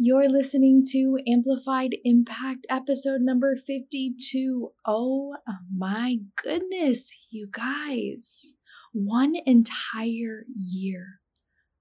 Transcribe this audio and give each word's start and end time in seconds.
You're 0.00 0.28
listening 0.28 0.84
to 0.92 1.18
Amplified 1.26 1.96
Impact 2.04 2.68
episode 2.70 3.20
number 3.20 3.56
52. 3.56 4.70
Oh 4.86 5.34
my 5.76 6.18
goodness, 6.40 7.10
you 7.30 7.48
guys. 7.50 8.54
One 8.92 9.34
entire 9.44 10.44
year 10.56 11.18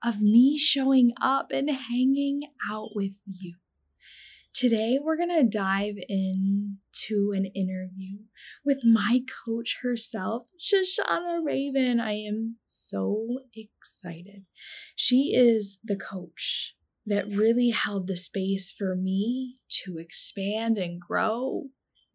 of 0.04 0.20
me 0.20 0.58
showing 0.58 1.12
up 1.22 1.52
and 1.52 1.70
hanging 1.70 2.42
out 2.68 2.96
with 2.96 3.22
you. 3.28 3.58
Today, 4.52 4.98
we're 5.00 5.16
going 5.18 5.38
to 5.38 5.48
dive 5.48 5.98
into 6.10 7.34
an 7.36 7.46
interview 7.54 8.18
with 8.66 8.80
my 8.84 9.22
coach 9.46 9.78
herself, 9.84 10.48
Shoshana 10.60 11.46
Raven. 11.46 12.00
I 12.00 12.14
am 12.14 12.56
so 12.58 13.42
excited. 13.54 14.46
She 14.96 15.36
is 15.36 15.78
the 15.84 15.96
coach 15.96 16.74
that 17.08 17.28
really 17.28 17.70
held 17.70 18.06
the 18.06 18.18
space 18.18 18.72
for 18.72 18.96
me 18.96 19.56
to 19.86 19.98
expand 19.98 20.78
and 20.78 21.00
grow 21.02 21.64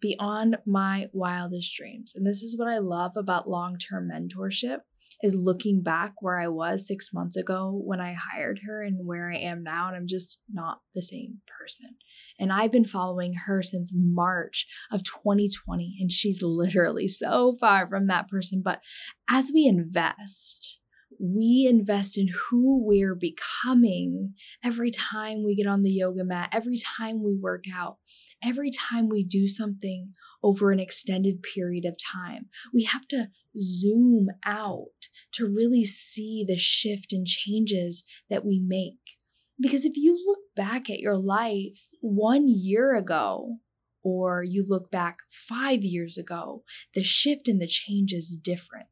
beyond 0.01 0.59
my 0.67 1.09
wildest 1.13 1.75
dreams. 1.77 2.13
And 2.15 2.27
this 2.27 2.43
is 2.43 2.59
what 2.59 2.69
I 2.69 2.79
love 2.79 3.13
about 3.17 3.49
long-term 3.49 4.11
mentorship 4.13 4.79
is 5.23 5.37
looking 5.37 5.83
back 5.83 6.15
where 6.21 6.41
I 6.41 6.49
was 6.49 6.89
6 6.89 7.11
months 7.15 7.37
ago 7.37 7.81
when 7.85 8.01
I 8.01 8.13
hired 8.13 8.61
her 8.67 8.83
and 8.83 9.07
where 9.07 9.31
I 9.31 9.39
am 9.39 9.63
now 9.63 9.87
and 9.87 9.97
I'm 9.97 10.09
just 10.09 10.43
not 10.53 10.81
the 10.97 11.03
same 11.03 11.39
person. 11.59 11.97
And 12.41 12.53
I've 12.53 12.73
been 12.73 12.89
following 12.89 13.35
her 13.47 13.63
since 13.63 13.93
March 13.95 14.67
of 14.91 15.05
2020 15.05 15.97
and 16.01 16.11
she's 16.11 16.43
literally 16.43 17.07
so 17.07 17.57
far 17.61 17.89
from 17.89 18.09
that 18.09 18.29
person, 18.29 18.63
but 18.65 18.81
as 19.31 19.53
we 19.55 19.67
invest 19.67 20.81
we 21.23 21.69
invest 21.71 22.19
in 22.19 22.27
who 22.29 22.85
we're 22.85 23.15
becoming 23.15 24.35
every 24.65 24.91
time 24.91 25.45
we 25.45 25.55
get 25.55 25.69
on 25.69 25.83
the 25.83 25.91
yoga 25.91 26.25
mat, 26.25 26.49
every 26.53 26.77
time 26.99 27.23
we 27.23 27.37
work 27.37 27.65
out, 27.73 27.99
every 28.45 28.71
time 28.71 29.09
we 29.09 29.23
do 29.23 29.47
something 29.47 30.15
over 30.43 30.73
an 30.73 30.81
extended 30.81 31.41
period 31.41 31.85
of 31.85 31.95
time. 31.97 32.47
We 32.75 32.83
have 32.85 33.07
to 33.09 33.29
zoom 33.57 34.31
out 34.45 34.89
to 35.35 35.47
really 35.47 35.85
see 35.85 36.45
the 36.47 36.59
shift 36.59 37.13
and 37.13 37.25
changes 37.25 38.03
that 38.29 38.45
we 38.45 38.59
make. 38.59 38.99
Because 39.61 39.85
if 39.85 39.93
you 39.95 40.21
look 40.27 40.41
back 40.57 40.91
at 40.91 40.99
your 40.99 41.17
life 41.17 41.87
one 42.01 42.49
year 42.49 42.97
ago, 42.97 43.59
or 44.03 44.43
you 44.43 44.67
look 44.69 44.91
back 44.91 45.19
five 45.31 45.85
years 45.85 46.19
ago, 46.19 46.65
the 46.97 47.05
shift 47.05 47.47
and 47.47 47.61
the 47.61 47.69
change 47.69 48.13
is 48.13 48.37
different. 48.37 48.89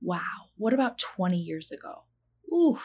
Wow, 0.00 0.50
what 0.56 0.72
about 0.72 0.98
20 0.98 1.36
years 1.36 1.72
ago? 1.72 2.04
Ooh, 2.52 2.78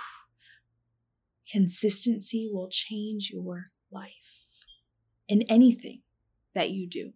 consistency 1.49 2.49
will 2.51 2.69
change 2.69 3.31
your 3.31 3.71
life 3.91 4.63
in 5.27 5.43
anything 5.43 6.01
that 6.55 6.71
you 6.71 6.87
do. 6.87 7.13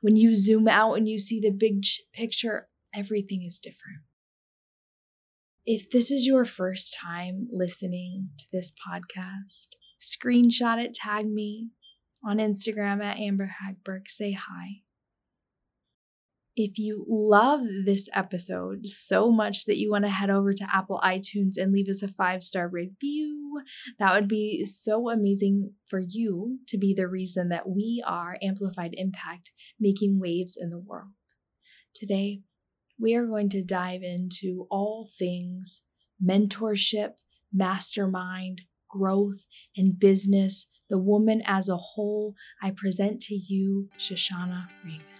When 0.00 0.16
you 0.16 0.34
zoom 0.34 0.68
out 0.68 0.94
and 0.94 1.08
you 1.08 1.18
see 1.18 1.40
the 1.40 1.50
big 1.50 1.84
picture, 2.12 2.68
everything 2.94 3.42
is 3.42 3.58
different. 3.58 4.00
If 5.66 5.90
this 5.90 6.10
is 6.10 6.26
your 6.26 6.44
first 6.44 6.96
time 6.98 7.48
listening 7.52 8.30
to 8.38 8.44
this 8.50 8.72
podcast, 8.72 9.68
screenshot 10.00 10.82
it, 10.82 10.94
tag 10.94 11.26
me 11.26 11.68
on 12.24 12.38
Instagram 12.38 13.04
at 13.04 13.18
Amber 13.18 13.56
Hagberg, 13.62 14.08
say 14.08 14.32
hi. 14.32 14.82
If 16.62 16.78
you 16.78 17.06
love 17.08 17.62
this 17.86 18.06
episode 18.12 18.86
so 18.86 19.32
much 19.32 19.64
that 19.64 19.78
you 19.78 19.90
want 19.90 20.04
to 20.04 20.10
head 20.10 20.28
over 20.28 20.52
to 20.52 20.68
Apple 20.70 21.00
iTunes 21.02 21.56
and 21.56 21.72
leave 21.72 21.88
us 21.88 22.02
a 22.02 22.08
five 22.08 22.42
star 22.42 22.68
review, 22.68 23.62
that 23.98 24.14
would 24.14 24.28
be 24.28 24.66
so 24.66 25.08
amazing 25.08 25.72
for 25.88 26.00
you 26.00 26.58
to 26.68 26.76
be 26.76 26.92
the 26.92 27.08
reason 27.08 27.48
that 27.48 27.66
we 27.66 28.04
are 28.06 28.36
Amplified 28.42 28.90
Impact 28.92 29.52
making 29.80 30.20
waves 30.20 30.58
in 30.60 30.68
the 30.68 30.78
world. 30.78 31.12
Today, 31.94 32.42
we 33.00 33.14
are 33.14 33.24
going 33.24 33.48
to 33.48 33.64
dive 33.64 34.02
into 34.02 34.66
all 34.70 35.08
things 35.18 35.86
mentorship, 36.22 37.12
mastermind, 37.50 38.60
growth, 38.86 39.46
and 39.74 39.98
business, 39.98 40.68
the 40.90 40.98
woman 40.98 41.40
as 41.46 41.70
a 41.70 41.78
whole. 41.78 42.34
I 42.62 42.72
present 42.76 43.22
to 43.22 43.34
you 43.34 43.88
Shoshana 43.98 44.68
Raven. 44.84 45.19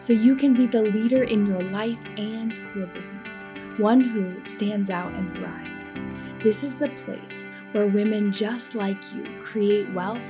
so 0.00 0.12
you 0.12 0.36
can 0.36 0.54
be 0.54 0.66
the 0.66 0.82
leader 0.82 1.22
in 1.22 1.46
your 1.46 1.62
life 1.62 1.98
and 2.16 2.52
your 2.74 2.86
business, 2.88 3.46
one 3.78 4.00
who 4.00 4.34
stands 4.46 4.90
out 4.90 5.12
and 5.12 5.34
thrives. 5.36 5.94
This 6.42 6.62
is 6.62 6.78
the 6.78 6.90
place 7.04 7.46
where 7.72 7.86
women 7.86 8.32
just 8.32 8.74
like 8.74 8.98
you 9.14 9.24
create 9.42 9.92
wealth 9.92 10.20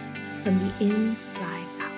from 0.43 0.59
the 0.59 0.85
inside 0.85 1.67
out. 1.81 1.93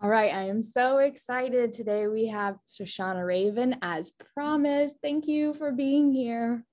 All 0.00 0.08
right, 0.08 0.32
I 0.34 0.44
am 0.44 0.62
so 0.62 0.98
excited. 0.98 1.72
Today 1.72 2.06
we 2.08 2.28
have 2.28 2.56
Shoshana 2.66 3.26
Raven 3.26 3.76
as 3.82 4.12
promised. 4.34 4.96
Thank 5.02 5.26
you 5.26 5.54
for 5.54 5.72
being 5.72 6.12
here. 6.12 6.64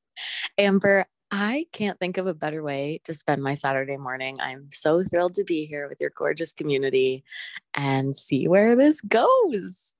Amber, 0.58 1.06
I 1.32 1.68
can't 1.72 2.00
think 2.00 2.18
of 2.18 2.26
a 2.26 2.34
better 2.34 2.64
way 2.64 3.02
to 3.04 3.14
spend 3.14 3.44
my 3.44 3.54
Saturday 3.54 3.98
morning. 3.98 4.38
I'm 4.40 4.70
so 4.72 5.04
thrilled 5.04 5.36
to 5.36 5.44
be 5.44 5.66
here 5.66 5.88
with 5.88 6.02
your 6.02 6.10
gorgeous 6.10 6.52
community 6.52 7.24
and 7.76 8.16
see 8.16 8.48
where 8.48 8.76
this 8.76 9.02
goes. 9.02 9.94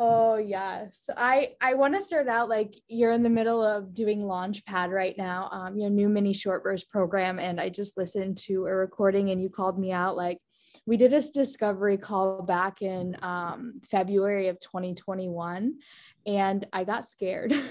Oh 0.00 0.36
yes. 0.36 1.10
I 1.16 1.54
I 1.60 1.74
want 1.74 1.96
to 1.96 2.00
start 2.00 2.28
out 2.28 2.48
like 2.48 2.76
you're 2.86 3.10
in 3.10 3.24
the 3.24 3.30
middle 3.30 3.64
of 3.64 3.94
doing 3.94 4.20
Launchpad 4.20 4.90
right 4.90 5.18
now, 5.18 5.48
um, 5.50 5.76
your 5.76 5.90
new 5.90 6.08
mini 6.08 6.32
short 6.32 6.62
burst 6.62 6.88
program. 6.88 7.40
And 7.40 7.60
I 7.60 7.68
just 7.68 7.96
listened 7.96 8.38
to 8.38 8.66
a 8.66 8.74
recording 8.74 9.30
and 9.30 9.42
you 9.42 9.50
called 9.50 9.76
me 9.76 9.90
out 9.90 10.16
like 10.16 10.38
we 10.86 10.96
did 10.96 11.12
a 11.12 11.20
discovery 11.20 11.96
call 11.96 12.42
back 12.42 12.80
in 12.80 13.16
um, 13.22 13.80
February 13.90 14.46
of 14.46 14.60
2021 14.60 15.74
and 16.26 16.66
I 16.72 16.84
got 16.84 17.08
scared. 17.08 17.52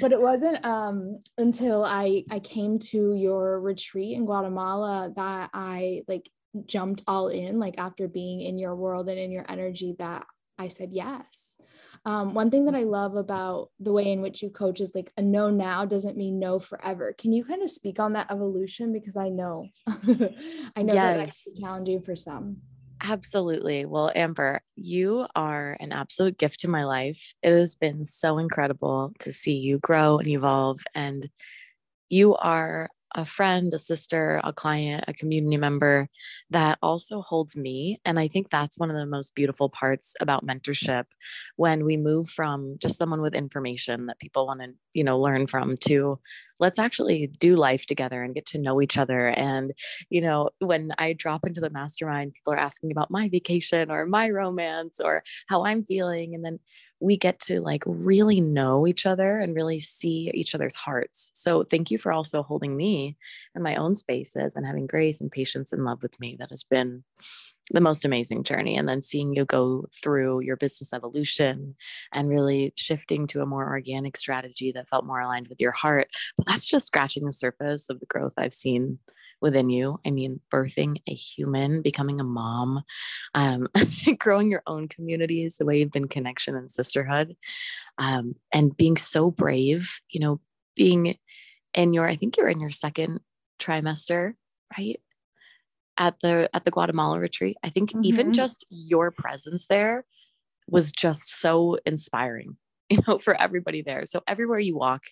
but 0.00 0.12
it 0.12 0.20
wasn't 0.20 0.64
um, 0.64 1.20
until 1.38 1.84
I 1.84 2.24
I 2.30 2.40
came 2.40 2.78
to 2.90 3.14
your 3.14 3.60
retreat 3.60 4.16
in 4.16 4.24
Guatemala 4.24 5.12
that 5.16 5.50
I 5.52 6.02
like 6.08 6.30
jumped 6.66 7.02
all 7.06 7.28
in 7.28 7.58
like 7.58 7.78
after 7.78 8.08
being 8.08 8.40
in 8.40 8.58
your 8.58 8.76
world 8.76 9.08
and 9.08 9.18
in 9.18 9.32
your 9.32 9.46
energy 9.48 9.94
that 9.98 10.26
I 10.58 10.68
said 10.68 10.90
yes. 10.92 11.56
Um, 12.04 12.34
one 12.34 12.50
thing 12.50 12.64
that 12.64 12.74
I 12.74 12.82
love 12.82 13.16
about 13.16 13.70
the 13.78 13.92
way 13.92 14.10
in 14.10 14.22
which 14.22 14.42
you 14.42 14.50
coach 14.50 14.80
is 14.80 14.92
like 14.94 15.12
a 15.16 15.22
no 15.22 15.50
now 15.50 15.84
doesn't 15.84 16.16
mean 16.16 16.38
no 16.38 16.58
forever. 16.58 17.14
Can 17.16 17.32
you 17.32 17.44
kind 17.44 17.62
of 17.62 17.70
speak 17.70 18.00
on 18.00 18.14
that 18.14 18.30
evolution? 18.30 18.92
Because 18.92 19.16
I 19.16 19.28
know, 19.28 19.68
I 19.86 20.82
know 20.82 20.94
yes. 20.94 20.94
that 20.94 21.16
that's 21.16 21.60
challenging 21.60 22.02
for 22.02 22.16
some. 22.16 22.58
Absolutely. 23.04 23.84
Well, 23.84 24.12
Amber, 24.14 24.60
you 24.76 25.26
are 25.34 25.76
an 25.80 25.92
absolute 25.92 26.38
gift 26.38 26.60
to 26.60 26.68
my 26.68 26.84
life. 26.84 27.34
It 27.42 27.50
has 27.52 27.74
been 27.74 28.04
so 28.04 28.38
incredible 28.38 29.12
to 29.20 29.32
see 29.32 29.54
you 29.54 29.78
grow 29.78 30.18
and 30.18 30.28
evolve. 30.28 30.80
And 30.94 31.28
you 32.10 32.36
are 32.36 32.90
a 33.14 33.24
friend, 33.24 33.72
a 33.74 33.78
sister, 33.78 34.40
a 34.44 34.52
client, 34.52 35.04
a 35.08 35.14
community 35.14 35.56
member 35.58 36.08
that 36.50 36.78
also 36.82 37.22
holds 37.22 37.56
me. 37.56 38.00
And 38.04 38.18
I 38.20 38.28
think 38.28 38.50
that's 38.50 38.78
one 38.78 38.90
of 38.90 38.96
the 38.96 39.06
most 39.06 39.34
beautiful 39.34 39.68
parts 39.70 40.14
about 40.20 40.46
mentorship 40.46 41.04
when 41.56 41.84
we 41.84 41.96
move 41.96 42.28
from 42.28 42.76
just 42.80 42.98
someone 42.98 43.22
with 43.22 43.34
information 43.34 44.06
that 44.06 44.20
people 44.20 44.46
want 44.46 44.60
to, 44.62 44.74
you 44.94 45.04
know, 45.04 45.18
learn 45.18 45.46
from 45.46 45.76
to 45.78 46.18
let's 46.60 46.78
actually 46.78 47.26
do 47.40 47.54
life 47.54 47.86
together 47.86 48.22
and 48.22 48.36
get 48.36 48.46
to 48.46 48.58
know 48.58 48.80
each 48.80 48.96
other. 48.96 49.28
And, 49.30 49.72
you 50.10 50.20
know, 50.20 50.50
when 50.60 50.92
I 50.96 51.12
drop 51.12 51.44
into 51.44 51.60
the 51.60 51.70
mastermind, 51.70 52.34
people 52.34 52.52
are 52.52 52.58
asking 52.58 52.92
about 52.92 53.10
my 53.10 53.28
vacation 53.28 53.90
or 53.90 54.06
my 54.06 54.30
romance 54.30 55.00
or 55.00 55.24
how 55.48 55.64
I'm 55.64 55.82
feeling. 55.82 56.34
And 56.34 56.44
then 56.44 56.60
we 57.00 57.16
get 57.16 57.40
to 57.40 57.60
like 57.60 57.82
really 57.84 58.40
know 58.40 58.86
each 58.86 59.06
other 59.06 59.40
and 59.40 59.56
really 59.56 59.80
see 59.80 60.30
each 60.34 60.54
other's 60.54 60.76
hearts. 60.76 61.32
So 61.34 61.64
thank 61.64 61.90
you 61.90 61.98
for 61.98 62.12
also 62.12 62.44
holding 62.44 62.76
me 62.76 63.16
in 63.56 63.62
my 63.62 63.74
own 63.74 63.96
spaces 63.96 64.54
and 64.54 64.64
having 64.64 64.86
grace 64.86 65.20
and 65.20 65.32
patience 65.32 65.72
and 65.72 65.84
love 65.84 66.00
with 66.00 66.18
me. 66.20 66.36
That 66.38 66.50
has 66.50 66.62
been 66.62 67.02
the 67.72 67.80
most 67.80 68.04
amazing 68.04 68.44
journey. 68.44 68.76
And 68.76 68.88
then 68.88 69.02
seeing 69.02 69.34
you 69.34 69.44
go 69.44 69.86
through 70.02 70.40
your 70.40 70.56
business 70.56 70.92
evolution 70.92 71.74
and 72.12 72.28
really 72.28 72.72
shifting 72.76 73.26
to 73.28 73.42
a 73.42 73.46
more 73.46 73.68
organic 73.68 74.16
strategy 74.16 74.72
that 74.72 74.88
felt 74.88 75.06
more 75.06 75.20
aligned 75.20 75.48
with 75.48 75.60
your 75.60 75.72
heart. 75.72 76.08
But 76.36 76.46
that's 76.46 76.66
just 76.66 76.86
scratching 76.86 77.24
the 77.24 77.32
surface 77.32 77.88
of 77.88 78.00
the 78.00 78.06
growth 78.06 78.34
I've 78.36 78.52
seen 78.54 78.98
within 79.40 79.68
you. 79.68 79.98
I 80.06 80.10
mean, 80.10 80.40
birthing 80.50 81.02
a 81.08 81.14
human, 81.14 81.82
becoming 81.82 82.20
a 82.20 82.24
mom, 82.24 82.82
um, 83.34 83.68
growing 84.18 84.50
your 84.50 84.62
own 84.66 84.88
communities, 84.88 85.56
the 85.56 85.66
way 85.66 85.80
you've 85.80 85.90
been 85.90 86.08
connection 86.08 86.54
and 86.54 86.70
sisterhood, 86.70 87.36
um, 87.98 88.36
and 88.52 88.76
being 88.76 88.96
so 88.96 89.30
brave, 89.30 90.00
you 90.08 90.20
know, 90.20 90.40
being 90.76 91.16
in 91.74 91.92
your, 91.92 92.06
I 92.06 92.14
think 92.14 92.36
you're 92.36 92.48
in 92.48 92.60
your 92.60 92.70
second 92.70 93.20
trimester, 93.58 94.34
right? 94.78 95.00
At 95.98 96.20
the 96.20 96.48
at 96.54 96.64
the 96.64 96.70
Guatemala 96.70 97.20
retreat. 97.20 97.56
I 97.62 97.68
think 97.68 97.90
mm-hmm. 97.90 98.04
even 98.04 98.32
just 98.32 98.64
your 98.70 99.10
presence 99.10 99.66
there 99.66 100.04
was 100.68 100.90
just 100.90 101.40
so 101.40 101.78
inspiring, 101.84 102.56
you 102.90 102.98
know, 103.06 103.18
for 103.18 103.40
everybody 103.40 103.82
there. 103.82 104.06
So 104.06 104.22
everywhere 104.26 104.58
you 104.58 104.76
walk, 104.76 105.04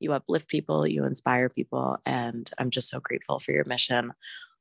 you 0.00 0.12
uplift 0.12 0.48
people, 0.48 0.86
you 0.86 1.04
inspire 1.04 1.48
people. 1.48 1.98
And 2.06 2.50
I'm 2.58 2.70
just 2.70 2.88
so 2.88 3.00
grateful 3.00 3.38
for 3.38 3.52
your 3.52 3.64
mission 3.64 4.12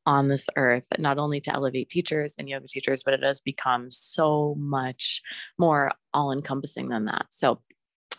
on 0.06 0.28
this 0.28 0.50
earth, 0.56 0.88
not 0.98 1.20
only 1.20 1.40
to 1.42 1.54
elevate 1.54 1.90
teachers 1.90 2.36
and 2.38 2.50
yoga 2.50 2.68
teachers, 2.68 3.04
but 3.04 3.14
it 3.14 3.24
has 3.24 3.40
become 3.40 3.90
so 3.92 4.56
much 4.58 5.22
more 5.58 5.92
all 6.14 6.32
encompassing 6.32 6.90
than 6.90 7.06
that. 7.06 7.28
So 7.30 7.62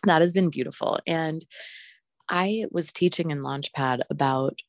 that 0.04 0.20
has 0.20 0.32
been 0.32 0.50
beautiful. 0.50 1.00
And 1.06 1.44
I 2.28 2.66
was 2.70 2.92
teaching 2.92 3.30
in 3.30 3.40
Launchpad 3.40 4.00
about 4.10 4.60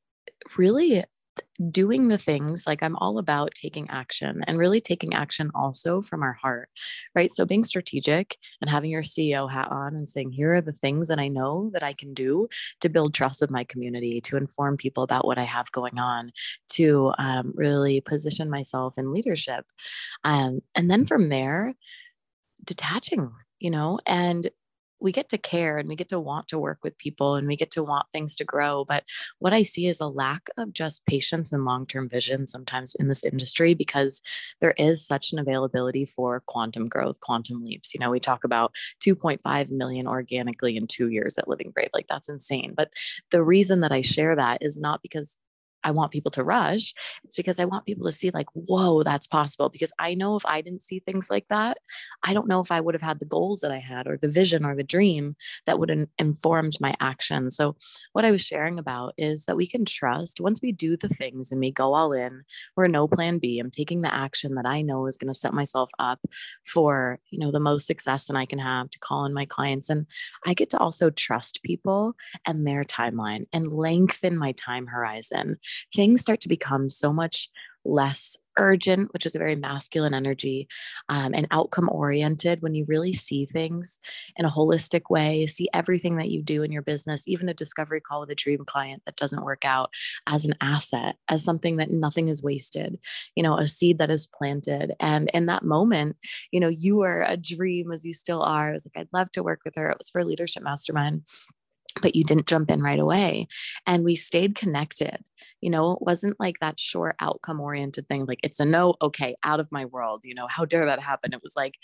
really 0.57 1.03
doing 1.69 2.07
the 2.07 2.17
things 2.17 2.65
like 2.65 2.81
I'm 2.81 2.95
all 2.97 3.17
about 3.17 3.53
taking 3.53 3.89
action 3.89 4.43
and 4.47 4.57
really 4.57 4.81
taking 4.81 5.13
action 5.13 5.51
also 5.53 6.01
from 6.01 6.23
our 6.23 6.33
heart, 6.33 6.69
right? 7.15 7.31
So 7.31 7.45
being 7.45 7.63
strategic 7.63 8.37
and 8.61 8.69
having 8.69 8.91
your 8.91 9.03
CEO 9.03 9.49
hat 9.49 9.69
on 9.71 9.95
and 9.95 10.09
saying, 10.09 10.31
here 10.31 10.53
are 10.55 10.61
the 10.61 10.71
things 10.71 11.07
that 11.07 11.19
I 11.19 11.27
know 11.27 11.69
that 11.73 11.83
I 11.83 11.93
can 11.93 12.13
do 12.13 12.47
to 12.81 12.89
build 12.89 13.13
trust 13.13 13.41
with 13.41 13.51
my 13.51 13.63
community, 13.63 14.21
to 14.21 14.37
inform 14.37 14.77
people 14.77 15.03
about 15.03 15.25
what 15.25 15.37
I 15.37 15.43
have 15.43 15.71
going 15.71 15.99
on, 15.99 16.31
to 16.73 17.13
um, 17.17 17.53
really 17.55 18.01
position 18.01 18.49
myself 18.49 18.97
in 18.97 19.13
leadership. 19.13 19.65
Um, 20.23 20.61
and 20.75 20.89
then 20.89 21.05
from 21.05 21.29
there, 21.29 21.73
detaching 22.63 23.31
you 23.59 23.69
know 23.69 23.99
and 24.05 24.49
we 25.03 25.11
get 25.11 25.29
to 25.29 25.37
care 25.37 25.77
and 25.77 25.89
we 25.89 25.95
get 25.95 26.07
to 26.09 26.19
want 26.19 26.47
to 26.47 26.57
work 26.57 26.79
with 26.81 26.97
people 26.97 27.35
and 27.35 27.45
we 27.45 27.55
get 27.55 27.69
to 27.71 27.83
want 27.83 28.07
things 28.11 28.35
to 28.37 28.45
grow. 28.45 28.85
But 28.85 29.03
what 29.39 29.53
I 29.53 29.61
see 29.61 29.87
is 29.87 29.99
a 29.99 30.07
lack 30.07 30.49
of 30.57 30.73
just 30.73 31.05
patience 31.05 31.51
and 31.51 31.65
long 31.65 31.85
term 31.85 32.09
vision 32.09 32.47
sometimes 32.47 32.95
in 32.95 33.09
this 33.09 33.23
industry 33.23 33.73
because 33.73 34.21
there 34.61 34.73
is 34.77 35.05
such 35.05 35.33
an 35.33 35.39
availability 35.39 36.05
for 36.05 36.41
quantum 36.47 36.85
growth, 36.85 37.19
quantum 37.19 37.63
leaps. 37.63 37.93
You 37.93 37.99
know, 37.99 38.09
we 38.09 38.19
talk 38.19 38.45
about 38.45 38.73
2.5 39.05 39.69
million 39.69 40.07
organically 40.07 40.77
in 40.77 40.87
two 40.87 41.09
years 41.09 41.37
at 41.37 41.49
Living 41.49 41.71
Brave. 41.71 41.89
Like 41.93 42.07
that's 42.07 42.29
insane. 42.29 42.73
But 42.75 42.93
the 43.29 43.43
reason 43.43 43.81
that 43.81 43.91
I 43.91 44.01
share 44.01 44.35
that 44.37 44.59
is 44.61 44.79
not 44.79 45.01
because 45.01 45.37
I 45.83 45.91
want 45.91 46.11
people 46.11 46.31
to 46.31 46.43
rush. 46.43 46.93
It's 47.23 47.37
because 47.37 47.59
I 47.59 47.65
want 47.65 47.85
people 47.85 48.05
to 48.05 48.11
see, 48.11 48.31
like, 48.31 48.47
whoa, 48.53 49.03
that's 49.03 49.27
possible. 49.27 49.69
Because 49.69 49.91
I 49.99 50.13
know 50.13 50.35
if 50.35 50.45
I 50.45 50.61
didn't 50.61 50.81
see 50.81 50.99
things 50.99 51.29
like 51.29 51.47
that, 51.49 51.77
I 52.23 52.33
don't 52.33 52.47
know 52.47 52.59
if 52.59 52.71
I 52.71 52.79
would 52.79 52.95
have 52.95 53.01
had 53.01 53.19
the 53.19 53.25
goals 53.25 53.61
that 53.61 53.71
I 53.71 53.79
had 53.79 54.07
or 54.07 54.17
the 54.17 54.29
vision 54.29 54.65
or 54.65 54.75
the 54.75 54.83
dream 54.83 55.35
that 55.65 55.79
would 55.79 55.89
have 55.89 56.07
informed 56.17 56.77
my 56.79 56.95
action. 56.99 57.49
So, 57.49 57.75
what 58.13 58.25
I 58.25 58.31
was 58.31 58.41
sharing 58.41 58.79
about 58.79 59.13
is 59.17 59.45
that 59.45 59.57
we 59.57 59.67
can 59.67 59.85
trust 59.85 60.39
once 60.39 60.61
we 60.61 60.71
do 60.71 60.97
the 60.97 61.09
things 61.09 61.51
and 61.51 61.59
we 61.59 61.71
go 61.71 61.93
all 61.93 62.13
in, 62.13 62.43
we're 62.75 62.87
no 62.87 63.07
plan 63.07 63.39
B. 63.39 63.59
I'm 63.59 63.71
taking 63.71 64.01
the 64.01 64.13
action 64.13 64.55
that 64.55 64.65
I 64.65 64.81
know 64.81 65.07
is 65.07 65.17
going 65.17 65.31
to 65.31 65.39
set 65.39 65.53
myself 65.53 65.89
up 65.99 66.19
for, 66.65 67.19
you 67.29 67.39
know, 67.39 67.51
the 67.51 67.59
most 67.59 67.87
success 67.87 68.25
that 68.25 68.37
I 68.37 68.45
can 68.45 68.59
have 68.59 68.89
to 68.91 68.99
call 68.99 69.25
in 69.25 69.33
my 69.33 69.45
clients. 69.45 69.89
And 69.89 70.07
I 70.45 70.53
get 70.53 70.69
to 70.71 70.77
also 70.77 71.09
trust 71.09 71.61
people 71.63 72.15
and 72.45 72.65
their 72.65 72.83
timeline 72.83 73.45
and 73.53 73.67
lengthen 73.67 74.37
my 74.37 74.53
time 74.53 74.87
horizon 74.87 75.57
things 75.93 76.21
start 76.21 76.41
to 76.41 76.49
become 76.49 76.89
so 76.89 77.13
much 77.13 77.49
less 77.85 78.37
urgent, 78.57 79.11
which 79.13 79.25
is 79.25 79.35
a 79.35 79.39
very 79.39 79.55
masculine 79.55 80.13
energy, 80.13 80.67
um, 81.09 81.33
and 81.33 81.47
outcome 81.51 81.89
oriented 81.91 82.61
when 82.61 82.75
you 82.75 82.85
really 82.87 83.13
see 83.13 83.45
things 83.45 83.99
in 84.35 84.45
a 84.45 84.49
holistic 84.49 85.09
way, 85.09 85.45
see 85.45 85.67
everything 85.73 86.17
that 86.17 86.29
you 86.29 86.41
do 86.41 86.63
in 86.63 86.71
your 86.71 86.81
business, 86.81 87.27
even 87.27 87.49
a 87.49 87.53
discovery 87.53 87.99
call 87.99 88.21
with 88.21 88.29
a 88.29 88.35
dream 88.35 88.63
client 88.65 89.01
that 89.05 89.15
doesn't 89.15 89.43
work 89.43 89.65
out 89.65 89.91
as 90.27 90.45
an 90.45 90.53
asset, 90.61 91.15
as 91.29 91.43
something 91.43 91.77
that 91.77 91.91
nothing 91.91 92.29
is 92.29 92.43
wasted, 92.43 92.97
you 93.35 93.43
know, 93.43 93.57
a 93.57 93.67
seed 93.67 93.97
that 93.97 94.11
is 94.11 94.27
planted. 94.27 94.93
And 94.99 95.29
in 95.33 95.47
that 95.47 95.63
moment, 95.63 96.15
you 96.51 96.59
know, 96.59 96.69
you 96.69 96.97
were 96.97 97.25
a 97.27 97.37
dream 97.37 97.91
as 97.91 98.05
you 98.05 98.13
still 98.13 98.43
are. 98.43 98.69
I 98.69 98.73
was 98.73 98.85
like, 98.85 99.01
I'd 99.01 99.13
love 99.13 99.31
to 99.31 99.43
work 99.43 99.61
with 99.65 99.75
her. 99.75 99.89
It 99.89 99.97
was 99.97 100.09
for 100.09 100.23
Leadership 100.23 100.63
Mastermind 100.63 101.23
but 102.01 102.15
you 102.15 102.23
didn't 102.23 102.47
jump 102.47 102.69
in 102.69 102.81
right 102.81 102.99
away. 102.99 103.47
And 103.85 104.03
we 104.03 104.15
stayed 104.15 104.55
connected. 104.55 105.17
You 105.61 105.69
know, 105.69 105.93
it 105.93 105.99
wasn't 106.01 106.39
like 106.39 106.59
that 106.59 106.79
short 106.79 107.15
outcome 107.19 107.61
oriented 107.61 108.07
thing, 108.07 108.25
like 108.25 108.39
it's 108.43 108.59
a 108.59 108.65
no, 108.65 108.95
okay, 109.01 109.35
out 109.43 109.59
of 109.59 109.71
my 109.71 109.85
world. 109.85 110.21
You 110.23 110.35
know, 110.35 110.47
how 110.47 110.65
dare 110.65 110.85
that 110.85 110.99
happen? 110.99 111.33
It 111.33 111.41
was 111.43 111.55
like, 111.55 111.75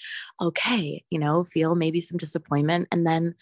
okay, 0.41 1.03
you 1.09 1.19
know, 1.19 1.43
feel 1.43 1.75
maybe 1.75 2.01
some 2.01 2.17
disappointment. 2.17 2.87
And 2.91 3.05
then 3.05 3.35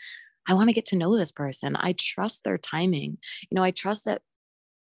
I 0.48 0.54
want 0.54 0.70
to 0.70 0.74
get 0.74 0.86
to 0.88 0.98
know 0.98 1.18
this 1.18 1.32
person. 1.32 1.76
I 1.76 1.94
trust 1.98 2.44
their 2.44 2.58
timing. 2.58 3.18
You 3.50 3.56
know, 3.56 3.64
I 3.64 3.72
trust 3.72 4.06
that 4.06 4.22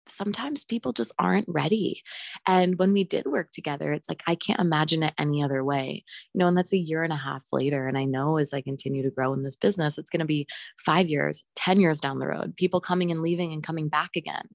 sometimes 0.06 0.64
people 0.64 0.92
just 0.92 1.12
aren't 1.18 1.48
ready. 1.48 2.02
And 2.46 2.78
when 2.78 2.92
we 2.92 3.04
did 3.04 3.26
work 3.26 3.50
together, 3.52 3.92
it's 3.92 4.08
like, 4.08 4.22
I 4.26 4.34
can't 4.34 4.60
imagine 4.60 5.02
it 5.02 5.14
any 5.18 5.42
other 5.42 5.64
way. 5.64 6.04
You 6.32 6.38
know, 6.38 6.48
and 6.48 6.56
that's 6.56 6.72
a 6.72 6.78
year 6.78 7.02
and 7.02 7.12
a 7.12 7.16
half 7.16 7.46
later. 7.52 7.86
And 7.86 7.96
I 7.96 8.04
know 8.04 8.38
as 8.38 8.52
I 8.52 8.60
continue 8.60 9.02
to 9.02 9.10
grow 9.10 9.32
in 9.32 9.42
this 9.42 9.56
business, 9.56 9.98
it's 9.98 10.10
going 10.10 10.20
to 10.20 10.26
be 10.26 10.46
five 10.78 11.08
years, 11.08 11.44
10 11.56 11.80
years 11.80 12.00
down 12.00 12.18
the 12.18 12.26
road, 12.26 12.56
people 12.56 12.80
coming 12.80 13.10
and 13.10 13.20
leaving 13.20 13.52
and 13.52 13.62
coming 13.62 13.88
back 13.88 14.16
again. 14.16 14.48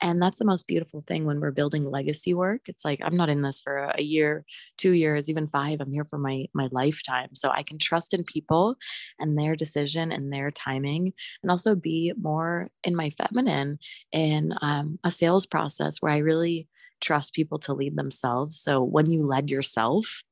And 0.00 0.22
that's 0.22 0.38
the 0.38 0.44
most 0.44 0.66
beautiful 0.66 1.00
thing 1.00 1.24
when 1.24 1.40
we're 1.40 1.50
building 1.50 1.82
legacy 1.82 2.34
work. 2.34 2.62
It's 2.68 2.84
like, 2.84 3.00
I'm 3.02 3.16
not 3.16 3.28
in 3.28 3.42
this 3.42 3.60
for 3.60 3.92
a 3.94 4.02
year, 4.02 4.44
two 4.78 4.92
years, 4.92 5.28
even 5.28 5.48
five. 5.48 5.80
I'm 5.80 5.92
here 5.92 6.04
for 6.04 6.18
my, 6.18 6.46
my 6.54 6.68
lifetime. 6.72 7.34
So 7.34 7.50
I 7.50 7.62
can 7.62 7.78
trust 7.78 8.14
in 8.14 8.24
people 8.24 8.76
and 9.18 9.38
their 9.38 9.56
decision 9.56 10.12
and 10.12 10.32
their 10.32 10.50
timing 10.50 11.12
and 11.42 11.50
also 11.50 11.74
be 11.74 12.12
more 12.20 12.68
in 12.84 12.96
my 12.96 13.10
feminine 13.10 13.78
and 14.12 14.56
um, 14.62 14.89
Um, 14.90 14.98
a 15.04 15.10
sales 15.10 15.46
process 15.46 15.98
where 16.00 16.12
I 16.12 16.18
really 16.18 16.68
trust 17.00 17.34
people 17.34 17.58
to 17.60 17.74
lead 17.74 17.96
themselves. 17.96 18.60
So 18.60 18.82
when 18.82 19.10
you 19.10 19.20
led 19.20 19.50
yourself, 19.50 20.22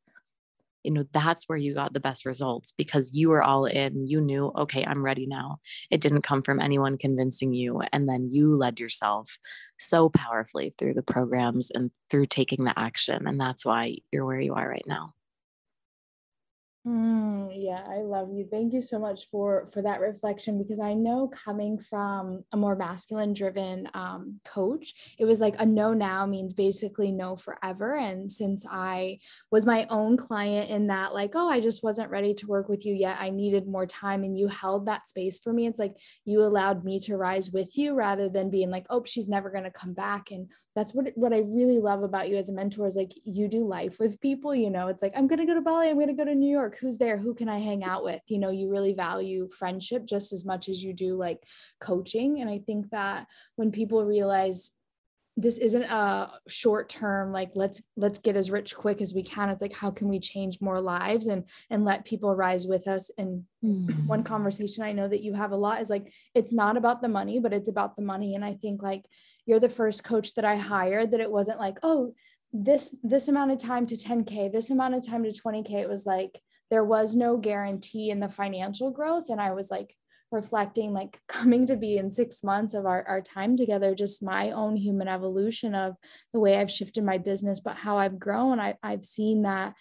you 0.84 0.92
know, 0.92 1.04
that's 1.12 1.48
where 1.48 1.58
you 1.58 1.74
got 1.74 1.92
the 1.92 2.00
best 2.00 2.24
results 2.24 2.72
because 2.76 3.12
you 3.12 3.28
were 3.30 3.42
all 3.42 3.66
in. 3.66 4.06
You 4.06 4.20
knew, 4.20 4.52
okay, 4.56 4.84
I'm 4.84 5.04
ready 5.04 5.26
now. 5.26 5.58
It 5.90 6.00
didn't 6.00 6.22
come 6.22 6.42
from 6.42 6.60
anyone 6.60 6.96
convincing 6.96 7.52
you. 7.52 7.82
And 7.92 8.08
then 8.08 8.30
you 8.30 8.56
led 8.56 8.78
yourself 8.78 9.38
so 9.78 10.08
powerfully 10.08 10.74
through 10.78 10.94
the 10.94 11.02
programs 11.02 11.70
and 11.70 11.90
through 12.10 12.26
taking 12.26 12.64
the 12.64 12.78
action. 12.78 13.26
And 13.26 13.40
that's 13.40 13.66
why 13.66 13.98
you're 14.12 14.24
where 14.24 14.40
you 14.40 14.54
are 14.54 14.68
right 14.68 14.86
now. 14.86 15.14
Mm, 16.88 17.52
yeah, 17.54 17.84
I 17.86 17.98
love 17.98 18.30
you. 18.32 18.48
Thank 18.50 18.72
you 18.72 18.80
so 18.80 18.98
much 18.98 19.28
for 19.30 19.68
for 19.74 19.82
that 19.82 20.00
reflection 20.00 20.56
because 20.56 20.80
I 20.80 20.94
know 20.94 21.30
coming 21.44 21.78
from 21.78 22.44
a 22.52 22.56
more 22.56 22.76
masculine 22.76 23.34
driven 23.34 23.90
um, 23.92 24.40
coach, 24.46 24.94
it 25.18 25.26
was 25.26 25.38
like 25.38 25.56
a 25.58 25.66
no 25.66 25.92
now 25.92 26.24
means 26.24 26.54
basically 26.54 27.12
no 27.12 27.36
forever. 27.36 27.98
And 27.98 28.32
since 28.32 28.64
I 28.70 29.18
was 29.50 29.66
my 29.66 29.86
own 29.90 30.16
client 30.16 30.70
in 30.70 30.86
that, 30.86 31.12
like, 31.12 31.32
oh, 31.34 31.50
I 31.50 31.60
just 31.60 31.82
wasn't 31.82 32.10
ready 32.10 32.32
to 32.34 32.46
work 32.46 32.70
with 32.70 32.86
you 32.86 32.94
yet, 32.94 33.18
I 33.20 33.28
needed 33.28 33.66
more 33.68 33.86
time, 33.86 34.24
and 34.24 34.38
you 34.38 34.48
held 34.48 34.86
that 34.86 35.06
space 35.06 35.38
for 35.40 35.52
me. 35.52 35.66
It's 35.66 35.78
like 35.78 35.96
you 36.24 36.42
allowed 36.42 36.84
me 36.84 37.00
to 37.00 37.18
rise 37.18 37.50
with 37.50 37.76
you 37.76 37.92
rather 37.94 38.30
than 38.30 38.48
being 38.48 38.70
like, 38.70 38.86
oh, 38.88 39.04
she's 39.04 39.28
never 39.28 39.50
going 39.50 39.64
to 39.64 39.70
come 39.70 39.92
back. 39.92 40.30
And 40.30 40.48
that's 40.78 40.94
what 40.94 41.12
what 41.14 41.32
I 41.32 41.40
really 41.40 41.80
love 41.80 42.02
about 42.02 42.28
you 42.28 42.36
as 42.36 42.48
a 42.48 42.54
mentor 42.54 42.86
is 42.86 42.96
like 42.96 43.12
you 43.24 43.48
do 43.48 43.66
life 43.66 43.98
with 43.98 44.20
people. 44.20 44.54
You 44.54 44.70
know, 44.70 44.88
it's 44.88 45.02
like 45.02 45.12
I'm 45.16 45.26
going 45.26 45.40
to 45.40 45.46
go 45.46 45.54
to 45.54 45.60
Bali, 45.60 45.88
I'm 45.88 45.96
going 45.96 46.08
to 46.08 46.14
go 46.14 46.24
to 46.24 46.34
New 46.34 46.50
York 46.50 46.78
who's 46.80 46.98
there 46.98 47.16
who 47.18 47.34
can 47.34 47.48
i 47.48 47.58
hang 47.58 47.84
out 47.84 48.04
with 48.04 48.20
you 48.26 48.38
know 48.38 48.50
you 48.50 48.70
really 48.70 48.92
value 48.92 49.48
friendship 49.48 50.04
just 50.04 50.32
as 50.32 50.44
much 50.44 50.68
as 50.68 50.82
you 50.82 50.92
do 50.92 51.16
like 51.16 51.42
coaching 51.80 52.40
and 52.40 52.50
i 52.50 52.58
think 52.58 52.90
that 52.90 53.26
when 53.56 53.70
people 53.70 54.04
realize 54.04 54.72
this 55.36 55.58
isn't 55.58 55.84
a 55.84 56.32
short 56.48 56.88
term 56.88 57.32
like 57.32 57.50
let's 57.54 57.80
let's 57.96 58.18
get 58.18 58.36
as 58.36 58.50
rich 58.50 58.74
quick 58.74 59.00
as 59.00 59.14
we 59.14 59.22
can 59.22 59.48
it's 59.50 59.62
like 59.62 59.72
how 59.72 59.88
can 59.88 60.08
we 60.08 60.18
change 60.18 60.60
more 60.60 60.80
lives 60.80 61.28
and 61.28 61.44
and 61.70 61.84
let 61.84 62.04
people 62.04 62.34
rise 62.34 62.66
with 62.66 62.88
us 62.88 63.08
and 63.18 63.44
mm. 63.64 64.06
one 64.06 64.24
conversation 64.24 64.82
i 64.82 64.92
know 64.92 65.06
that 65.06 65.22
you 65.22 65.34
have 65.34 65.52
a 65.52 65.56
lot 65.56 65.80
is 65.80 65.90
like 65.90 66.12
it's 66.34 66.52
not 66.52 66.76
about 66.76 67.00
the 67.02 67.08
money 67.08 67.38
but 67.38 67.52
it's 67.52 67.68
about 67.68 67.94
the 67.94 68.02
money 68.02 68.34
and 68.34 68.44
i 68.44 68.54
think 68.54 68.82
like 68.82 69.04
you're 69.48 69.58
the 69.58 69.68
first 69.68 70.04
coach 70.04 70.34
that 70.34 70.44
i 70.44 70.54
hired 70.54 71.10
that 71.10 71.20
it 71.20 71.30
wasn't 71.30 71.58
like 71.58 71.78
oh 71.82 72.14
this 72.52 72.94
this 73.02 73.28
amount 73.28 73.50
of 73.50 73.58
time 73.58 73.86
to 73.86 73.96
10k 73.96 74.52
this 74.52 74.70
amount 74.70 74.94
of 74.94 75.06
time 75.06 75.24
to 75.24 75.30
20k 75.30 75.72
it 75.72 75.88
was 75.88 76.06
like 76.06 76.40
there 76.70 76.84
was 76.84 77.16
no 77.16 77.36
guarantee 77.36 78.10
in 78.10 78.20
the 78.20 78.28
financial 78.28 78.90
growth. 78.90 79.30
And 79.30 79.40
i 79.40 79.52
was 79.52 79.70
like 79.70 79.94
reflecting 80.30 80.92
like 80.92 81.20
coming 81.28 81.66
to 81.66 81.76
be 81.76 81.96
in 81.96 82.10
six 82.10 82.44
months 82.44 82.74
of 82.74 82.86
our, 82.86 83.02
our 83.08 83.20
time 83.20 83.56
together 83.56 83.94
just 83.94 84.22
my 84.22 84.50
own 84.50 84.76
human 84.76 85.08
evolution 85.08 85.74
of 85.74 85.94
the 86.32 86.40
way 86.40 86.58
i've 86.58 86.70
shifted 86.70 87.02
my 87.04 87.18
business 87.18 87.60
but 87.60 87.76
how 87.76 87.98
i've 87.98 88.18
grown. 88.18 88.60
I, 88.60 88.76
i've 88.82 89.04
seen 89.04 89.42
that 89.42 89.74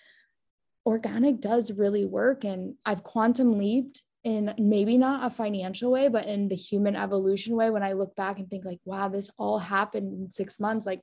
organic 0.86 1.42
does 1.42 1.72
really 1.72 2.06
work. 2.06 2.44
And 2.44 2.76
i've 2.86 3.04
quantum 3.04 3.58
leaped 3.58 4.02
in 4.28 4.54
maybe 4.58 4.98
not 4.98 5.26
a 5.26 5.34
financial 5.34 5.90
way 5.90 6.10
but 6.10 6.26
in 6.26 6.50
the 6.50 6.56
human 6.56 6.98
evolution 6.98 7.56
way 7.56 7.70
when 7.70 7.82
i 7.82 7.94
look 7.94 8.14
back 8.18 8.40
and 8.40 8.50
think 8.50 8.66
like 8.66 8.80
wow 8.84 9.08
this 9.08 9.30
all 9.38 9.58
happened 9.58 10.12
in 10.12 10.30
six 10.30 10.60
months 10.60 10.86
like 10.86 11.02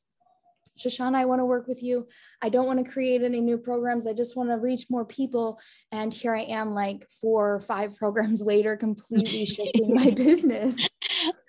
Shoshana, 0.77 1.15
I 1.15 1.25
want 1.25 1.41
to 1.41 1.45
work 1.45 1.69
with 1.69 1.85
you. 1.85 2.09
I 2.43 2.49
don't 2.49 2.67
want 2.67 2.85
to 2.85 2.91
create 2.91 3.23
any 3.23 3.41
new 3.41 3.59
programs. 3.59 4.09
I 4.09 4.13
just 4.13 4.35
want 4.35 4.49
to 4.51 4.57
reach 4.57 4.87
more 4.91 5.05
people. 5.05 5.61
And 5.93 6.13
here 6.13 6.35
I 6.35 6.43
am, 6.43 6.75
like 6.75 7.07
four 7.21 7.55
or 7.55 7.61
five 7.61 7.95
programs 8.01 8.43
later, 8.43 8.77
completely 8.77 9.47
shifting 9.47 9.95
my 9.95 10.11
business. 10.11 10.77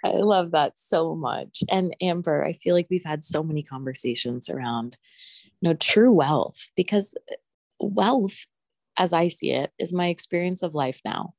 I 0.03 0.12
love 0.12 0.51
that 0.51 0.77
so 0.77 1.15
much. 1.15 1.63
And 1.72 1.96
Amber, 2.01 2.46
I 2.46 2.53
feel 2.53 2.75
like 2.75 2.88
we've 2.91 3.03
had 3.03 3.24
so 3.24 3.41
many 3.41 3.63
conversations 3.63 4.48
around, 4.48 4.96
you 5.60 5.70
know, 5.70 5.74
true 5.74 6.12
wealth 6.12 6.70
because 6.75 7.15
wealth, 7.79 8.46
as 8.96 9.12
I 9.12 9.27
see 9.29 9.51
it, 9.51 9.72
is 9.79 9.91
my 9.91 10.10
experience 10.10 10.62
of 10.62 10.75
life 10.75 11.01
now. 11.03 11.34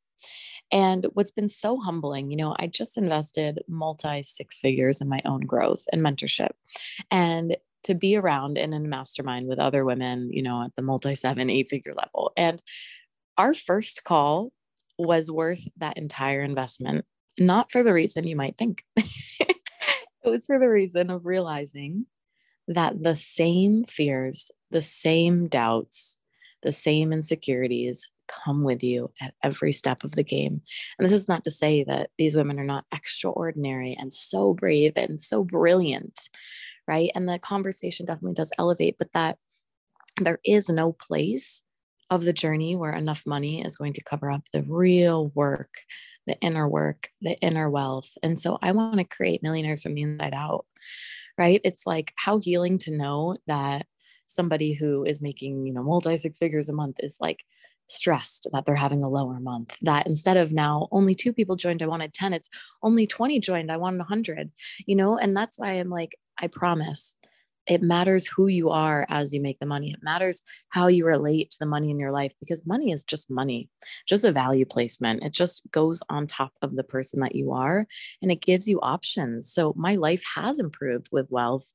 And 0.73 1.07
what's 1.13 1.31
been 1.31 1.49
so 1.49 1.79
humbling, 1.79 2.31
you 2.31 2.37
know, 2.37 2.57
I 2.59 2.67
just 2.67 2.99
invested 2.99 3.61
multi 3.69 4.23
six 4.23 4.59
figures 4.59 5.01
in 5.01 5.09
my 5.09 5.21
own 5.25 5.41
growth 5.41 5.85
and 5.93 6.03
mentorship. 6.03 6.51
And 7.11 7.57
to 7.85 7.95
be 7.95 8.17
around 8.17 8.59
and 8.59 8.75
in 8.75 8.85
a 8.85 8.89
mastermind 8.89 9.47
with 9.47 9.61
other 9.61 9.85
women, 9.85 10.31
you 10.33 10.43
know, 10.43 10.63
at 10.65 10.75
the 10.75 10.83
multi 10.83 11.15
seven, 11.15 11.49
eight 11.51 11.69
figure 11.69 11.95
level. 11.95 12.33
And 12.37 12.61
our 13.39 13.53
first 13.53 14.03
call 14.03 14.53
was 14.99 15.31
worth 15.31 15.69
that 15.77 15.97
entire 15.97 16.43
investment, 16.43 17.05
not 17.39 17.71
for 17.71 17.83
the 17.83 17.93
reason 17.93 18.27
you 18.27 18.35
might 18.35 18.57
think. 18.57 18.83
it 18.97 19.55
was 20.25 20.47
for 20.47 20.59
the 20.59 20.69
reason 20.69 21.11
of 21.11 21.27
realizing 21.27 22.07
that 22.67 23.01
the 23.03 23.15
same 23.15 23.85
fears, 23.85 24.51
the 24.71 24.83
same 24.83 25.47
doubts, 25.47 26.19
the 26.63 26.73
same 26.73 27.13
insecurities 27.13 28.11
come 28.29 28.63
with 28.63 28.83
you 28.83 29.11
at 29.21 29.35
every 29.43 29.73
step 29.73 30.05
of 30.05 30.13
the 30.13 30.25
game. 30.25 30.63
And 30.99 31.07
this 31.07 31.13
is 31.13 31.29
not 31.29 31.45
to 31.45 31.51
say 31.51 31.85
that 31.85 32.11
these 32.19 32.37
women 32.37 32.59
are 32.59 32.65
not 32.65 32.87
extraordinary 32.93 33.97
and 33.99 34.13
so 34.13 34.55
brave 34.55 34.93
and 34.97 35.21
so 35.21 35.45
brilliant, 35.45 36.29
right? 36.87 37.11
And 37.15 37.29
the 37.29 37.39
conversation 37.39 38.07
definitely 38.07 38.35
does 38.35 38.53
elevate, 38.59 38.97
but 38.99 39.13
that 39.13 39.39
there 40.21 40.39
is 40.45 40.69
no 40.69 40.93
place 40.93 41.63
of 42.11 42.25
the 42.25 42.33
journey 42.33 42.77
where 42.77 42.93
enough 42.93 43.27
money 43.27 43.63
is 43.65 43.77
going 43.77 43.93
to 43.95 44.05
cover 44.05 44.31
up 44.31 44.45
the 44.53 44.63
real 44.63 45.29
work, 45.35 45.81
the 46.27 46.39
inner 46.41 46.69
work, 46.69 47.09
the 47.21 47.37
inner 47.39 47.69
wealth. 47.69 48.17
And 48.23 48.39
so 48.39 48.59
I 48.63 48.73
want 48.73 48.99
to 48.99 49.05
create 49.05 49.43
millionaires 49.43 49.83
from 49.83 49.95
the 49.95 50.03
inside 50.03 50.35
out, 50.35 50.67
right? 51.37 51.61
It's 51.65 51.87
like 51.87 52.13
how 52.17 52.39
healing 52.39 52.79
to 52.79 52.97
know 52.97 53.37
that 53.47 53.87
somebody 54.27 54.73
who 54.73 55.05
is 55.05 55.21
making, 55.21 55.67
you 55.67 55.73
know, 55.73 55.83
multi 55.83 56.17
six 56.17 56.39
figures 56.39 56.69
a 56.69 56.73
month 56.73 56.97
is 57.01 57.19
like 57.21 57.45
stressed 57.87 58.49
that 58.53 58.67
they're 58.67 58.75
having 58.75 59.03
a 59.03 59.09
lower 59.09 59.39
month 59.41 59.77
that 59.83 60.07
instead 60.07 60.37
of 60.37 60.53
now 60.53 60.89
only 60.91 61.15
two 61.15 61.33
people 61.33 61.57
joined 61.57 61.83
i 61.83 61.87
wanted 61.87 62.13
10 62.13 62.33
it's 62.33 62.51
only 62.83 63.07
20 63.07 63.39
joined 63.41 63.71
i 63.71 63.77
wanted 63.77 63.99
100 63.99 64.51
you 64.87 64.97
know 64.97 65.17
and 65.17 65.37
that's 65.37 65.59
why 65.59 65.73
i'm 65.73 65.91
like 65.91 66.17
i 66.39 66.47
promise 66.47 67.17
it 67.67 67.83
matters 67.83 68.27
who 68.27 68.47
you 68.47 68.71
are 68.71 69.07
as 69.09 69.35
you 69.35 69.41
make 69.41 69.59
the 69.59 69.67
money. 69.67 69.91
It 69.91 70.03
matters 70.03 70.43
how 70.69 70.87
you 70.87 71.07
relate 71.07 71.51
to 71.51 71.59
the 71.59 71.67
money 71.67 71.91
in 71.91 71.99
your 71.99 72.13
life 72.13 72.33
because 72.41 72.67
money 72.67 72.93
is 72.93 73.05
just 73.05 73.31
money, 73.31 73.69
just 74.07 74.25
a 74.25 74.33
value 74.33 74.65
placement. 74.65 75.23
It 75.23 75.33
just 75.33 75.71
goes 75.73 76.03
on 76.09 76.27
top 76.27 76.53
of 76.63 76.77
the 76.77 76.85
person 76.85 77.21
that 77.21 77.35
you 77.35 77.53
are 77.53 77.87
and 78.23 78.31
it 78.31 78.41
gives 78.41 78.69
you 78.69 78.81
options. 78.81 79.53
So 79.53 79.75
my 79.77 79.95
life 79.95 80.23
has 80.35 80.61
improved 80.61 81.09
with 81.11 81.31
wealth 81.31 81.71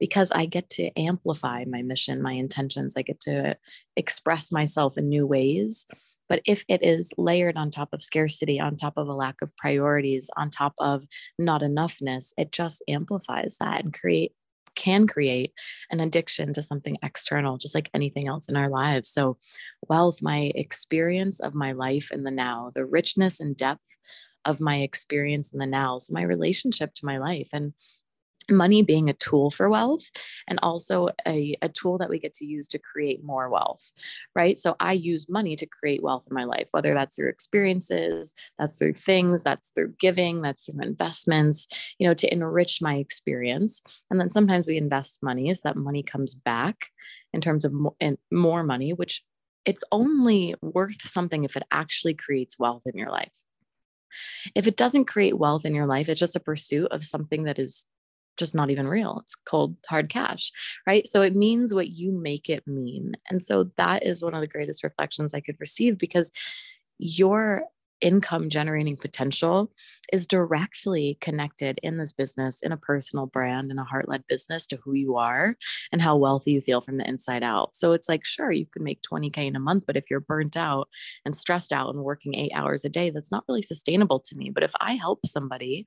because 0.00 0.32
I 0.32 0.46
get 0.46 0.68
to 0.70 0.90
amplify 0.98 1.64
my 1.66 1.82
mission, 1.82 2.22
my 2.22 2.32
intentions. 2.32 2.94
I 2.96 3.02
get 3.02 3.20
to 3.20 3.56
express 3.96 4.50
myself 4.50 4.98
in 4.98 5.08
new 5.08 5.26
ways. 5.26 5.86
But 6.28 6.40
if 6.44 6.64
it 6.68 6.82
is 6.82 7.12
layered 7.16 7.56
on 7.56 7.70
top 7.70 7.90
of 7.92 8.02
scarcity, 8.02 8.58
on 8.58 8.76
top 8.76 8.94
of 8.96 9.06
a 9.06 9.14
lack 9.14 9.42
of 9.42 9.56
priorities, 9.56 10.28
on 10.36 10.50
top 10.50 10.74
of 10.80 11.04
not 11.38 11.62
enoughness, 11.62 12.32
it 12.36 12.50
just 12.50 12.82
amplifies 12.88 13.58
that 13.60 13.84
and 13.84 13.94
create 13.94 14.32
can 14.76 15.06
create 15.06 15.52
an 15.90 16.00
addiction 16.00 16.54
to 16.54 16.62
something 16.62 16.96
external, 17.02 17.56
just 17.56 17.74
like 17.74 17.90
anything 17.94 18.28
else 18.28 18.48
in 18.48 18.56
our 18.56 18.68
lives. 18.68 19.08
So, 19.08 19.38
wealth, 19.88 20.22
my 20.22 20.52
experience 20.54 21.40
of 21.40 21.54
my 21.54 21.72
life 21.72 22.10
in 22.12 22.22
the 22.22 22.30
now, 22.30 22.70
the 22.74 22.84
richness 22.84 23.40
and 23.40 23.56
depth 23.56 23.96
of 24.44 24.60
my 24.60 24.76
experience 24.82 25.52
in 25.52 25.58
the 25.58 25.66
now, 25.66 25.98
so 25.98 26.14
my 26.14 26.22
relationship 26.22 26.94
to 26.94 27.06
my 27.06 27.18
life. 27.18 27.50
And 27.52 27.74
money 28.50 28.82
being 28.82 29.08
a 29.08 29.14
tool 29.14 29.50
for 29.50 29.68
wealth 29.68 30.08
and 30.46 30.58
also 30.62 31.08
a, 31.26 31.54
a 31.62 31.68
tool 31.68 31.98
that 31.98 32.08
we 32.08 32.18
get 32.18 32.34
to 32.34 32.44
use 32.44 32.68
to 32.68 32.78
create 32.78 33.24
more 33.24 33.48
wealth 33.48 33.92
right? 34.34 34.58
So 34.58 34.76
i 34.80 34.92
use 34.92 35.28
money 35.28 35.56
to 35.56 35.66
create 35.66 36.02
wealth 36.02 36.26
in 36.30 36.34
my 36.34 36.44
life 36.44 36.68
whether 36.72 36.94
that's 36.94 37.16
through 37.16 37.28
experiences 37.28 38.34
that's 38.58 38.78
through 38.78 38.94
things 38.94 39.42
that's 39.42 39.70
through 39.70 39.94
giving 39.98 40.42
that's 40.42 40.66
through 40.66 40.82
investments 40.82 41.68
you 41.98 42.06
know 42.06 42.14
to 42.14 42.32
enrich 42.32 42.80
my 42.82 42.96
experience. 42.96 43.82
And 44.10 44.20
then 44.20 44.30
sometimes 44.30 44.66
we 44.66 44.76
invest 44.76 45.22
money 45.22 45.52
so 45.54 45.68
that 45.68 45.76
money 45.76 46.02
comes 46.02 46.34
back 46.34 46.86
in 47.32 47.40
terms 47.40 47.64
of 47.64 47.72
more, 47.72 47.94
more 48.30 48.62
money 48.62 48.92
which 48.92 49.22
it's 49.64 49.84
only 49.90 50.54
worth 50.62 51.02
something 51.02 51.44
if 51.44 51.56
it 51.56 51.64
actually 51.72 52.14
creates 52.14 52.58
wealth 52.58 52.84
in 52.86 52.96
your 52.96 53.10
life. 53.10 53.36
If 54.54 54.68
it 54.68 54.76
doesn't 54.76 55.06
create 55.06 55.36
wealth 55.36 55.64
in 55.64 55.74
your 55.74 55.86
life, 55.86 56.08
it's 56.08 56.20
just 56.20 56.36
a 56.36 56.40
pursuit 56.40 56.86
of 56.92 57.02
something 57.02 57.44
that 57.44 57.58
is 57.58 57.84
just 58.36 58.54
not 58.54 58.70
even 58.70 58.88
real. 58.88 59.20
It's 59.24 59.34
cold, 59.34 59.76
hard 59.86 60.08
cash, 60.08 60.50
right? 60.86 61.06
So 61.06 61.22
it 61.22 61.34
means 61.34 61.74
what 61.74 61.88
you 61.88 62.12
make 62.12 62.48
it 62.48 62.66
mean. 62.66 63.16
And 63.30 63.42
so 63.42 63.70
that 63.76 64.06
is 64.06 64.22
one 64.22 64.34
of 64.34 64.40
the 64.40 64.46
greatest 64.46 64.84
reflections 64.84 65.34
I 65.34 65.40
could 65.40 65.56
receive 65.60 65.98
because 65.98 66.32
your 66.98 67.64
income 68.00 68.50
generating 68.50 68.96
potential 68.96 69.72
is 70.12 70.26
directly 70.26 71.16
connected 71.20 71.78
in 71.82 71.96
this 71.96 72.12
business, 72.12 72.62
in 72.62 72.72
a 72.72 72.76
personal 72.76 73.26
brand, 73.26 73.70
in 73.70 73.78
a 73.78 73.84
heart 73.84 74.08
led 74.08 74.26
business 74.26 74.66
to 74.66 74.76
who 74.76 74.92
you 74.92 75.16
are 75.16 75.56
and 75.92 76.02
how 76.02 76.16
wealthy 76.16 76.52
you 76.52 76.60
feel 76.60 76.80
from 76.80 76.98
the 76.98 77.08
inside 77.08 77.42
out. 77.42 77.74
So 77.74 77.92
it's 77.92 78.08
like, 78.08 78.24
sure, 78.24 78.52
you 78.52 78.66
can 78.66 78.84
make 78.84 79.00
20K 79.02 79.46
in 79.46 79.56
a 79.56 79.60
month, 79.60 79.84
but 79.86 79.96
if 79.96 80.10
you're 80.10 80.20
burnt 80.20 80.56
out 80.56 80.88
and 81.24 81.36
stressed 81.36 81.72
out 81.72 81.94
and 81.94 82.04
working 82.04 82.34
eight 82.34 82.52
hours 82.54 82.84
a 82.84 82.88
day, 82.88 83.10
that's 83.10 83.32
not 83.32 83.44
really 83.48 83.62
sustainable 83.62 84.20
to 84.20 84.36
me. 84.36 84.50
But 84.50 84.62
if 84.62 84.72
I 84.80 84.94
help 84.94 85.26
somebody 85.26 85.86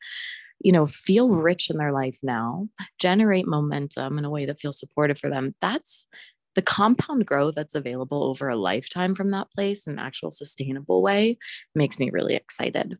you 0.59 0.71
know, 0.71 0.85
feel 0.85 1.29
rich 1.29 1.69
in 1.69 1.77
their 1.77 1.91
life 1.91 2.19
now, 2.23 2.67
generate 2.99 3.47
momentum 3.47 4.17
in 4.17 4.25
a 4.25 4.29
way 4.29 4.45
that 4.45 4.59
feels 4.59 4.79
supportive 4.79 5.17
for 5.17 5.29
them. 5.29 5.55
That's 5.61 6.07
the 6.55 6.61
compound 6.61 7.25
growth 7.25 7.55
that's 7.55 7.75
available 7.75 8.23
over 8.23 8.49
a 8.49 8.55
lifetime 8.55 9.15
from 9.15 9.31
that 9.31 9.51
place 9.51 9.87
in 9.87 9.93
an 9.93 9.99
actual 9.99 10.31
sustainable 10.31 11.01
way 11.01 11.37
makes 11.75 11.99
me 11.99 12.09
really 12.09 12.35
excited. 12.35 12.97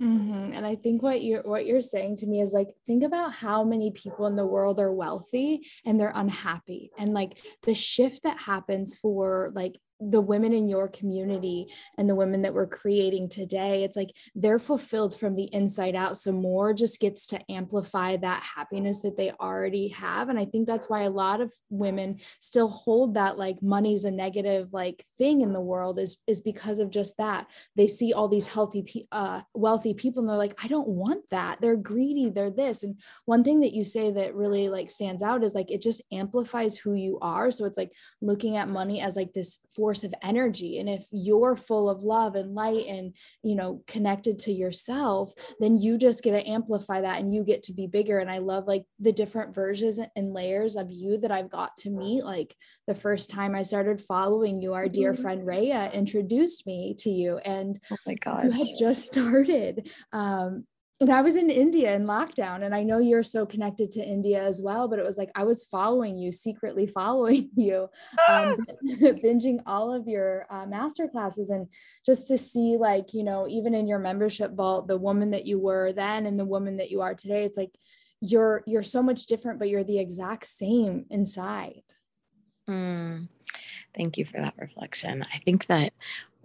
Mm-hmm. 0.00 0.52
And 0.52 0.66
I 0.66 0.74
think 0.74 1.02
what 1.02 1.22
you're 1.22 1.42
what 1.42 1.64
you're 1.64 1.80
saying 1.80 2.16
to 2.16 2.26
me 2.26 2.42
is 2.42 2.52
like 2.52 2.68
think 2.86 3.02
about 3.02 3.32
how 3.32 3.64
many 3.64 3.90
people 3.92 4.26
in 4.26 4.36
the 4.36 4.44
world 4.44 4.78
are 4.78 4.92
wealthy 4.92 5.66
and 5.86 5.98
they're 5.98 6.12
unhappy 6.14 6.90
and 6.98 7.14
like 7.14 7.38
the 7.62 7.74
shift 7.74 8.24
that 8.24 8.38
happens 8.38 8.94
for 8.94 9.52
like 9.54 9.76
the 10.00 10.20
women 10.20 10.52
in 10.52 10.68
your 10.68 10.88
community 10.88 11.72
and 11.96 12.08
the 12.08 12.14
women 12.14 12.42
that 12.42 12.52
we're 12.52 12.66
creating 12.66 13.28
today 13.28 13.84
it's 13.84 13.96
like 13.96 14.10
they're 14.34 14.58
fulfilled 14.58 15.18
from 15.18 15.34
the 15.34 15.48
inside 15.52 15.94
out. 15.94 16.18
So 16.18 16.32
more 16.32 16.74
just 16.74 17.00
gets 17.00 17.26
to 17.28 17.50
amplify 17.50 18.16
that 18.18 18.42
happiness 18.42 19.00
that 19.00 19.16
they 19.16 19.30
already 19.32 19.88
have. 19.88 20.28
And 20.28 20.38
i 20.38 20.44
think 20.44 20.66
that's 20.66 20.88
why 20.88 21.02
a 21.02 21.10
lot 21.10 21.40
of 21.40 21.52
women 21.70 22.20
still 22.40 22.68
hold 22.68 23.14
that 23.14 23.38
like 23.38 23.62
money's 23.62 24.04
a 24.04 24.10
negative 24.10 24.72
like 24.72 25.04
thing 25.18 25.40
in 25.40 25.52
the 25.52 25.60
world 25.60 25.98
is 25.98 26.18
is 26.26 26.40
because 26.40 26.78
of 26.78 26.90
just 26.90 27.16
that. 27.18 27.46
They 27.74 27.86
see 27.86 28.12
all 28.12 28.28
these 28.28 28.46
healthy 28.46 29.06
uh 29.12 29.42
wealthy 29.54 29.94
people 29.94 30.22
and 30.22 30.28
they're 30.28 30.36
like 30.36 30.62
i 30.62 30.68
don't 30.68 30.88
want 30.88 31.28
that. 31.30 31.60
They're 31.60 31.76
greedy. 31.76 32.30
They're 32.30 32.50
this. 32.50 32.82
And 32.82 33.00
one 33.24 33.44
thing 33.44 33.60
that 33.60 33.72
you 33.72 33.84
say 33.84 34.10
that 34.10 34.34
really 34.34 34.68
like 34.68 34.90
stands 34.90 35.22
out 35.22 35.44
is 35.44 35.54
like 35.54 35.70
it 35.70 35.82
just 35.82 36.02
amplifies 36.12 36.76
who 36.76 36.94
you 36.94 37.18
are. 37.22 37.50
So 37.50 37.64
it's 37.64 37.78
like 37.78 37.92
looking 38.20 38.56
at 38.56 38.68
money 38.68 39.00
as 39.00 39.16
like 39.16 39.32
this 39.32 39.60
force 39.86 40.02
of 40.02 40.12
energy. 40.20 40.80
And 40.80 40.88
if 40.88 41.06
you're 41.12 41.54
full 41.54 41.88
of 41.88 42.02
love 42.02 42.34
and 42.34 42.56
light 42.56 42.86
and 42.88 43.14
you 43.44 43.54
know 43.54 43.84
connected 43.86 44.36
to 44.40 44.52
yourself 44.52 45.32
then 45.60 45.80
you 45.80 45.96
just 45.96 46.24
get 46.24 46.32
to 46.32 46.48
amplify 46.48 47.00
that 47.02 47.20
and 47.20 47.32
you 47.32 47.44
get 47.44 47.62
to 47.62 47.72
be 47.72 47.86
bigger. 47.86 48.18
And 48.18 48.28
i 48.28 48.38
love 48.38 48.66
like 48.66 48.84
the 48.98 49.12
different 49.12 49.54
versions 49.54 50.00
and 50.16 50.32
layers 50.32 50.74
of 50.74 50.90
you 50.90 51.18
that 51.18 51.30
i've 51.30 51.50
got 51.50 51.76
to 51.78 51.90
meet. 51.90 52.24
Like 52.24 52.56
the 52.88 52.96
first 52.96 53.30
time 53.30 53.54
i 53.54 53.62
started 53.62 54.00
following 54.00 54.60
you 54.60 54.74
our 54.74 54.88
dear 54.88 55.12
mm-hmm. 55.12 55.22
friend 55.22 55.42
Raya 55.46 55.92
introduced 55.92 56.66
me 56.66 56.96
to 56.98 57.10
you 57.10 57.38
and 57.38 57.78
oh 57.92 57.96
my 58.08 58.14
gosh 58.14 58.42
you 58.42 58.50
had 58.50 58.78
just 58.80 59.06
started. 59.12 59.88
Um 60.12 60.66
and 60.98 61.12
I 61.12 61.20
was 61.20 61.36
in 61.36 61.50
India 61.50 61.94
in 61.94 62.04
lockdown, 62.04 62.64
and 62.64 62.74
I 62.74 62.82
know 62.82 62.98
you're 62.98 63.22
so 63.22 63.44
connected 63.44 63.90
to 63.92 64.04
India 64.04 64.42
as 64.42 64.62
well. 64.62 64.88
But 64.88 64.98
it 64.98 65.04
was 65.04 65.18
like 65.18 65.30
I 65.34 65.44
was 65.44 65.64
following 65.64 66.16
you, 66.16 66.32
secretly 66.32 66.86
following 66.94 67.50
you, 67.54 67.88
um, 68.28 68.56
binging 68.84 69.60
all 69.66 69.92
of 69.92 70.08
your 70.08 70.46
uh, 70.48 70.64
master 70.64 71.06
classes, 71.06 71.50
and 71.50 71.68
just 72.04 72.28
to 72.28 72.38
see, 72.38 72.78
like, 72.78 73.12
you 73.12 73.24
know, 73.24 73.46
even 73.46 73.74
in 73.74 73.86
your 73.86 73.98
membership 73.98 74.54
vault, 74.54 74.88
the 74.88 74.96
woman 74.96 75.32
that 75.32 75.46
you 75.46 75.58
were 75.58 75.92
then 75.92 76.24
and 76.24 76.40
the 76.40 76.46
woman 76.46 76.78
that 76.78 76.90
you 76.90 77.02
are 77.02 77.14
today, 77.14 77.44
it's 77.44 77.58
like 77.58 77.76
you're 78.22 78.64
you're 78.66 78.82
so 78.82 79.02
much 79.02 79.26
different, 79.26 79.58
but 79.58 79.68
you're 79.68 79.84
the 79.84 79.98
exact 79.98 80.46
same 80.46 81.04
inside. 81.10 81.82
Mm, 82.68 83.28
thank 83.94 84.16
you 84.16 84.24
for 84.24 84.38
that 84.38 84.54
reflection. 84.56 85.22
I 85.32 85.38
think 85.38 85.66
that 85.66 85.92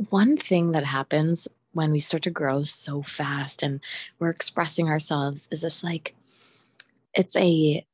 one 0.10 0.36
thing 0.36 0.74
that 0.74 0.84
happens 0.84 1.48
when 1.74 1.92
we 1.92 2.00
start 2.00 2.24
to 2.24 2.30
grow 2.30 2.63
so 2.63 3.01
fast 3.04 3.63
and 3.63 3.80
we're 4.20 4.30
expressing 4.30 4.90
ourselves 4.90 5.48
is 5.51 5.62
this 5.62 5.84
like 5.84 6.16
it's 7.13 7.36
a 7.36 7.86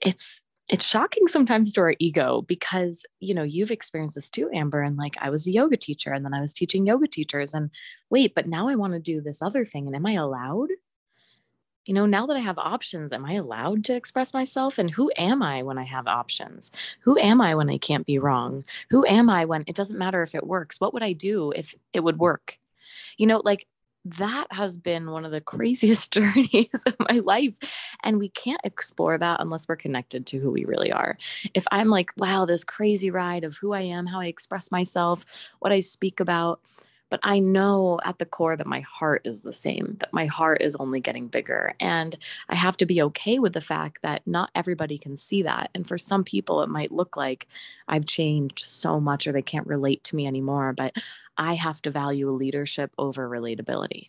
it's 0.00 0.42
it's 0.70 0.86
shocking 0.86 1.26
sometimes 1.26 1.72
to 1.72 1.80
our 1.80 1.94
ego 1.98 2.42
because 2.42 3.04
you 3.20 3.34
know 3.34 3.42
you've 3.42 3.70
experienced 3.70 4.14
this 4.14 4.30
too 4.30 4.48
amber 4.52 4.80
and 4.80 4.96
like 4.96 5.16
i 5.20 5.30
was 5.30 5.46
a 5.46 5.52
yoga 5.52 5.76
teacher 5.76 6.12
and 6.12 6.24
then 6.24 6.34
i 6.34 6.40
was 6.40 6.54
teaching 6.54 6.86
yoga 6.86 7.06
teachers 7.06 7.54
and 7.54 7.70
wait 8.10 8.34
but 8.34 8.46
now 8.46 8.68
i 8.68 8.74
want 8.74 8.92
to 8.92 8.98
do 8.98 9.20
this 9.20 9.42
other 9.42 9.64
thing 9.64 9.86
and 9.86 9.96
am 9.96 10.06
i 10.06 10.12
allowed? 10.12 10.68
You 11.84 11.94
know 11.94 12.06
now 12.06 12.26
that 12.26 12.36
i 12.36 12.40
have 12.40 12.58
options 12.58 13.12
am 13.12 13.24
i 13.24 13.32
allowed 13.32 13.84
to 13.84 13.96
express 13.96 14.32
myself? 14.32 14.78
And 14.78 14.88
who 14.88 15.10
am 15.16 15.42
i 15.42 15.64
when 15.64 15.78
i 15.78 15.82
have 15.82 16.06
options? 16.06 16.70
Who 17.00 17.18
am 17.18 17.40
i 17.40 17.56
when 17.56 17.68
i 17.68 17.76
can't 17.76 18.06
be 18.06 18.20
wrong? 18.20 18.64
Who 18.90 19.04
am 19.04 19.28
i 19.28 19.44
when 19.44 19.64
it 19.66 19.74
doesn't 19.74 19.98
matter 19.98 20.22
if 20.22 20.36
it 20.36 20.46
works? 20.46 20.80
What 20.80 20.94
would 20.94 21.02
i 21.02 21.12
do 21.12 21.50
if 21.50 21.74
it 21.92 22.04
would 22.04 22.20
work 22.20 22.58
you 23.16 23.26
know, 23.26 23.40
like 23.44 23.66
that 24.04 24.46
has 24.50 24.76
been 24.76 25.10
one 25.10 25.24
of 25.24 25.30
the 25.30 25.40
craziest 25.52 26.12
journeys 26.12 26.82
of 26.86 26.96
my 26.98 27.20
life. 27.24 27.58
And 28.02 28.18
we 28.18 28.28
can't 28.28 28.60
explore 28.64 29.18
that 29.18 29.40
unless 29.40 29.68
we're 29.68 29.76
connected 29.76 30.26
to 30.26 30.38
who 30.38 30.50
we 30.50 30.64
really 30.64 30.92
are. 30.92 31.18
If 31.54 31.66
I'm 31.70 31.88
like, 31.88 32.10
wow, 32.16 32.44
this 32.44 32.64
crazy 32.64 33.10
ride 33.10 33.44
of 33.44 33.56
who 33.56 33.72
I 33.72 33.82
am, 33.82 34.06
how 34.06 34.20
I 34.20 34.26
express 34.26 34.70
myself, 34.70 35.24
what 35.60 35.72
I 35.72 35.80
speak 35.80 36.20
about, 36.20 36.60
but 37.12 37.20
I 37.22 37.40
know 37.40 38.00
at 38.06 38.18
the 38.18 38.24
core 38.24 38.56
that 38.56 38.66
my 38.66 38.80
heart 38.80 39.20
is 39.26 39.42
the 39.42 39.52
same, 39.52 39.96
that 40.00 40.14
my 40.14 40.24
heart 40.24 40.62
is 40.62 40.74
only 40.76 40.98
getting 40.98 41.26
bigger. 41.26 41.74
And 41.78 42.16
I 42.48 42.54
have 42.54 42.74
to 42.78 42.86
be 42.86 43.02
okay 43.02 43.38
with 43.38 43.52
the 43.52 43.60
fact 43.60 44.00
that 44.00 44.26
not 44.26 44.50
everybody 44.54 44.96
can 44.96 45.18
see 45.18 45.42
that. 45.42 45.68
And 45.74 45.86
for 45.86 45.98
some 45.98 46.24
people, 46.24 46.62
it 46.62 46.70
might 46.70 46.90
look 46.90 47.14
like 47.14 47.48
I've 47.86 48.06
changed 48.06 48.64
so 48.66 48.98
much 48.98 49.26
or 49.26 49.32
they 49.32 49.42
can't 49.42 49.66
relate 49.66 50.02
to 50.04 50.16
me 50.16 50.26
anymore. 50.26 50.72
But 50.72 50.96
I 51.36 51.52
have 51.52 51.82
to 51.82 51.90
value 51.90 52.30
leadership 52.30 52.90
over 52.96 53.28
relatability. 53.28 54.08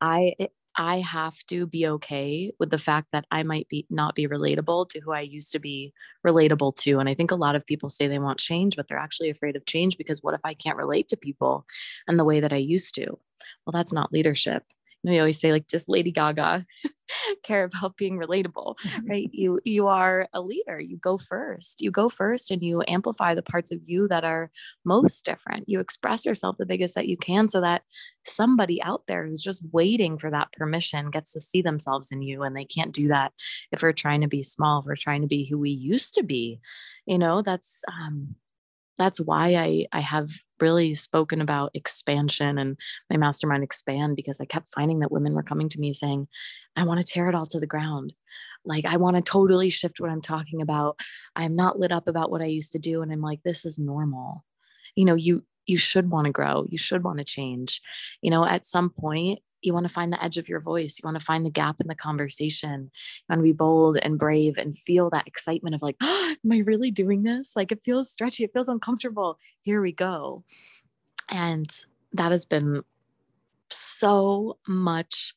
I 0.00 0.36
I 0.78 1.00
have 1.00 1.36
to 1.48 1.66
be 1.66 1.88
okay 1.88 2.52
with 2.60 2.70
the 2.70 2.78
fact 2.78 3.08
that 3.12 3.26
I 3.32 3.42
might 3.42 3.68
be 3.68 3.84
not 3.90 4.14
be 4.14 4.28
relatable 4.28 4.88
to 4.90 5.00
who 5.00 5.10
I 5.10 5.22
used 5.22 5.50
to 5.52 5.58
be 5.58 5.92
relatable 6.24 6.76
to. 6.76 7.00
And 7.00 7.08
I 7.08 7.14
think 7.14 7.32
a 7.32 7.36
lot 7.36 7.56
of 7.56 7.66
people 7.66 7.88
say 7.88 8.06
they 8.06 8.20
want 8.20 8.38
change, 8.38 8.76
but 8.76 8.86
they're 8.86 8.96
actually 8.96 9.28
afraid 9.28 9.56
of 9.56 9.66
change 9.66 9.98
because 9.98 10.22
what 10.22 10.34
if 10.34 10.40
I 10.44 10.54
can't 10.54 10.76
relate 10.76 11.08
to 11.08 11.16
people 11.16 11.66
and 12.06 12.16
the 12.16 12.24
way 12.24 12.38
that 12.38 12.52
I 12.52 12.58
used 12.58 12.94
to? 12.94 13.06
Well, 13.66 13.72
that's 13.72 13.92
not 13.92 14.12
leadership 14.12 14.62
know, 15.04 15.12
they 15.12 15.18
always 15.18 15.40
say 15.40 15.52
like 15.52 15.68
just 15.68 15.88
Lady 15.88 16.10
Gaga 16.10 16.66
care 17.42 17.64
about 17.64 17.96
being 17.96 18.18
relatable, 18.18 18.76
right? 19.08 19.28
You 19.32 19.60
you 19.64 19.86
are 19.86 20.28
a 20.32 20.40
leader. 20.40 20.80
You 20.80 20.96
go 20.96 21.16
first. 21.16 21.80
You 21.80 21.90
go 21.90 22.08
first 22.08 22.50
and 22.50 22.62
you 22.62 22.82
amplify 22.88 23.34
the 23.34 23.42
parts 23.42 23.72
of 23.72 23.80
you 23.84 24.08
that 24.08 24.24
are 24.24 24.50
most 24.84 25.24
different. 25.24 25.68
You 25.68 25.80
express 25.80 26.26
yourself 26.26 26.56
the 26.58 26.66
biggest 26.66 26.94
that 26.94 27.08
you 27.08 27.16
can 27.16 27.48
so 27.48 27.60
that 27.60 27.82
somebody 28.24 28.82
out 28.82 29.02
there 29.06 29.26
who's 29.26 29.42
just 29.42 29.64
waiting 29.72 30.18
for 30.18 30.30
that 30.30 30.52
permission 30.52 31.10
gets 31.10 31.32
to 31.32 31.40
see 31.40 31.62
themselves 31.62 32.12
in 32.12 32.22
you 32.22 32.42
and 32.42 32.56
they 32.56 32.64
can't 32.64 32.92
do 32.92 33.08
that 33.08 33.32
if 33.72 33.82
we're 33.82 33.92
trying 33.92 34.20
to 34.20 34.28
be 34.28 34.42
small, 34.42 34.80
if 34.80 34.86
we're 34.86 34.96
trying 34.96 35.22
to 35.22 35.28
be 35.28 35.44
who 35.48 35.58
we 35.58 35.70
used 35.70 36.14
to 36.14 36.22
be. 36.22 36.60
You 37.06 37.18
know, 37.18 37.42
that's 37.42 37.82
um 37.88 38.34
that's 38.98 39.20
why 39.20 39.54
I 39.54 39.86
I 39.92 40.00
have 40.00 40.30
really 40.60 40.94
spoken 40.94 41.40
about 41.40 41.70
expansion 41.74 42.58
and 42.58 42.76
my 43.08 43.16
mastermind 43.16 43.62
expand 43.62 44.16
because 44.16 44.40
I 44.40 44.44
kept 44.44 44.68
finding 44.68 44.98
that 44.98 45.12
women 45.12 45.34
were 45.34 45.42
coming 45.42 45.68
to 45.70 45.80
me 45.80 45.92
saying, 45.92 46.26
I 46.76 46.84
want 46.84 46.98
to 47.00 47.06
tear 47.06 47.28
it 47.28 47.34
all 47.34 47.46
to 47.46 47.60
the 47.60 47.66
ground. 47.66 48.12
Like 48.64 48.84
I 48.84 48.96
want 48.96 49.16
to 49.16 49.22
totally 49.22 49.70
shift 49.70 50.00
what 50.00 50.10
I'm 50.10 50.20
talking 50.20 50.60
about. 50.60 51.00
I'm 51.36 51.54
not 51.54 51.78
lit 51.78 51.92
up 51.92 52.08
about 52.08 52.30
what 52.30 52.42
I 52.42 52.46
used 52.46 52.72
to 52.72 52.78
do 52.78 53.02
and 53.02 53.12
I'm 53.12 53.22
like 53.22 53.42
this 53.42 53.64
is 53.64 53.78
normal. 53.78 54.44
You 54.94 55.04
know, 55.04 55.14
you 55.14 55.44
you 55.66 55.78
should 55.78 56.10
want 56.10 56.24
to 56.24 56.32
grow. 56.32 56.66
You 56.68 56.78
should 56.78 57.04
want 57.04 57.18
to 57.18 57.24
change. 57.24 57.80
You 58.22 58.30
know, 58.30 58.44
at 58.44 58.64
some 58.64 58.90
point 58.90 59.40
you 59.62 59.72
want 59.72 59.86
to 59.86 59.92
find 59.92 60.12
the 60.12 60.22
edge 60.22 60.38
of 60.38 60.48
your 60.48 60.60
voice. 60.60 60.98
You 60.98 61.06
want 61.06 61.18
to 61.18 61.24
find 61.24 61.44
the 61.44 61.50
gap 61.50 61.80
in 61.80 61.88
the 61.88 61.94
conversation. 61.94 62.90
You 62.92 63.24
want 63.28 63.40
to 63.40 63.44
be 63.44 63.52
bold 63.52 63.98
and 63.98 64.18
brave 64.18 64.56
and 64.56 64.76
feel 64.76 65.10
that 65.10 65.26
excitement 65.26 65.74
of 65.74 65.82
like, 65.82 65.96
oh, 66.00 66.34
am 66.44 66.52
I 66.52 66.58
really 66.58 66.90
doing 66.90 67.22
this? 67.22 67.52
Like 67.56 67.72
it 67.72 67.82
feels 67.82 68.10
stretchy, 68.10 68.44
it 68.44 68.52
feels 68.52 68.68
uncomfortable. 68.68 69.38
Here 69.62 69.80
we 69.80 69.92
go. 69.92 70.44
And 71.28 71.68
that 72.12 72.32
has 72.32 72.44
been 72.44 72.82
so 73.70 74.58
much 74.66 75.34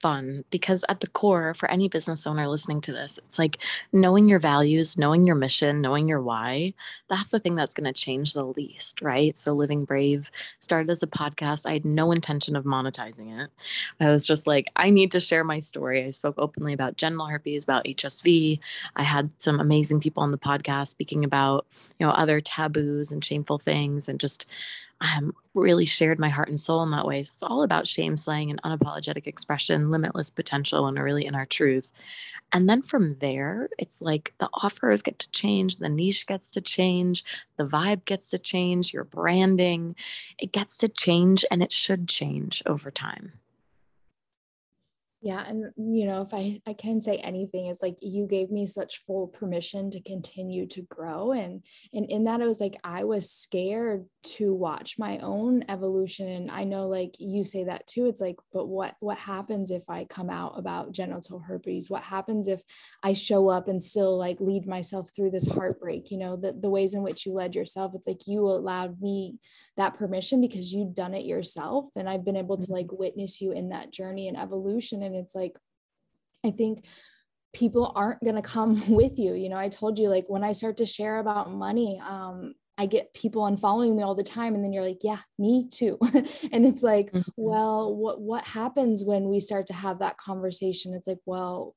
fun 0.00 0.44
because 0.50 0.84
at 0.88 1.00
the 1.00 1.06
core 1.08 1.54
for 1.54 1.70
any 1.70 1.88
business 1.88 2.26
owner 2.26 2.46
listening 2.48 2.80
to 2.80 2.92
this 2.92 3.18
it's 3.18 3.38
like 3.38 3.58
knowing 3.92 4.28
your 4.28 4.38
values 4.38 4.96
knowing 4.96 5.26
your 5.26 5.36
mission 5.36 5.80
knowing 5.80 6.08
your 6.08 6.20
why 6.20 6.72
that's 7.08 7.30
the 7.30 7.40
thing 7.40 7.54
that's 7.54 7.74
going 7.74 7.84
to 7.84 7.92
change 7.92 8.32
the 8.32 8.44
least 8.44 9.00
right? 9.02 9.36
So 9.36 9.52
living 9.52 9.84
brave 9.84 10.30
started 10.58 10.90
as 10.90 11.02
a 11.02 11.06
podcast. 11.06 11.66
I 11.66 11.72
had 11.72 11.84
no 11.84 12.12
intention 12.12 12.56
of 12.56 12.64
monetizing 12.64 13.42
it. 13.42 13.50
I 14.00 14.10
was 14.10 14.26
just 14.26 14.46
like 14.46 14.70
i 14.76 14.90
need 14.90 15.12
to 15.12 15.20
share 15.20 15.44
my 15.44 15.58
story. 15.58 16.04
I 16.04 16.10
spoke 16.10 16.36
openly 16.38 16.72
about 16.72 16.96
genital 16.96 17.26
herpes 17.26 17.64
about 17.64 17.84
hsv 17.84 18.58
i 18.96 19.02
had 19.02 19.30
some 19.40 19.60
amazing 19.60 20.00
people 20.00 20.22
on 20.22 20.30
the 20.30 20.38
podcast 20.38 20.88
speaking 20.88 21.24
about 21.24 21.66
you 21.98 22.06
know 22.06 22.12
other 22.12 22.40
taboos 22.40 23.12
and 23.12 23.24
shameful 23.24 23.58
things 23.58 24.08
and 24.08 24.20
just 24.20 24.46
um, 25.00 25.34
really 25.54 25.84
shared 25.84 26.18
my 26.18 26.28
heart 26.28 26.48
and 26.48 26.60
soul 26.60 26.82
in 26.82 26.90
that 26.90 27.06
way. 27.06 27.22
So 27.22 27.30
it's 27.32 27.42
all 27.42 27.62
about 27.62 27.86
shame 27.86 28.16
slaying 28.16 28.50
and 28.50 28.62
unapologetic 28.62 29.26
expression, 29.26 29.90
limitless 29.90 30.30
potential, 30.30 30.86
and 30.86 30.98
really 30.98 31.24
in 31.24 31.34
our 31.34 31.46
truth. 31.46 31.90
And 32.52 32.68
then 32.68 32.82
from 32.82 33.16
there, 33.20 33.68
it's 33.78 34.02
like 34.02 34.34
the 34.38 34.50
offers 34.54 35.02
get 35.02 35.18
to 35.20 35.30
change, 35.30 35.76
the 35.76 35.88
niche 35.88 36.26
gets 36.26 36.50
to 36.52 36.60
change, 36.60 37.24
the 37.56 37.66
vibe 37.66 38.04
gets 38.04 38.30
to 38.30 38.38
change, 38.38 38.92
your 38.92 39.04
branding, 39.04 39.96
it 40.38 40.52
gets 40.52 40.76
to 40.78 40.88
change, 40.88 41.44
and 41.50 41.62
it 41.62 41.72
should 41.72 42.08
change 42.08 42.62
over 42.66 42.90
time. 42.90 43.32
Yeah. 45.22 45.44
And, 45.46 45.70
you 45.76 46.06
know, 46.06 46.22
if 46.22 46.32
I, 46.32 46.62
I 46.66 46.72
can 46.72 47.02
say 47.02 47.18
anything, 47.18 47.66
it's 47.66 47.82
like 47.82 47.98
you 48.00 48.26
gave 48.26 48.50
me 48.50 48.66
such 48.66 49.04
full 49.06 49.28
permission 49.28 49.90
to 49.90 50.00
continue 50.00 50.66
to 50.68 50.80
grow. 50.82 51.32
And, 51.32 51.62
and 51.92 52.06
in 52.06 52.24
that, 52.24 52.40
it 52.40 52.46
was 52.46 52.58
like 52.58 52.80
I 52.84 53.04
was 53.04 53.30
scared 53.30 54.06
to 54.22 54.54
watch 54.54 54.98
my 54.98 55.18
own 55.18 55.64
evolution. 55.68 56.26
And 56.26 56.50
I 56.50 56.64
know, 56.64 56.88
like 56.88 57.16
you 57.18 57.44
say 57.44 57.64
that 57.64 57.86
too. 57.86 58.06
It's 58.06 58.22
like, 58.22 58.36
but 58.50 58.66
what, 58.66 58.96
what 59.00 59.18
happens 59.18 59.70
if 59.70 59.82
I 59.90 60.04
come 60.04 60.30
out 60.30 60.58
about 60.58 60.92
genital 60.92 61.38
herpes? 61.38 61.90
What 61.90 62.02
happens 62.02 62.48
if 62.48 62.62
I 63.02 63.12
show 63.12 63.50
up 63.50 63.68
and 63.68 63.82
still 63.82 64.16
like 64.16 64.40
lead 64.40 64.66
myself 64.66 65.10
through 65.14 65.32
this 65.32 65.46
heartbreak? 65.46 66.10
You 66.10 66.16
know, 66.16 66.36
the, 66.36 66.52
the 66.52 66.70
ways 66.70 66.94
in 66.94 67.02
which 67.02 67.26
you 67.26 67.34
led 67.34 67.54
yourself, 67.54 67.92
it's 67.94 68.08
like 68.08 68.26
you 68.26 68.46
allowed 68.46 69.02
me 69.02 69.36
that 69.76 69.98
permission 69.98 70.40
because 70.40 70.72
you'd 70.72 70.94
done 70.94 71.14
it 71.14 71.24
yourself. 71.24 71.86
And 71.94 72.08
I've 72.08 72.24
been 72.24 72.36
able 72.36 72.56
to 72.56 72.64
mm-hmm. 72.64 72.72
like 72.72 72.92
witness 72.92 73.42
you 73.42 73.52
in 73.52 73.68
that 73.68 73.92
journey 73.92 74.28
and 74.28 74.36
evolution. 74.38 75.02
And 75.02 75.09
it's 75.14 75.34
like, 75.34 75.56
I 76.44 76.50
think 76.50 76.84
people 77.52 77.92
aren't 77.94 78.22
going 78.22 78.36
to 78.36 78.42
come 78.42 78.88
with 78.94 79.18
you. 79.18 79.34
You 79.34 79.48
know, 79.48 79.58
I 79.58 79.68
told 79.68 79.98
you, 79.98 80.08
like, 80.08 80.26
when 80.28 80.44
I 80.44 80.52
start 80.52 80.76
to 80.78 80.86
share 80.86 81.18
about 81.18 81.50
money, 81.50 82.00
um, 82.06 82.54
I 82.80 82.86
get 82.86 83.12
people 83.12 83.42
unfollowing 83.42 83.94
me 83.94 84.02
all 84.02 84.14
the 84.14 84.22
time 84.22 84.54
and 84.54 84.64
then 84.64 84.72
you're 84.72 84.82
like, 84.82 85.00
yeah, 85.02 85.18
me 85.38 85.68
too. 85.70 85.98
and 86.50 86.64
it's 86.64 86.82
like, 86.82 87.12
mm-hmm. 87.12 87.30
well, 87.36 87.94
what 87.94 88.22
what 88.22 88.46
happens 88.46 89.04
when 89.04 89.28
we 89.28 89.38
start 89.38 89.66
to 89.66 89.74
have 89.74 89.98
that 89.98 90.16
conversation? 90.16 90.94
It's 90.94 91.06
like, 91.06 91.18
well, 91.26 91.74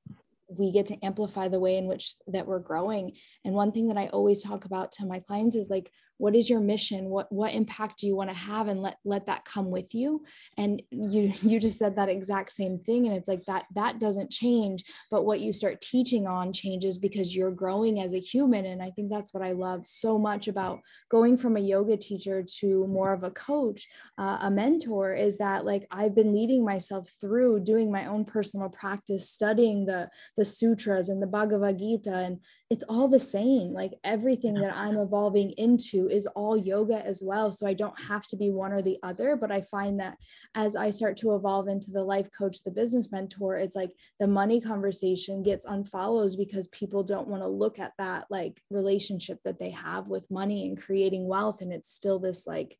we 0.48 0.72
get 0.72 0.88
to 0.88 1.06
amplify 1.06 1.50
the 1.50 1.60
way 1.60 1.76
in 1.76 1.88
which 1.88 2.16
that 2.28 2.48
we're 2.48 2.60
growing. 2.60 3.18
And 3.44 3.54
one 3.54 3.74
thing 3.74 3.90
that 3.90 3.98
I 3.98 4.08
always 4.08 4.42
talk 4.42 4.64
about 4.64 4.94
to 4.94 5.06
my 5.06 5.20
clients 5.20 5.56
is 5.56 5.70
like 5.70 5.92
what 6.18 6.36
is 6.36 6.50
your 6.50 6.60
mission? 6.60 7.06
What 7.10 7.32
what 7.32 7.54
impact 7.54 8.00
do 8.00 8.08
you 8.08 8.16
want 8.16 8.30
to 8.30 8.36
have 8.36 8.68
and 8.68 8.82
let 8.82 8.98
let 9.04 9.28
that 9.28 9.46
come 9.46 9.72
with 9.72 9.94
you? 9.94 10.24
And 10.58 10.82
you 10.92 11.34
you 11.42 11.60
just 11.60 11.78
said 11.78 11.96
that 11.96 12.10
exact 12.10 12.52
same 12.52 12.80
thing 12.80 13.08
and 13.08 13.16
it's 13.16 13.28
like 13.28 13.46
that 13.46 13.66
that 13.76 14.00
doesn't 14.00 14.32
change 14.32 14.84
but 15.12 15.26
what 15.26 15.40
you 15.40 15.52
start 15.52 15.82
teaching 15.82 16.28
on 16.28 16.54
changes 16.54 16.98
because 16.98 17.36
you're 17.36 17.52
growing 17.52 18.00
as 18.00 18.14
a 18.14 18.20
human 18.20 18.66
and 18.66 18.82
i 18.82 18.90
think 18.92 19.10
that's 19.10 19.34
what 19.34 19.44
i 19.44 19.52
love 19.52 19.86
so 19.86 20.18
much 20.18 20.48
about 20.48 20.80
going 21.10 21.38
from 21.38 21.58
a 21.58 21.62
yoga 21.62 21.98
teacher 21.98 22.44
to 22.44 22.88
more 22.88 23.14
of 23.14 23.24
a 23.24 23.32
coach 23.32 23.88
uh, 24.18 24.38
a 24.42 24.52
mentor 24.52 25.14
is 25.14 25.38
that 25.38 25.66
like 25.66 25.88
i've 25.92 26.16
been 26.16 26.34
leading 26.34 26.64
myself 26.64 27.10
through 27.20 27.60
doing 27.60 27.92
my 27.92 28.06
own 28.06 28.24
personal 28.26 28.70
practice 28.70 29.30
studying 29.30 29.86
the 29.86 30.10
the 30.38 30.46
sutras 30.46 31.10
and 31.10 31.22
the 31.22 31.28
bhagavad 31.28 31.80
gita 31.80 32.14
and 32.14 32.40
it's 32.74 32.84
all 32.90 33.08
the 33.08 33.20
same. 33.20 33.72
Like 33.72 33.94
everything 34.04 34.56
that 34.56 34.76
I'm 34.76 34.98
evolving 34.98 35.52
into 35.60 36.10
is 36.10 36.26
all 36.26 36.58
yoga 36.58 37.06
as 37.06 37.22
well. 37.24 37.52
So 37.52 37.68
I 37.68 37.76
don't 37.76 38.02
have 38.02 38.26
to 38.30 38.36
be 38.36 38.50
one 38.50 38.74
or 38.74 38.82
the 38.82 38.98
other. 39.04 39.36
But 39.36 39.52
I 39.52 39.62
find 39.62 40.00
that 40.00 40.18
as 40.56 40.76
I 40.76 40.90
start 40.90 41.18
to 41.18 41.36
evolve 41.36 41.68
into 41.68 41.92
the 41.92 42.04
life 42.04 42.30
coach, 42.36 42.64
the 42.64 42.72
business 42.72 43.12
mentor, 43.12 43.58
it's 43.58 43.76
like 43.76 43.92
the 44.20 44.26
money 44.26 44.60
conversation 44.60 45.44
gets 45.44 45.68
unfollows 45.68 46.36
because 46.36 46.68
people 46.70 47.04
don't 47.04 47.28
want 47.28 47.44
to 47.44 47.48
look 47.48 47.78
at 47.78 47.94
that 48.00 48.26
like 48.32 48.60
relationship 48.72 49.38
that 49.46 49.60
they 49.60 49.70
have 49.70 50.08
with 50.08 50.32
money 50.32 50.68
and 50.68 50.82
creating 50.82 51.28
wealth. 51.28 51.62
And 51.62 51.72
it's 51.72 51.94
still 51.94 52.18
this 52.18 52.48
like 52.48 52.80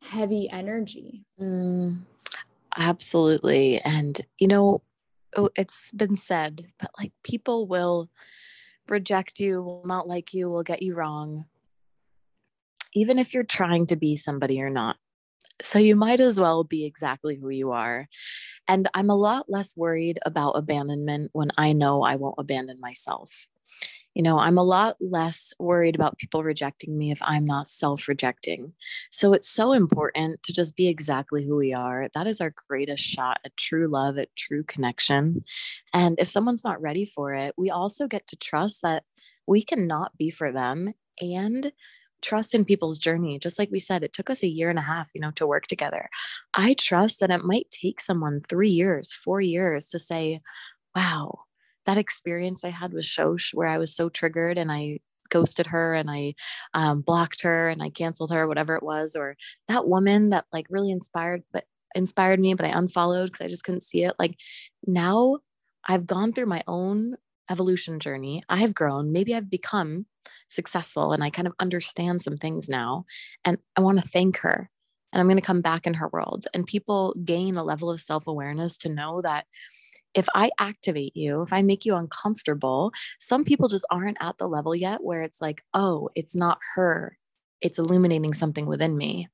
heavy 0.00 0.48
energy. 0.48 1.26
Mm, 1.38 1.98
absolutely. 2.78 3.78
And, 3.80 4.18
you 4.38 4.48
know, 4.48 4.80
oh, 5.36 5.50
it's 5.54 5.90
been 5.92 6.16
said 6.16 6.68
that 6.78 6.92
like 6.98 7.12
people 7.22 7.66
will 7.66 8.08
reject 8.88 9.40
you, 9.40 9.62
will 9.62 9.82
not 9.84 10.06
like 10.06 10.34
you, 10.34 10.48
will 10.48 10.62
get 10.62 10.82
you 10.82 10.94
wrong, 10.94 11.44
even 12.92 13.18
if 13.18 13.34
you're 13.34 13.44
trying 13.44 13.86
to 13.86 13.96
be 13.96 14.16
somebody 14.16 14.60
or 14.62 14.70
not. 14.70 14.96
So 15.62 15.78
you 15.78 15.94
might 15.94 16.20
as 16.20 16.38
well 16.38 16.64
be 16.64 16.84
exactly 16.84 17.36
who 17.36 17.48
you 17.48 17.72
are. 17.72 18.08
And 18.66 18.88
I'm 18.94 19.10
a 19.10 19.16
lot 19.16 19.46
less 19.48 19.76
worried 19.76 20.18
about 20.26 20.52
abandonment 20.52 21.30
when 21.32 21.50
I 21.56 21.72
know 21.72 22.02
I 22.02 22.16
won't 22.16 22.36
abandon 22.38 22.80
myself 22.80 23.46
you 24.14 24.22
know, 24.22 24.38
I'm 24.38 24.58
a 24.58 24.62
lot 24.62 24.96
less 25.00 25.52
worried 25.58 25.96
about 25.96 26.18
people 26.18 26.44
rejecting 26.44 26.96
me 26.96 27.10
if 27.10 27.18
I'm 27.22 27.44
not 27.44 27.68
self 27.68 28.06
rejecting. 28.08 28.72
So 29.10 29.32
it's 29.32 29.48
so 29.48 29.72
important 29.72 30.42
to 30.44 30.52
just 30.52 30.76
be 30.76 30.88
exactly 30.88 31.44
who 31.44 31.56
we 31.56 31.74
are. 31.74 32.08
That 32.14 32.26
is 32.26 32.40
our 32.40 32.54
greatest 32.68 33.04
shot 33.04 33.40
at 33.44 33.56
true 33.56 33.88
love, 33.88 34.16
at 34.18 34.34
true 34.36 34.62
connection. 34.62 35.44
And 35.92 36.16
if 36.18 36.28
someone's 36.28 36.64
not 36.64 36.80
ready 36.80 37.04
for 37.04 37.34
it, 37.34 37.54
we 37.56 37.70
also 37.70 38.06
get 38.06 38.26
to 38.28 38.36
trust 38.36 38.82
that 38.82 39.02
we 39.46 39.62
cannot 39.62 40.16
be 40.16 40.30
for 40.30 40.52
them 40.52 40.94
and 41.20 41.72
trust 42.22 42.54
in 42.54 42.64
people's 42.64 42.98
journey. 42.98 43.38
Just 43.38 43.58
like 43.58 43.70
we 43.70 43.78
said, 43.78 44.02
it 44.02 44.12
took 44.12 44.30
us 44.30 44.42
a 44.42 44.48
year 44.48 44.70
and 44.70 44.78
a 44.78 44.82
half, 44.82 45.10
you 45.14 45.20
know, 45.20 45.32
to 45.32 45.46
work 45.46 45.66
together. 45.66 46.08
I 46.54 46.74
trust 46.74 47.20
that 47.20 47.30
it 47.30 47.44
might 47.44 47.70
take 47.70 48.00
someone 48.00 48.40
three 48.48 48.70
years, 48.70 49.12
four 49.12 49.40
years 49.40 49.88
to 49.90 49.98
say, 49.98 50.40
wow, 50.96 51.40
that 51.86 51.98
experience 51.98 52.64
I 52.64 52.70
had 52.70 52.92
with 52.92 53.04
Shosh, 53.04 53.52
where 53.54 53.68
I 53.68 53.78
was 53.78 53.94
so 53.94 54.08
triggered 54.08 54.58
and 54.58 54.70
I 54.70 55.00
ghosted 55.30 55.66
her 55.68 55.94
and 55.94 56.10
I 56.10 56.34
um, 56.74 57.00
blocked 57.00 57.42
her 57.42 57.68
and 57.68 57.82
I 57.82 57.90
canceled 57.90 58.32
her, 58.32 58.46
whatever 58.46 58.76
it 58.76 58.82
was, 58.82 59.16
or 59.16 59.36
that 59.68 59.86
woman 59.88 60.30
that 60.30 60.46
like 60.52 60.66
really 60.70 60.90
inspired, 60.90 61.42
but 61.52 61.64
inspired 61.94 62.40
me, 62.40 62.54
but 62.54 62.66
I 62.66 62.76
unfollowed 62.78 63.26
because 63.26 63.44
I 63.44 63.48
just 63.48 63.64
couldn't 63.64 63.82
see 63.82 64.04
it. 64.04 64.14
Like 64.18 64.36
now 64.86 65.38
I've 65.86 66.06
gone 66.06 66.32
through 66.32 66.46
my 66.46 66.62
own 66.66 67.16
evolution 67.50 68.00
journey. 68.00 68.42
I 68.48 68.58
have 68.58 68.74
grown. 68.74 69.12
Maybe 69.12 69.34
I've 69.34 69.50
become 69.50 70.06
successful 70.48 71.12
and 71.12 71.22
I 71.22 71.30
kind 71.30 71.46
of 71.46 71.54
understand 71.58 72.22
some 72.22 72.36
things 72.36 72.68
now. 72.68 73.04
And 73.44 73.58
I 73.76 73.80
want 73.80 74.00
to 74.00 74.08
thank 74.08 74.38
her. 74.38 74.70
And 75.12 75.20
I'm 75.20 75.26
going 75.26 75.36
to 75.36 75.42
come 75.42 75.60
back 75.60 75.86
in 75.86 75.94
her 75.94 76.08
world. 76.08 76.46
And 76.54 76.66
people 76.66 77.14
gain 77.24 77.56
a 77.56 77.62
level 77.62 77.90
of 77.90 78.00
self 78.00 78.26
awareness 78.26 78.76
to 78.78 78.88
know 78.88 79.20
that 79.22 79.46
if 80.14 80.26
I 80.34 80.50
activate 80.58 81.16
you, 81.16 81.42
if 81.42 81.52
I 81.52 81.62
make 81.62 81.84
you 81.84 81.94
uncomfortable, 81.96 82.92
some 83.18 83.44
people 83.44 83.68
just 83.68 83.86
aren't 83.90 84.18
at 84.20 84.38
the 84.38 84.48
level 84.48 84.74
yet 84.74 85.02
where 85.02 85.22
it's 85.22 85.40
like, 85.40 85.62
oh, 85.74 86.08
it's 86.14 86.36
not 86.36 86.58
her 86.74 87.18
it's 87.64 87.78
illuminating 87.78 88.34
something 88.34 88.66
within 88.66 88.96
me. 88.96 89.28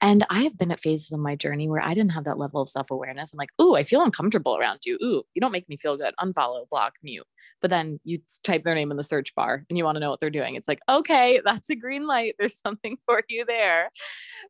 And 0.00 0.24
I 0.30 0.42
have 0.42 0.56
been 0.56 0.70
at 0.70 0.80
phases 0.80 1.12
of 1.12 1.20
my 1.20 1.36
journey 1.36 1.68
where 1.68 1.82
I 1.82 1.92
didn't 1.92 2.12
have 2.12 2.24
that 2.24 2.38
level 2.38 2.60
of 2.60 2.68
self 2.68 2.90
awareness. 2.90 3.32
I'm 3.32 3.38
like, 3.38 3.50
ooh, 3.60 3.74
I 3.74 3.82
feel 3.82 4.02
uncomfortable 4.02 4.56
around 4.56 4.80
you. 4.86 4.96
Ooh, 5.02 5.22
you 5.34 5.40
don't 5.40 5.52
make 5.52 5.68
me 5.68 5.76
feel 5.76 5.96
good. 5.96 6.14
Unfollow, 6.18 6.68
block, 6.68 6.94
mute. 7.02 7.26
But 7.60 7.70
then 7.70 8.00
you 8.04 8.18
type 8.42 8.64
their 8.64 8.74
name 8.74 8.90
in 8.90 8.96
the 8.96 9.04
search 9.04 9.34
bar 9.34 9.64
and 9.68 9.76
you 9.76 9.84
want 9.84 9.96
to 9.96 10.00
know 10.00 10.10
what 10.10 10.20
they're 10.20 10.30
doing. 10.30 10.54
It's 10.54 10.68
like, 10.68 10.80
okay, 10.88 11.40
that's 11.44 11.68
a 11.70 11.76
green 11.76 12.06
light. 12.06 12.36
There's 12.38 12.58
something 12.66 12.96
for 13.06 13.22
you 13.28 13.44
there. 13.44 13.90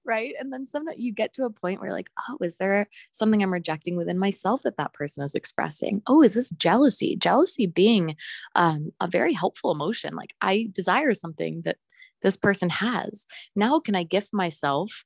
Right. 0.04 0.35
And 0.38 0.52
then 0.52 0.66
some 0.66 0.85
you 0.96 1.12
get 1.12 1.33
to 1.35 1.44
a 1.44 1.50
point 1.50 1.81
where, 1.81 1.92
like, 1.92 2.11
oh, 2.28 2.38
is 2.40 2.59
there 2.59 2.87
something 3.11 3.42
I'm 3.42 3.52
rejecting 3.52 3.96
within 3.96 4.18
myself 4.18 4.62
that 4.62 4.76
that 4.76 4.92
person 4.92 5.24
is 5.24 5.35
expressing? 5.35 6.02
Oh, 6.07 6.22
is 6.22 6.35
this 6.35 6.50
jealousy? 6.50 7.16
Jealousy 7.16 7.66
being 7.66 8.16
um, 8.54 8.92
a 9.00 9.09
very 9.09 9.33
helpful 9.33 9.72
emotion. 9.72 10.14
Like, 10.14 10.35
I 10.40 10.68
desire 10.72 11.14
something 11.14 11.62
that 11.64 11.78
this 12.22 12.37
person 12.37 12.70
has. 12.70 13.26
Now, 13.54 13.81
can 13.81 13.94
I 13.94 14.02
gift 14.02 14.31
myself 14.33 15.04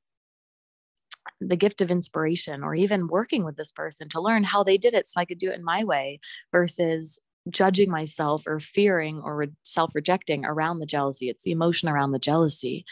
the 1.40 1.56
gift 1.56 1.80
of 1.80 1.90
inspiration 1.90 2.62
or 2.62 2.74
even 2.74 3.08
working 3.08 3.44
with 3.44 3.56
this 3.56 3.72
person 3.72 4.08
to 4.08 4.20
learn 4.20 4.44
how 4.44 4.62
they 4.62 4.78
did 4.78 4.94
it 4.94 5.06
so 5.06 5.20
I 5.20 5.24
could 5.24 5.38
do 5.38 5.50
it 5.50 5.56
in 5.56 5.64
my 5.64 5.84
way 5.84 6.20
versus 6.52 7.20
judging 7.50 7.90
myself 7.90 8.44
or 8.46 8.60
fearing 8.60 9.20
or 9.24 9.36
re- 9.36 9.48
self 9.62 9.92
rejecting 9.94 10.44
around 10.44 10.78
the 10.78 10.86
jealousy? 10.86 11.28
It's 11.28 11.42
the 11.42 11.52
emotion 11.52 11.88
around 11.88 12.12
the 12.12 12.18
jealousy, 12.18 12.84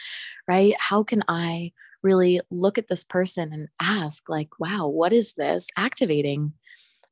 right? 0.47 0.73
How 0.79 1.03
can 1.03 1.23
I 1.27 1.71
really 2.03 2.41
look 2.49 2.77
at 2.77 2.87
this 2.87 3.03
person 3.03 3.53
and 3.53 3.67
ask, 3.79 4.27
like, 4.27 4.49
wow, 4.59 4.87
what 4.87 5.13
is 5.13 5.33
this 5.33 5.67
activating? 5.77 6.53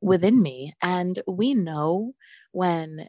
within 0.01 0.41
me 0.41 0.73
and 0.81 1.19
we 1.27 1.53
know 1.53 2.13
when 2.51 3.07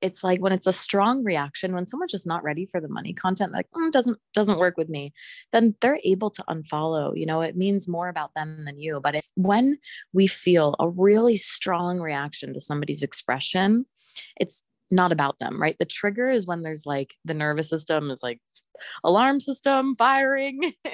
it's 0.00 0.24
like 0.24 0.40
when 0.40 0.52
it's 0.52 0.66
a 0.66 0.72
strong 0.72 1.22
reaction 1.22 1.74
when 1.74 1.86
someone's 1.86 2.12
just 2.12 2.26
not 2.26 2.42
ready 2.42 2.66
for 2.66 2.80
the 2.80 2.88
money 2.88 3.12
content 3.12 3.52
like 3.52 3.66
mm, 3.76 3.90
doesn't 3.90 4.18
doesn't 4.34 4.58
work 4.58 4.76
with 4.76 4.88
me 4.88 5.12
then 5.52 5.74
they're 5.80 6.00
able 6.04 6.30
to 6.30 6.42
unfollow 6.48 7.12
you 7.14 7.26
know 7.26 7.40
it 7.40 7.56
means 7.56 7.88
more 7.88 8.08
about 8.08 8.32
them 8.34 8.64
than 8.64 8.78
you. 8.78 9.00
But 9.02 9.14
if 9.14 9.28
when 9.34 9.78
we 10.12 10.26
feel 10.26 10.74
a 10.78 10.88
really 10.88 11.36
strong 11.36 12.00
reaction 12.00 12.54
to 12.54 12.60
somebody's 12.60 13.02
expression 13.02 13.86
it's 14.36 14.64
not 14.90 15.12
about 15.12 15.38
them 15.40 15.60
right? 15.60 15.76
The 15.78 15.84
trigger 15.84 16.30
is 16.30 16.46
when 16.46 16.62
there's 16.62 16.86
like 16.86 17.14
the 17.24 17.34
nervous 17.34 17.68
system 17.68 18.10
is 18.10 18.22
like 18.22 18.40
alarm 19.04 19.40
system 19.40 19.94
firing. 19.94 20.72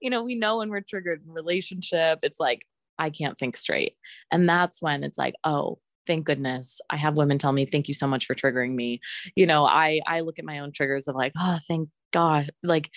You 0.00 0.08
know 0.08 0.22
we 0.22 0.34
know 0.34 0.58
when 0.58 0.70
we're 0.70 0.80
triggered 0.80 1.22
in 1.26 1.32
relationship 1.32 2.20
it's 2.22 2.40
like 2.40 2.64
I 3.00 3.10
can't 3.10 3.38
think 3.38 3.56
straight. 3.56 3.94
And 4.30 4.48
that's 4.48 4.82
when 4.82 5.02
it's 5.02 5.18
like, 5.18 5.34
oh, 5.42 5.78
thank 6.10 6.26
goodness 6.26 6.80
i 6.90 6.96
have 6.96 7.16
women 7.16 7.38
tell 7.38 7.52
me 7.52 7.64
thank 7.64 7.86
you 7.86 7.94
so 7.94 8.04
much 8.04 8.26
for 8.26 8.34
triggering 8.34 8.74
me. 8.74 9.00
You 9.36 9.46
know 9.46 9.64
i 9.64 10.00
i 10.08 10.20
look 10.20 10.40
at 10.40 10.44
my 10.44 10.58
own 10.58 10.72
triggers 10.72 11.06
of 11.06 11.14
like 11.14 11.30
oh 11.38 11.58
thank 11.68 11.88
god 12.12 12.50
like 12.64 12.90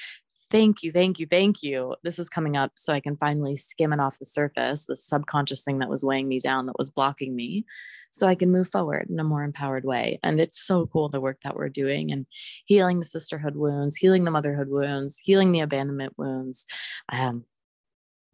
thank 0.50 0.82
you 0.82 0.92
thank 0.92 1.20
you 1.20 1.28
thank 1.28 1.62
you. 1.62 1.96
This 2.04 2.18
is 2.18 2.28
coming 2.28 2.58
up 2.58 2.72
so 2.74 2.92
i 2.92 3.00
can 3.00 3.16
finally 3.18 3.56
skim 3.56 3.94
it 3.94 4.00
off 4.00 4.18
the 4.18 4.26
surface 4.26 4.86
the 4.86 4.96
subconscious 4.96 5.62
thing 5.62 5.78
that 5.78 5.90
was 5.92 6.04
weighing 6.04 6.28
me 6.28 6.40
down 6.40 6.66
that 6.66 6.78
was 6.80 6.90
blocking 6.90 7.36
me 7.36 7.66
so 8.10 8.28
i 8.28 8.34
can 8.34 8.52
move 8.52 8.68
forward 8.68 9.08
in 9.12 9.20
a 9.20 9.24
more 9.24 9.44
empowered 9.44 9.86
way 9.86 10.20
and 10.24 10.42
it's 10.42 10.60
so 10.60 10.88
cool 10.88 11.08
the 11.08 11.22
work 11.22 11.38
that 11.44 11.56
we're 11.56 11.70
doing 11.70 12.12
and 12.12 12.26
healing 12.66 12.98
the 12.98 13.06
sisterhood 13.06 13.56
wounds 13.56 13.96
healing 13.96 14.24
the 14.24 14.32
motherhood 14.32 14.70
wounds 14.70 15.20
healing 15.20 15.52
the 15.52 15.60
abandonment 15.60 16.14
wounds 16.18 16.66
um, 17.12 17.46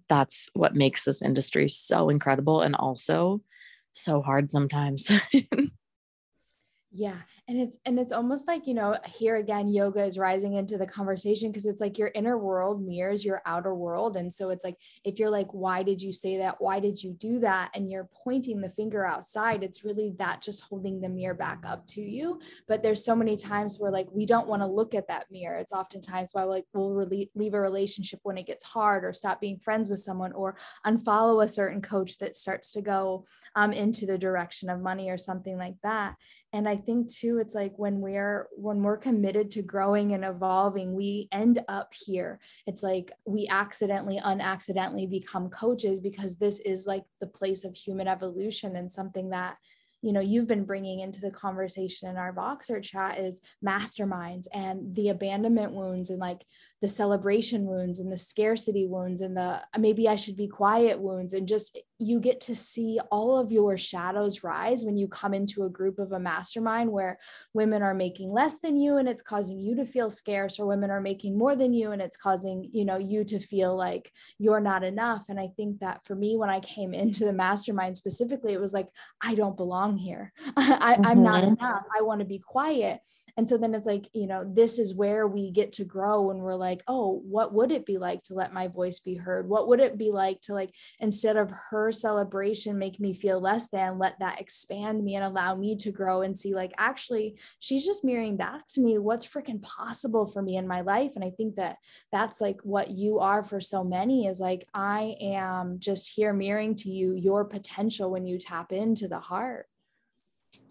that's 0.07 0.49
what 0.53 0.73
makes 0.73 1.03
this 1.03 1.21
industry 1.21 1.67
so 1.67 2.07
incredible 2.07 2.61
and 2.61 2.77
also 2.77 3.41
so 3.91 4.21
hard 4.21 4.49
sometimes. 4.49 5.11
yeah 6.91 7.17
and 7.49 7.59
it's 7.59 7.77
and 7.85 7.99
it's 7.99 8.11
almost 8.11 8.47
like 8.47 8.67
you 8.67 8.75
know 8.75 8.95
here 9.07 9.37
again 9.37 9.67
yoga 9.67 10.03
is 10.03 10.19
rising 10.19 10.53
into 10.53 10.77
the 10.77 10.85
conversation 10.85 11.49
because 11.49 11.65
it's 11.65 11.81
like 11.81 11.97
your 11.97 12.11
inner 12.13 12.37
world 12.37 12.85
mirrors 12.85 13.25
your 13.25 13.41
outer 13.45 13.73
world. 13.73 14.15
And 14.17 14.31
so 14.31 14.51
it's 14.51 14.63
like 14.63 14.75
if 15.03 15.17
you're 15.17 15.31
like 15.31 15.51
why 15.51 15.81
did 15.81 16.01
you 16.01 16.13
say 16.13 16.37
that? 16.37 16.57
Why 16.59 16.79
did 16.79 17.03
you 17.03 17.13
do 17.13 17.39
that? 17.39 17.71
and 17.73 17.89
you're 17.89 18.09
pointing 18.23 18.61
the 18.61 18.69
finger 18.69 19.05
outside 19.05 19.63
it's 19.63 19.83
really 19.83 20.13
that 20.19 20.41
just 20.41 20.63
holding 20.63 21.01
the 21.01 21.09
mirror 21.09 21.33
back 21.33 21.63
up 21.65 21.87
to 21.87 22.01
you. 22.01 22.39
But 22.67 22.83
there's 22.83 23.03
so 23.03 23.15
many 23.15 23.35
times 23.35 23.77
where 23.79 23.91
like 23.91 24.07
we 24.11 24.25
don't 24.25 24.47
want 24.47 24.61
to 24.61 24.67
look 24.67 24.93
at 24.93 25.07
that 25.07 25.25
mirror. 25.31 25.57
It's 25.57 25.73
oftentimes 25.73 26.29
why 26.33 26.43
like 26.43 26.65
we'll 26.73 26.91
really 26.91 27.31
leave 27.33 27.55
a 27.55 27.59
relationship 27.59 28.19
when 28.23 28.37
it 28.37 28.45
gets 28.45 28.63
hard 28.63 29.03
or 29.03 29.13
stop 29.13 29.41
being 29.41 29.59
friends 29.59 29.89
with 29.89 29.99
someone 29.99 30.33
or 30.33 30.55
unfollow 30.85 31.43
a 31.43 31.47
certain 31.47 31.81
coach 31.81 32.19
that 32.19 32.35
starts 32.35 32.71
to 32.73 32.81
go 32.81 33.25
um, 33.55 33.71
into 33.71 34.05
the 34.05 34.17
direction 34.17 34.69
of 34.69 34.81
money 34.81 35.09
or 35.09 35.17
something 35.17 35.57
like 35.57 35.75
that. 35.83 36.15
And 36.53 36.67
i 36.67 36.75
think 36.75 37.13
too 37.13 37.38
it's 37.39 37.55
like 37.55 37.73
when 37.77 37.99
we're 37.99 38.47
when 38.55 38.83
we're 38.83 38.97
committed 38.97 39.51
to 39.51 39.61
growing 39.61 40.13
and 40.13 40.23
evolving 40.23 40.93
we 40.93 41.27
end 41.31 41.63
up 41.67 41.93
here. 41.93 42.39
It's 42.67 42.83
like 42.83 43.11
we 43.25 43.47
accidentally 43.47 44.19
unaccidentally 44.19 45.07
become 45.07 45.49
coaches 45.49 45.99
because 45.99 46.37
this 46.37 46.59
is 46.59 46.85
like 46.85 47.03
the 47.19 47.27
place 47.27 47.63
of 47.65 47.75
human 47.75 48.07
evolution. 48.07 48.75
And 48.75 48.91
something 48.91 49.29
that 49.31 49.57
you 50.01 50.13
know 50.13 50.21
you've 50.21 50.47
been 50.47 50.65
bringing 50.65 50.99
into 50.99 51.21
the 51.21 51.31
conversation 51.31 52.09
in 52.09 52.17
our 52.17 52.33
Voxer 52.33 52.81
chat 52.81 53.19
is 53.19 53.41
masterminds 53.65 54.47
and 54.53 54.95
the 54.95 55.09
abandonment 55.09 55.73
wounds 55.73 56.09
and 56.09 56.19
like 56.19 56.45
the 56.81 56.87
celebration 56.87 57.65
wounds 57.65 57.99
and 57.99 58.11
the 58.11 58.17
scarcity 58.17 58.85
wounds 58.85 59.19
and 59.19 59.35
the 59.35 59.61
maybe 59.77 60.07
I 60.07 60.15
should 60.15 60.37
be 60.37 60.47
quiet 60.47 60.99
wounds 60.99 61.33
and 61.33 61.47
just 61.47 61.77
you 61.97 62.21
get 62.21 62.39
to 62.41 62.55
see 62.55 62.99
all 63.11 63.37
of 63.37 63.51
your 63.51 63.77
shadows 63.77 64.43
rise 64.43 64.85
when 64.85 64.97
you 64.97 65.07
come 65.07 65.33
into 65.33 65.63
a 65.63 65.69
group 65.69 65.99
of 65.99 66.13
a 66.13 66.19
mastermind 66.19 66.91
where 66.91 67.19
women 67.53 67.81
are 67.81 67.93
making 67.93 68.31
less 68.31 68.59
than 68.59 68.77
you 68.77 68.95
and 68.95 69.09
it's 69.09 69.21
causing 69.21 69.59
you 69.59 69.75
to 69.75 69.85
feel 69.85 70.09
scarce 70.09 70.57
or 70.57 70.67
women 70.67 70.89
are 70.89 71.01
making 71.01 71.37
more 71.37 71.55
than 71.55 71.73
you 71.73 71.91
and 71.91 72.01
it's 72.01 72.17
causing 72.17 72.69
you 72.71 72.85
know 72.85 72.97
you 72.97 73.25
to 73.25 73.39
feel 73.39 73.75
like 73.75 74.13
you're 74.37 74.61
not 74.61 74.83
enough. 74.83 75.25
And 75.27 75.39
I 75.39 75.47
think 75.57 75.79
that 75.79 76.05
for 76.05 76.15
me 76.15 76.37
when 76.37 76.49
I 76.49 76.61
came 76.61 76.93
into 76.93 77.25
the 77.25 77.33
mastermind 77.33 77.97
specifically 77.97 78.53
it 78.53 78.61
was 78.61 78.73
like 78.73 78.87
I 79.21 79.35
don't 79.35 79.57
belong 79.57 79.97
here. 79.97 80.31
I, 80.57 80.97
I'm 81.03 81.23
not 81.23 81.43
mm-hmm. 81.43 81.53
enough. 81.59 81.83
I 81.97 82.03
want 82.03 82.19
to 82.19 82.25
be 82.25 82.39
quiet 82.39 83.01
and 83.39 83.47
so 83.47 83.57
then 83.57 83.73
it's 83.73 83.85
like 83.85 84.09
you 84.11 84.27
know 84.27 84.43
this 84.43 84.77
is 84.77 84.93
where 84.93 85.25
we 85.25 85.49
get 85.49 85.71
to 85.71 85.85
grow 85.85 86.23
when 86.23 86.39
we're 86.39 86.55
like 86.55 86.83
oh 86.89 87.21
what 87.23 87.53
would 87.53 87.71
it 87.71 87.85
be 87.85 87.97
like 87.97 88.21
to 88.23 88.33
let 88.33 88.51
my 88.51 88.67
voice 88.67 88.99
be 88.99 89.15
heard? 89.15 89.47
What 89.47 89.69
would 89.69 89.79
it 89.79 89.97
be 89.97 90.11
like 90.11 90.41
to 90.41 90.53
like 90.53 90.75
instead 90.99 91.37
of 91.37 91.49
her 91.69 91.89
celebration 91.93 92.77
make 92.77 92.99
me 92.99 93.13
feel 93.13 93.39
less 93.39 93.69
than 93.69 93.97
let 93.97 94.19
that 94.19 94.41
expand 94.41 95.01
me 95.05 95.15
and 95.15 95.23
allow 95.23 95.55
me 95.55 95.77
to 95.77 95.89
grow 95.89 96.21
and 96.21 96.37
see 96.37 96.53
like 96.53 96.73
actually 96.77 97.37
she's 97.59 97.85
just 97.85 98.03
mirroring 98.03 98.35
back 98.35 98.67
to 98.73 98.81
me 98.81 98.97
what's 98.97 99.25
freaking 99.25 99.61
possible 99.61 100.27
for 100.27 100.41
me 100.41 100.57
in 100.57 100.67
my 100.67 100.81
life. 100.81 101.13
And 101.15 101.23
i 101.23 101.29
think 101.29 101.55
that 101.55 101.77
that's 102.11 102.41
like 102.41 102.59
what 102.63 102.91
you 102.91 103.19
are 103.19 103.45
for 103.45 103.61
so 103.61 103.85
many 103.85 104.27
is 104.27 104.41
like 104.41 104.67
i 104.73 105.15
am 105.21 105.79
just 105.79 106.11
here 106.13 106.33
mirroring 106.33 106.75
to 106.75 106.89
you 106.89 107.13
your 107.13 107.45
potential 107.45 108.11
when 108.11 108.27
you 108.27 108.37
tap 108.37 108.73
into 108.73 109.07
the 109.07 109.19
heart. 109.19 109.67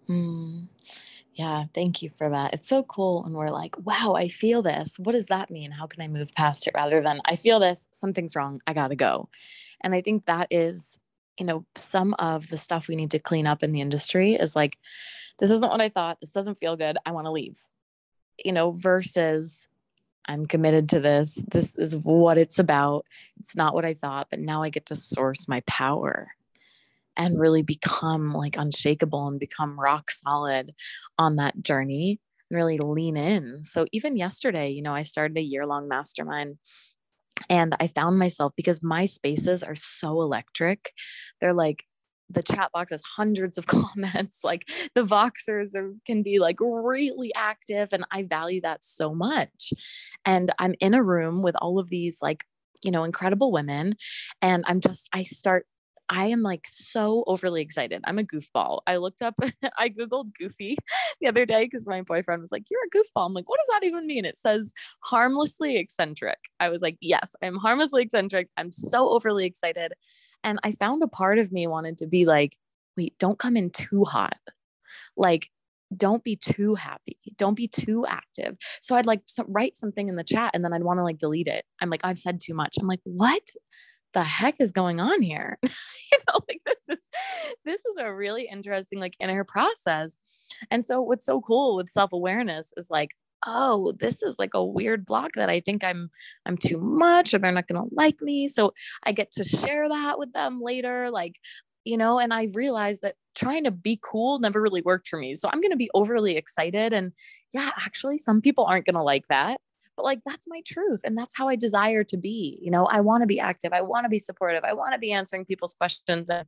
Mm. 0.07 0.67
Yeah, 1.39 1.63
thank 1.73 2.01
you 2.01 2.09
for 2.09 2.29
that. 2.29 2.53
It's 2.53 2.67
so 2.67 2.83
cool. 2.83 3.23
And 3.23 3.33
we're 3.33 3.47
like, 3.47 3.73
wow, 3.85 4.13
I 4.17 4.27
feel 4.27 4.61
this. 4.61 4.99
What 4.99 5.13
does 5.13 5.27
that 5.27 5.49
mean? 5.49 5.71
How 5.71 5.87
can 5.87 6.01
I 6.01 6.09
move 6.09 6.33
past 6.35 6.67
it 6.67 6.73
rather 6.75 7.01
than 7.01 7.21
I 7.23 7.37
feel 7.37 7.61
this, 7.61 7.87
something's 7.93 8.35
wrong, 8.35 8.59
I 8.67 8.73
gotta 8.73 8.97
go. 8.97 9.29
And 9.81 9.95
I 9.95 10.01
think 10.01 10.25
that 10.25 10.49
is, 10.51 10.99
you 11.39 11.45
know, 11.45 11.65
some 11.75 12.13
of 12.19 12.49
the 12.49 12.57
stuff 12.57 12.89
we 12.89 12.97
need 12.97 13.11
to 13.11 13.19
clean 13.19 13.47
up 13.47 13.63
in 13.63 13.71
the 13.71 13.79
industry 13.79 14.33
is 14.33 14.53
like, 14.53 14.77
this 15.37 15.49
isn't 15.49 15.69
what 15.69 15.79
I 15.79 15.87
thought. 15.87 16.17
This 16.19 16.33
doesn't 16.33 16.59
feel 16.59 16.75
good. 16.75 16.97
I 17.05 17.13
wanna 17.13 17.31
leave, 17.31 17.65
you 18.43 18.51
know, 18.51 18.71
versus 18.71 19.69
I'm 20.25 20.45
committed 20.45 20.89
to 20.89 20.99
this. 20.99 21.35
This 21.35 21.73
is 21.77 21.95
what 21.95 22.37
it's 22.37 22.59
about. 22.59 23.05
It's 23.39 23.55
not 23.55 23.73
what 23.73 23.85
I 23.85 23.93
thought, 23.93 24.27
but 24.29 24.39
now 24.39 24.61
I 24.61 24.67
get 24.67 24.87
to 24.87 24.95
source 24.97 25.47
my 25.47 25.61
power 25.61 26.31
and 27.19 27.37
really 27.37 27.61
become 27.61 28.33
like 28.33 28.57
unshakable 28.57 29.27
and 29.27 29.39
become 29.39 29.79
rock 29.79 30.09
solid 30.09 30.73
on 31.17 31.35
that 31.35 31.61
journey 31.61 32.19
and 32.49 32.57
really 32.57 32.79
lean 32.79 33.17
in. 33.17 33.63
So 33.63 33.85
even 33.91 34.15
yesterday, 34.15 34.69
you 34.69 34.81
know, 34.81 34.95
I 34.95 35.03
started 35.03 35.37
a 35.37 35.41
year 35.41 35.67
long 35.67 35.89
mastermind 35.89 36.57
and 37.49 37.75
I 37.79 37.87
found 37.87 38.17
myself 38.17 38.53
because 38.55 38.81
my 38.81 39.05
spaces 39.05 39.61
are 39.63 39.75
so 39.75 40.21
electric. 40.21 40.93
They're 41.41 41.53
like 41.53 41.83
the 42.31 42.43
chat 42.43 42.71
box 42.71 42.91
has 42.91 43.01
hundreds 43.01 43.57
of 43.57 43.65
comments 43.67 44.41
like 44.43 44.69
the 44.95 45.01
voxers 45.01 45.75
are, 45.75 45.93
can 46.05 46.21
be 46.21 46.39
like 46.39 46.57
really 46.61 47.31
active 47.35 47.91
and 47.91 48.05
i 48.11 48.21
value 48.21 48.61
that 48.61 48.83
so 48.83 49.15
much 49.15 49.73
and 50.25 50.51
i'm 50.59 50.75
in 50.79 50.93
a 50.93 51.01
room 51.01 51.41
with 51.41 51.55
all 51.59 51.79
of 51.79 51.89
these 51.89 52.19
like 52.21 52.43
you 52.83 52.91
know 52.91 53.03
incredible 53.03 53.51
women 53.51 53.95
and 54.43 54.63
i'm 54.67 54.79
just 54.79 55.09
i 55.11 55.23
start 55.23 55.65
I 56.09 56.25
am 56.25 56.41
like 56.41 56.65
so 56.67 57.23
overly 57.27 57.61
excited. 57.61 58.01
I'm 58.05 58.17
a 58.17 58.23
goofball. 58.23 58.79
I 58.87 58.97
looked 58.97 59.21
up, 59.21 59.35
I 59.77 59.89
Googled 59.89 60.33
goofy 60.37 60.75
the 61.21 61.27
other 61.27 61.45
day 61.45 61.65
because 61.65 61.87
my 61.87 62.01
boyfriend 62.01 62.41
was 62.41 62.51
like, 62.51 62.65
You're 62.69 62.81
a 62.83 62.97
goofball. 62.97 63.27
I'm 63.27 63.33
like, 63.33 63.47
What 63.47 63.59
does 63.59 63.79
that 63.79 63.85
even 63.85 64.07
mean? 64.07 64.25
It 64.25 64.37
says 64.37 64.73
harmlessly 65.03 65.77
eccentric. 65.77 66.39
I 66.59 66.69
was 66.69 66.81
like, 66.81 66.97
Yes, 66.99 67.35
I'm 67.43 67.57
harmlessly 67.57 68.01
eccentric. 68.01 68.49
I'm 68.57 68.71
so 68.71 69.09
overly 69.09 69.45
excited. 69.45 69.93
And 70.43 70.59
I 70.63 70.71
found 70.71 71.03
a 71.03 71.07
part 71.07 71.37
of 71.37 71.51
me 71.51 71.67
wanted 71.67 71.97
to 71.99 72.07
be 72.07 72.25
like, 72.25 72.55
Wait, 72.97 73.13
don't 73.19 73.39
come 73.39 73.55
in 73.55 73.69
too 73.69 74.03
hot. 74.03 74.37
Like, 75.15 75.49
don't 75.95 76.23
be 76.23 76.35
too 76.35 76.75
happy 76.75 77.17
don't 77.37 77.55
be 77.55 77.67
too 77.67 78.05
active 78.07 78.55
so 78.79 78.95
i'd 78.95 79.07
like 79.07 79.21
write 79.47 79.75
something 79.75 80.07
in 80.07 80.15
the 80.15 80.23
chat 80.23 80.51
and 80.53 80.63
then 80.63 80.71
i'd 80.71 80.83
want 80.83 80.99
to 80.99 81.03
like 81.03 81.17
delete 81.17 81.47
it 81.47 81.65
i'm 81.81 81.89
like 81.89 82.01
i've 82.03 82.19
said 82.19 82.39
too 82.39 82.53
much 82.53 82.75
i'm 82.79 82.85
like 82.85 82.99
what 83.03 83.41
the 84.13 84.23
heck 84.23 84.59
is 84.59 84.71
going 84.71 84.99
on 84.99 85.21
here? 85.21 85.57
You 86.11 86.17
know 86.27 86.39
like 86.49 86.61
this 86.65 86.97
is 86.97 87.03
this 87.65 87.81
is 87.85 87.97
a 87.99 88.11
really 88.11 88.47
interesting 88.51 88.99
like 88.99 89.13
inner 89.19 89.43
process. 89.43 90.17
And 90.71 90.83
so 90.83 91.03
what's 91.03 91.23
so 91.23 91.39
cool 91.39 91.75
with 91.75 91.87
self-awareness 91.87 92.73
is 92.77 92.89
like 92.89 93.11
oh 93.45 93.93
this 93.99 94.23
is 94.23 94.39
like 94.39 94.55
a 94.55 94.65
weird 94.65 95.05
block 95.05 95.33
that 95.35 95.49
i 95.49 95.59
think 95.59 95.83
i'm 95.83 96.09
i'm 96.47 96.57
too 96.57 96.79
much 96.79 97.33
or 97.33 97.37
they're 97.37 97.51
not 97.51 97.67
to 97.67 97.83
like 97.91 98.19
me. 98.21 98.47
So 98.47 98.73
i 99.03 99.11
get 99.11 99.31
to 99.33 99.43
share 99.43 99.87
that 99.87 100.17
with 100.17 100.33
them 100.33 100.59
later 100.61 101.11
like 101.11 101.35
you 101.85 101.95
know 101.95 102.17
and 102.17 102.33
i 102.33 102.47
realized 102.55 103.03
that 103.03 103.15
trying 103.35 103.63
to 103.65 103.71
be 103.71 103.99
cool 104.01 104.39
never 104.39 104.59
really 104.59 104.81
worked 104.81 105.07
for 105.07 105.19
me. 105.19 105.35
So 105.35 105.47
i'm 105.53 105.61
going 105.61 105.71
to 105.71 105.77
be 105.77 105.91
overly 105.93 106.37
excited 106.37 106.91
and 106.91 107.13
yeah 107.53 107.69
actually 107.77 108.17
some 108.17 108.41
people 108.41 108.65
aren't 108.65 108.85
going 108.87 108.95
to 108.95 109.03
like 109.03 109.27
that 109.27 109.61
but 109.99 110.05
like 110.05 110.23
that's 110.23 110.47
my 110.47 110.61
truth 110.65 111.01
and 111.03 111.17
that's 111.17 111.35
how 111.35 111.49
I 111.49 111.57
desire 111.57 112.05
to 112.05 112.15
be. 112.15 112.57
You 112.61 112.71
know, 112.71 112.85
I 112.85 113.01
want 113.01 113.21
to 113.21 113.27
be 113.27 113.37
active, 113.37 113.73
I 113.73 113.81
want 113.81 114.05
to 114.05 114.09
be 114.09 114.17
supportive, 114.17 114.63
I 114.63 114.71
want 114.71 114.93
to 114.93 114.97
be 114.97 115.11
answering 115.11 115.43
people's 115.43 115.73
questions 115.73 116.29
and 116.29 116.47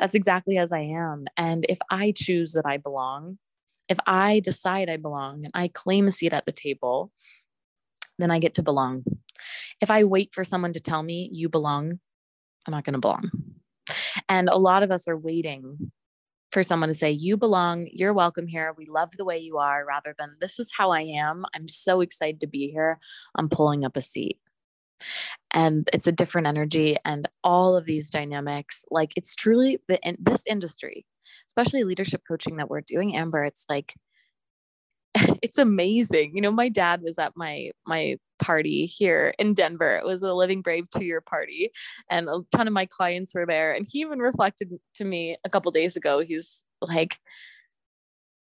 that's 0.00 0.16
exactly 0.16 0.58
as 0.58 0.72
I 0.72 0.80
am. 0.80 1.26
And 1.36 1.64
if 1.68 1.78
I 1.90 2.10
choose 2.10 2.54
that 2.54 2.66
I 2.66 2.78
belong, 2.78 3.38
if 3.88 3.98
I 4.04 4.40
decide 4.40 4.90
I 4.90 4.96
belong 4.96 5.44
and 5.44 5.52
I 5.54 5.68
claim 5.68 6.08
a 6.08 6.10
seat 6.10 6.32
at 6.32 6.44
the 6.44 6.50
table, 6.50 7.12
then 8.18 8.32
I 8.32 8.40
get 8.40 8.54
to 8.54 8.64
belong. 8.64 9.04
If 9.80 9.88
I 9.88 10.02
wait 10.02 10.34
for 10.34 10.42
someone 10.42 10.72
to 10.72 10.80
tell 10.80 11.04
me 11.04 11.30
you 11.32 11.48
belong, 11.48 12.00
I'm 12.66 12.72
not 12.72 12.82
going 12.82 12.94
to 12.94 12.98
belong. 12.98 13.30
And 14.28 14.48
a 14.48 14.58
lot 14.58 14.82
of 14.82 14.90
us 14.90 15.06
are 15.06 15.16
waiting 15.16 15.92
for 16.52 16.62
someone 16.62 16.88
to 16.88 16.94
say, 16.94 17.10
You 17.10 17.36
belong, 17.36 17.88
you're 17.90 18.12
welcome 18.12 18.46
here. 18.46 18.74
We 18.76 18.86
love 18.86 19.10
the 19.16 19.24
way 19.24 19.38
you 19.38 19.58
are, 19.58 19.84
rather 19.84 20.14
than 20.18 20.36
this 20.40 20.58
is 20.58 20.72
how 20.76 20.90
I 20.90 21.00
am. 21.00 21.44
I'm 21.54 21.68
so 21.68 22.00
excited 22.00 22.40
to 22.40 22.46
be 22.46 22.70
here. 22.70 22.98
I'm 23.34 23.48
pulling 23.48 23.84
up 23.84 23.96
a 23.96 24.00
seat. 24.00 24.38
And 25.52 25.88
it's 25.92 26.06
a 26.06 26.12
different 26.12 26.46
energy, 26.46 26.96
and 27.04 27.28
all 27.42 27.76
of 27.76 27.84
these 27.84 28.10
dynamics, 28.10 28.84
like 28.90 29.12
it's 29.16 29.34
truly 29.34 29.78
the 29.88 30.00
in 30.06 30.16
this 30.20 30.44
industry, 30.46 31.04
especially 31.48 31.84
leadership 31.84 32.22
coaching 32.26 32.56
that 32.56 32.70
we're 32.70 32.82
doing, 32.82 33.16
Amber. 33.16 33.44
It's 33.44 33.66
like 33.68 33.94
it's 35.42 35.58
amazing. 35.58 36.32
You 36.34 36.42
know, 36.42 36.52
my 36.52 36.68
dad 36.68 37.02
was 37.02 37.18
at 37.18 37.32
my 37.36 37.70
my 37.86 38.16
party 38.42 38.86
here 38.86 39.34
in 39.38 39.54
Denver. 39.54 39.96
It 39.96 40.04
was 40.04 40.22
a 40.22 40.34
Living 40.34 40.60
Brave 40.62 40.90
two 40.90 41.04
year 41.04 41.20
party, 41.20 41.70
and 42.10 42.28
a 42.28 42.40
ton 42.54 42.66
of 42.66 42.72
my 42.72 42.86
clients 42.86 43.34
were 43.34 43.46
there. 43.46 43.72
And 43.72 43.86
he 43.88 44.00
even 44.00 44.18
reflected 44.18 44.72
to 44.96 45.04
me 45.04 45.36
a 45.44 45.48
couple 45.48 45.70
days 45.70 45.96
ago. 45.96 46.20
He's 46.20 46.64
like, 46.80 47.18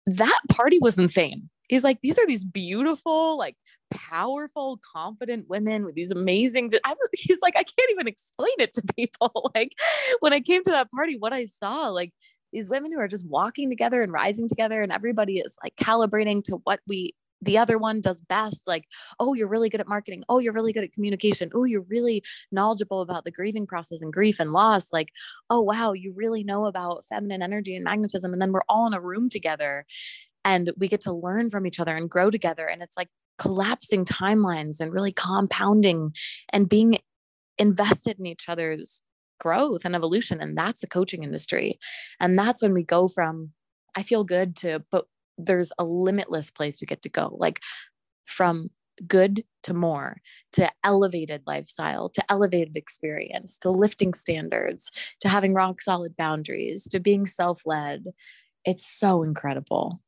"That 0.05 0.39
party 0.49 0.79
was 0.79 0.97
insane." 0.97 1.49
He's 1.69 1.83
like, 1.83 1.99
"These 2.01 2.19
are 2.19 2.27
these 2.27 2.43
beautiful, 2.43 3.37
like 3.37 3.55
powerful, 3.91 4.79
confident 4.93 5.49
women 5.49 5.85
with 5.85 5.95
these 5.95 6.11
amazing." 6.11 6.71
I, 6.83 6.95
he's 7.13 7.41
like, 7.41 7.55
"I 7.55 7.63
can't 7.63 7.91
even 7.91 8.07
explain 8.07 8.55
it 8.59 8.73
to 8.73 8.83
people." 8.95 9.51
like 9.55 9.71
when 10.19 10.33
I 10.33 10.41
came 10.41 10.63
to 10.65 10.71
that 10.71 10.91
party, 10.91 11.17
what 11.17 11.33
I 11.33 11.45
saw, 11.45 11.87
like 11.89 12.11
these 12.53 12.69
women 12.69 12.91
who 12.91 12.99
are 12.99 13.07
just 13.07 13.27
walking 13.27 13.69
together 13.69 14.01
and 14.01 14.11
rising 14.11 14.47
together 14.47 14.81
and 14.81 14.91
everybody 14.91 15.39
is 15.39 15.57
like 15.63 15.75
calibrating 15.75 16.43
to 16.45 16.57
what 16.63 16.79
we 16.87 17.13
the 17.45 17.57
other 17.57 17.77
one 17.77 18.01
does 18.01 18.21
best 18.21 18.67
like 18.67 18.85
oh 19.19 19.33
you're 19.33 19.47
really 19.47 19.69
good 19.69 19.81
at 19.81 19.87
marketing 19.87 20.23
oh 20.29 20.39
you're 20.39 20.53
really 20.53 20.73
good 20.73 20.83
at 20.83 20.93
communication 20.93 21.49
oh 21.53 21.63
you're 21.63 21.85
really 21.89 22.23
knowledgeable 22.51 23.01
about 23.01 23.23
the 23.23 23.31
grieving 23.31 23.65
process 23.65 24.01
and 24.01 24.13
grief 24.13 24.39
and 24.39 24.51
loss 24.51 24.91
like 24.91 25.09
oh 25.49 25.61
wow 25.61 25.93
you 25.93 26.13
really 26.15 26.43
know 26.43 26.65
about 26.65 27.05
feminine 27.05 27.41
energy 27.41 27.75
and 27.75 27.83
magnetism 27.83 28.33
and 28.33 28.41
then 28.41 28.51
we're 28.51 28.61
all 28.67 28.87
in 28.87 28.93
a 28.93 29.01
room 29.01 29.29
together 29.29 29.85
and 30.43 30.71
we 30.77 30.87
get 30.87 31.01
to 31.01 31.13
learn 31.13 31.49
from 31.49 31.65
each 31.65 31.79
other 31.79 31.95
and 31.95 32.09
grow 32.09 32.29
together 32.29 32.67
and 32.67 32.81
it's 32.81 32.97
like 32.97 33.09
collapsing 33.37 34.05
timelines 34.05 34.79
and 34.79 34.93
really 34.93 35.11
compounding 35.11 36.13
and 36.51 36.69
being 36.69 36.97
invested 37.57 38.19
in 38.19 38.25
each 38.25 38.49
other's 38.49 39.01
growth 39.39 39.85
and 39.85 39.95
evolution. 39.95 40.41
And 40.41 40.57
that's 40.57 40.81
the 40.81 40.87
coaching 40.87 41.23
industry. 41.23 41.79
And 42.19 42.37
that's 42.37 42.61
when 42.61 42.73
we 42.73 42.83
go 42.83 43.07
from, 43.07 43.51
I 43.95 44.03
feel 44.03 44.23
good 44.23 44.55
to, 44.57 44.83
but 44.91 45.05
there's 45.37 45.71
a 45.77 45.83
limitless 45.83 46.51
place 46.51 46.81
we 46.81 46.87
get 46.87 47.01
to 47.03 47.09
go, 47.09 47.35
like 47.39 47.61
from 48.25 48.69
good 49.07 49.43
to 49.63 49.73
more, 49.73 50.17
to 50.53 50.69
elevated 50.83 51.41
lifestyle, 51.45 52.09
to 52.09 52.23
elevated 52.29 52.75
experience, 52.75 53.59
to 53.59 53.69
lifting 53.69 54.13
standards, 54.13 54.89
to 55.19 55.29
having 55.29 55.53
rock 55.53 55.81
solid 55.81 56.15
boundaries, 56.15 56.83
to 56.89 56.99
being 56.99 57.25
self 57.25 57.63
led. 57.65 58.05
It's 58.63 58.87
so 58.87 59.23
incredible. 59.23 60.01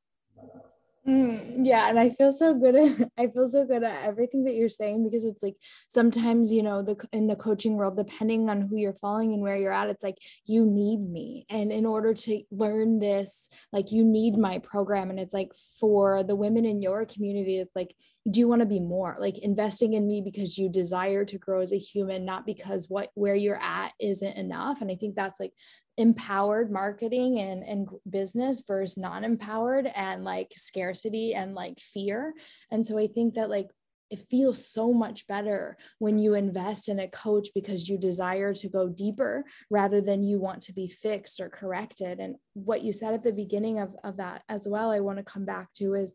Mm, 1.08 1.66
yeah, 1.66 1.88
and 1.90 1.98
I 1.98 2.10
feel 2.10 2.34
so 2.34 2.54
good. 2.54 2.76
At, 2.76 3.10
I 3.18 3.28
feel 3.28 3.48
so 3.48 3.66
good 3.66 3.82
at 3.84 4.04
everything 4.06 4.44
that 4.44 4.56
you're 4.56 4.68
saying 4.68 5.06
because 5.06 5.24
it's 5.24 5.42
like 5.42 5.56
sometimes 5.88 6.52
you 6.52 6.62
know 6.62 6.82
the 6.82 6.98
in 7.14 7.28
the 7.28 7.36
coaching 7.38 7.78
world, 7.78 7.96
depending 7.96 8.50
on 8.50 8.62
who 8.62 8.76
you're 8.76 8.94
following 8.94 9.32
and 9.32 9.42
where 9.42 9.56
you're 9.56 9.72
at, 9.72 9.90
it's 9.90 10.04
like 10.04 10.18
you 10.46 10.66
need 10.66 11.00
me, 11.10 11.46
and 11.50 11.72
in 11.72 11.86
order 11.86 12.14
to 12.14 12.44
learn 12.52 13.00
this, 13.00 13.50
like 13.72 13.94
you 13.94 14.04
need 14.04 14.38
my 14.38 14.60
program, 14.60 15.10
and 15.10 15.20
it's 15.20 15.34
like 15.34 15.54
for 15.80 16.24
the 16.24 16.36
women 16.36 16.66
in 16.66 16.82
your 16.82 17.06
community, 17.06 17.58
it's 17.58 17.76
like 17.76 17.96
do 18.30 18.42
you 18.42 18.48
want 18.50 18.60
to 18.60 18.66
be 18.66 18.82
more? 18.82 19.16
Like 19.20 19.38
investing 19.38 19.94
in 19.94 20.06
me 20.06 20.22
because 20.22 20.58
you 20.58 20.70
desire 20.70 21.24
to 21.24 21.38
grow 21.38 21.62
as 21.62 21.72
a 21.72 21.78
human 21.78 22.26
not 22.26 22.46
because 22.46 22.90
what 22.90 23.10
where 23.14 23.36
you're 23.36 23.62
at 23.62 23.94
isn't 24.02 24.36
enough. 24.36 24.82
And 24.82 24.92
i 24.92 24.96
think 24.96 25.16
that's 25.16 25.40
like 25.40 25.54
empowered 25.98 26.72
marketing 26.72 27.40
and, 27.40 27.64
and 27.64 27.90
business 28.10 28.64
versus 28.68 28.98
non-empowered 28.98 29.92
and 29.96 30.24
like 30.24 30.52
scarcity 30.56 31.34
and 31.34 31.56
like 31.56 31.80
fear. 31.80 32.34
And 32.72 32.86
so 32.86 32.98
i 32.98 33.08
think 33.08 33.36
that 33.36 33.50
like 33.50 33.70
it 34.10 34.20
feels 34.30 34.66
so 34.66 34.94
much 34.94 35.28
better 35.28 35.78
when 36.00 36.18
you 36.18 36.34
invest 36.34 36.88
in 36.88 37.00
a 37.00 37.10
coach 37.10 37.50
because 37.54 37.90
you 37.90 37.98
desire 37.98 38.54
to 38.54 38.70
go 38.70 38.88
deeper 38.88 39.44
rather 39.70 40.00
than 40.00 40.24
you 40.24 40.40
want 40.40 40.62
to 40.64 40.74
be 40.74 40.88
fixed 40.88 41.40
or 41.40 41.50
corrected. 41.50 42.20
And 42.20 42.38
what 42.54 42.84
you 42.84 42.94
said 42.94 43.14
at 43.14 43.24
the 43.24 43.34
beginning 43.34 43.80
of, 43.80 43.96
of 44.04 44.18
that 44.18 44.44
as 44.50 44.68
well 44.68 44.92
i 44.92 45.00
want 45.00 45.18
to 45.18 45.24
come 45.24 45.46
back 45.46 45.72
to 45.74 45.94
is 45.94 46.14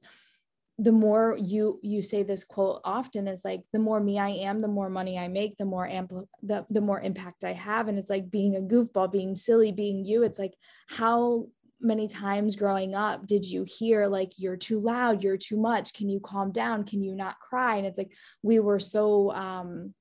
the 0.82 0.92
more 0.92 1.38
you 1.40 1.78
you 1.80 2.02
say 2.02 2.24
this 2.24 2.42
quote 2.42 2.80
often 2.84 3.28
is 3.28 3.44
like 3.44 3.62
the 3.72 3.78
more 3.78 4.00
me 4.00 4.18
I 4.18 4.30
am, 4.30 4.58
the 4.58 4.66
more 4.66 4.90
money 4.90 5.16
I 5.16 5.28
make, 5.28 5.56
the 5.56 5.64
more 5.64 5.86
ampl 5.88 6.26
the, 6.42 6.66
the 6.70 6.80
more 6.80 7.00
impact 7.00 7.44
I 7.44 7.52
have. 7.52 7.86
And 7.86 7.96
it's 7.96 8.10
like 8.10 8.32
being 8.32 8.56
a 8.56 8.60
goofball, 8.60 9.12
being 9.12 9.36
silly, 9.36 9.70
being 9.70 10.04
you. 10.04 10.24
It's 10.24 10.40
like 10.40 10.54
how 10.88 11.46
many 11.80 12.08
times 12.08 12.56
growing 12.56 12.96
up 12.96 13.28
did 13.28 13.44
you 13.48 13.64
hear 13.64 14.06
like 14.06 14.32
you're 14.38 14.56
too 14.56 14.80
loud, 14.80 15.22
you're 15.22 15.36
too 15.36 15.56
much, 15.56 15.94
can 15.94 16.08
you 16.08 16.18
calm 16.18 16.50
down, 16.50 16.84
can 16.84 17.00
you 17.00 17.14
not 17.14 17.38
cry? 17.38 17.76
And 17.76 17.86
it's 17.86 17.98
like 17.98 18.12
we 18.42 18.58
were 18.58 18.80
so 18.80 19.30
um 19.30 19.94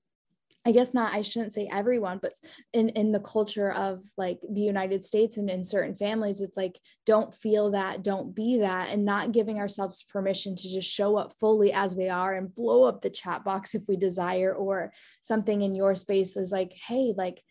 I 0.64 0.72
guess 0.72 0.94
not, 0.94 1.14
I 1.14 1.24
shouldn't 1.24 1.54
say 1.54 1.68
everyone, 1.72 2.20
but 2.22 2.34
in, 2.72 2.90
in 2.90 3.12
the 3.12 3.20
culture 3.20 3.72
of 3.72 4.04
like 4.16 4.40
the 4.48 4.62
United 4.62 5.04
States 5.04 5.38
and 5.38 5.50
in 5.50 5.64
certain 5.64 5.96
families, 5.96 6.40
it's 6.40 6.56
like, 6.56 6.80
don't 7.08 7.34
feel 7.34 7.72
that, 7.72 8.04
don't 8.04 8.36
be 8.36 8.60
that, 8.60 8.90
and 8.90 9.04
not 9.04 9.32
giving 9.32 9.58
ourselves 9.58 10.04
permission 10.04 10.56
to 10.56 10.72
just 10.72 10.88
show 10.88 11.18
up 11.18 11.32
fully 11.32 11.74
as 11.74 11.96
we 11.96 12.10
are 12.10 12.36
and 12.36 12.54
blow 12.54 12.84
up 12.84 13.02
the 13.02 13.10
chat 13.10 13.44
box 13.44 13.74
if 13.76 13.82
we 13.88 13.98
desire, 13.98 14.54
or 14.54 14.94
something 15.22 15.64
in 15.64 15.74
your 15.74 15.96
space 15.96 16.38
is 16.38 16.52
like, 16.52 16.74
hey, 16.74 17.14
like, 17.18 17.42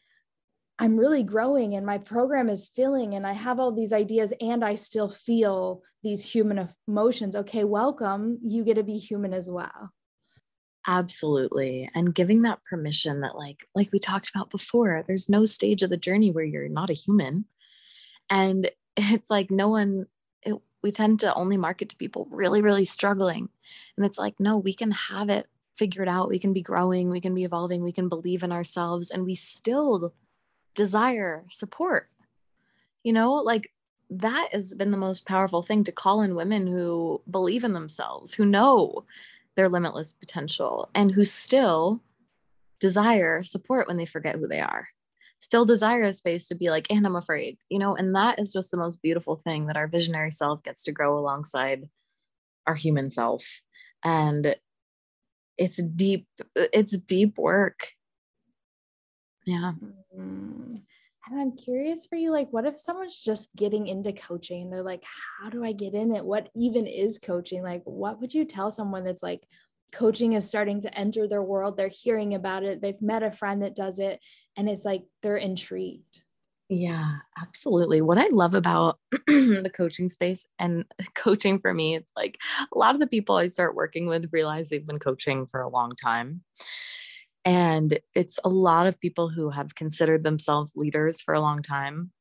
I'm 0.79 0.96
really 0.96 1.25
growing 1.25 1.75
and 1.75 1.85
my 1.85 1.99
program 1.99 2.49
is 2.49 2.70
filling 2.75 3.14
and 3.14 3.27
I 3.27 3.33
have 3.33 3.61
all 3.61 3.70
these 3.70 3.92
ideas 3.92 4.33
and 4.40 4.64
I 4.64 4.77
still 4.77 5.11
feel 5.11 5.83
these 6.03 6.25
human 6.25 6.70
emotions. 6.88 7.37
Okay, 7.37 7.64
welcome. 7.64 8.38
You 8.42 8.64
get 8.64 8.75
to 8.75 8.83
be 8.83 8.96
human 8.96 9.35
as 9.35 9.51
well. 9.51 9.92
Absolutely. 10.87 11.88
And 11.95 12.14
giving 12.14 12.43
that 12.43 12.64
permission 12.64 13.21
that 13.21 13.37
like 13.37 13.66
like 13.75 13.93
we 13.93 13.99
talked 13.99 14.31
about 14.31 14.51
before, 14.51 15.05
there's 15.07 15.29
no 15.29 15.45
stage 15.45 15.83
of 15.83 15.90
the 15.90 15.97
journey 15.97 16.31
where 16.31 16.45
you're 16.45 16.69
not 16.69 16.90
a 16.90 16.95
human. 16.95 17.45
And 18.31 18.71
it's 18.97 19.31
like 19.31 19.51
no 19.51 19.69
one 19.69 20.07
it, 20.43 20.55
we 20.83 20.90
tend 20.90 21.21
to 21.21 21.35
only 21.35 21.57
market 21.57 21.90
to 21.90 21.97
people 21.97 22.27
really 22.31 22.62
really 22.62 22.85
struggling. 22.85 23.49
And 23.97 24.07
it's 24.07 24.19
like 24.19 24.40
no, 24.40 24.57
we 24.57 24.73
can 24.73 24.90
have 24.93 25.29
it 25.29 25.47
figured 25.77 26.09
out. 26.09 26.29
We 26.29 26.38
can 26.38 26.53
be 26.53 26.62
growing, 26.62 27.11
we 27.11 27.21
can 27.21 27.35
be 27.35 27.45
evolving, 27.45 27.83
we 27.83 27.93
can 27.93 28.09
believe 28.09 28.43
in 28.43 28.53
ourselves 28.53 29.11
and 29.11 29.25
we 29.25 29.35
still 29.35 30.14
desire 30.75 31.45
support. 31.51 32.09
You 33.03 33.12
know, 33.12 33.35
like 33.35 33.73
that 34.11 34.49
has 34.53 34.75
been 34.75 34.90
the 34.90 34.97
most 34.97 35.25
powerful 35.25 35.62
thing 35.62 35.85
to 35.85 35.93
call 35.93 36.23
in 36.23 36.35
women 36.35 36.66
who 36.66 37.21
believe 37.31 37.64
in 37.64 37.73
themselves, 37.73 38.35
who 38.35 38.45
know 38.45 39.05
their 39.57 39.69
limitless 39.69 40.13
potential 40.13 40.89
and 40.95 41.11
who 41.13 41.25
still 41.25 42.03
desire 42.79 43.43
support 43.43 43.89
when 43.89 43.97
they 43.97 44.07
forget 44.07 44.37
who 44.37 44.49
they 44.49 44.61
are. 44.61 44.89
Still 45.41 45.65
desire 45.65 46.05
a 46.05 46.13
space 46.13 46.49
to 46.49 46.55
be 46.55 46.69
like 46.69 46.87
and 46.91 47.07
i'm 47.07 47.17
afraid 47.17 47.57
you 47.71 47.79
know 47.79 47.97
and 47.97 48.15
that 48.15 48.39
is 48.39 48.53
just 48.53 48.71
the 48.71 48.77
most 48.77 49.01
beautiful 49.01 49.37
thing 49.37 49.67
that 49.67 49.77
our 49.77 49.89
visionary 49.89 50.31
self 50.31 50.63
gets 50.63 50.85
to 50.85 50.93
grow 50.93 51.19
alongside 51.19 51.89
our 52.67 52.75
human 52.75 53.11
self. 53.11 53.61
And 54.05 54.57
it's 55.59 55.83
deep 55.83 56.27
it's 56.57 56.97
deep 56.97 57.37
work. 57.37 57.89
Yeah. 59.45 59.73
Mm-hmm. 60.17 60.77
And 61.27 61.39
I'm 61.39 61.57
curious 61.57 62.07
for 62.07 62.17
you, 62.17 62.31
like, 62.31 62.49
what 62.51 62.65
if 62.65 62.79
someone's 62.79 63.19
just 63.19 63.55
getting 63.55 63.87
into 63.87 64.13
coaching 64.13 64.71
they're 64.71 64.83
like, 64.83 65.05
how 65.41 65.51
do 65.51 65.63
I 65.65 65.73
get 65.73 65.95
in 65.95 66.13
it? 66.13 66.25
What 66.25 66.49
even 66.57 66.87
is 66.87 67.19
coaching? 67.19 67.63
Like, 67.63 67.83
what 67.85 68.21
would 68.21 68.33
you 68.33 68.45
tell 68.45 68.71
someone 68.71 69.05
that's 69.05 69.23
like, 69.23 69.43
coaching 69.93 70.35
is 70.35 70.49
starting 70.49 70.81
to 70.83 70.99
enter 70.99 71.29
their 71.29 71.43
world? 71.43 71.77
They're 71.77 71.89
hearing 71.89 72.35
about 72.35 72.65
it, 72.65 72.81
they've 72.81 73.01
met 73.03 73.23
a 73.23 73.31
friend 73.31 73.63
that 73.63 73.77
does 73.77 73.99
it, 73.99 74.21
and 74.57 74.69
it's 74.69 74.85
like 74.85 75.05
they're 75.23 75.37
intrigued. 75.37 76.23
Yeah, 76.69 77.17
absolutely. 77.41 78.01
What 78.01 78.19
I 78.19 78.29
love 78.29 78.55
about 78.55 78.99
the 79.27 79.73
coaching 79.75 80.09
space 80.09 80.47
and 80.59 80.85
coaching 81.17 81.59
for 81.59 81.75
me, 81.75 81.97
it's 81.97 82.13
like 82.17 82.39
a 82.73 82.79
lot 82.79 82.95
of 82.95 83.01
the 83.01 83.09
people 83.09 83.35
I 83.35 83.49
start 83.49 83.75
working 83.75 84.07
with 84.07 84.29
realize 84.33 84.69
they've 84.69 84.87
been 84.87 85.01
coaching 85.01 85.47
for 85.47 85.61
a 85.61 85.69
long 85.69 85.93
time. 85.97 86.43
And 87.51 87.99
it's 88.15 88.39
a 88.45 88.49
lot 88.49 88.87
of 88.87 89.01
people 89.01 89.29
who 89.29 89.51
have 89.51 89.75
considered 89.75 90.23
themselves 90.23 90.77
leaders 90.77 91.21
for 91.21 91.35
a 91.35 91.41
long 91.41 91.63
time, 91.63 92.13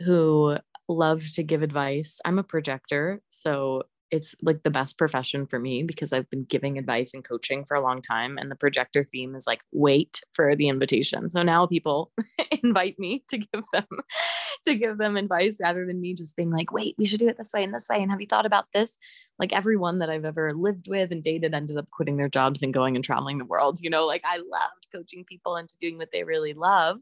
who 0.00 0.58
love 0.86 1.22
to 1.32 1.42
give 1.42 1.62
advice. 1.62 2.20
I'm 2.26 2.38
a 2.38 2.42
projector. 2.42 3.22
So 3.30 3.84
it's 4.10 4.36
like 4.40 4.62
the 4.62 4.70
best 4.70 4.98
profession 4.98 5.46
for 5.46 5.58
me 5.58 5.82
because 5.82 6.12
I've 6.12 6.30
been 6.30 6.44
giving 6.44 6.78
advice 6.78 7.12
and 7.12 7.24
coaching 7.24 7.64
for 7.64 7.76
a 7.76 7.82
long 7.82 8.00
time. 8.00 8.38
And 8.38 8.50
the 8.50 8.56
projector 8.56 9.02
theme 9.02 9.34
is 9.34 9.46
like, 9.46 9.60
wait 9.72 10.20
for 10.32 10.54
the 10.54 10.68
invitation. 10.68 11.28
So 11.28 11.42
now 11.42 11.66
people 11.66 12.12
invite 12.62 12.98
me 12.98 13.24
to 13.28 13.38
give 13.38 13.64
them 13.72 13.86
to 14.64 14.74
give 14.74 14.98
them 14.98 15.16
advice 15.16 15.58
rather 15.60 15.84
than 15.86 16.00
me 16.00 16.14
just 16.14 16.36
being 16.36 16.50
like, 16.50 16.72
wait, 16.72 16.94
we 16.98 17.04
should 17.04 17.20
do 17.20 17.28
it 17.28 17.36
this 17.36 17.52
way 17.52 17.64
and 17.64 17.74
this 17.74 17.88
way. 17.90 18.00
And 18.00 18.10
have 18.10 18.20
you 18.20 18.26
thought 18.26 18.46
about 18.46 18.66
this? 18.72 18.96
Like 19.38 19.52
everyone 19.52 19.98
that 19.98 20.10
I've 20.10 20.24
ever 20.24 20.54
lived 20.54 20.88
with 20.88 21.10
and 21.10 21.22
dated 21.22 21.54
ended 21.54 21.76
up 21.76 21.90
quitting 21.90 22.16
their 22.16 22.28
jobs 22.28 22.62
and 22.62 22.72
going 22.72 22.94
and 22.94 23.04
traveling 23.04 23.38
the 23.38 23.44
world. 23.44 23.80
You 23.82 23.90
know, 23.90 24.06
like 24.06 24.22
I 24.24 24.36
loved 24.36 24.88
coaching 24.92 25.24
people 25.24 25.56
into 25.56 25.76
doing 25.78 25.98
what 25.98 26.10
they 26.12 26.22
really 26.22 26.54
love. 26.54 26.98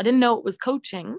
I 0.00 0.04
didn't 0.04 0.20
know 0.20 0.38
it 0.38 0.44
was 0.44 0.58
coaching. 0.58 1.18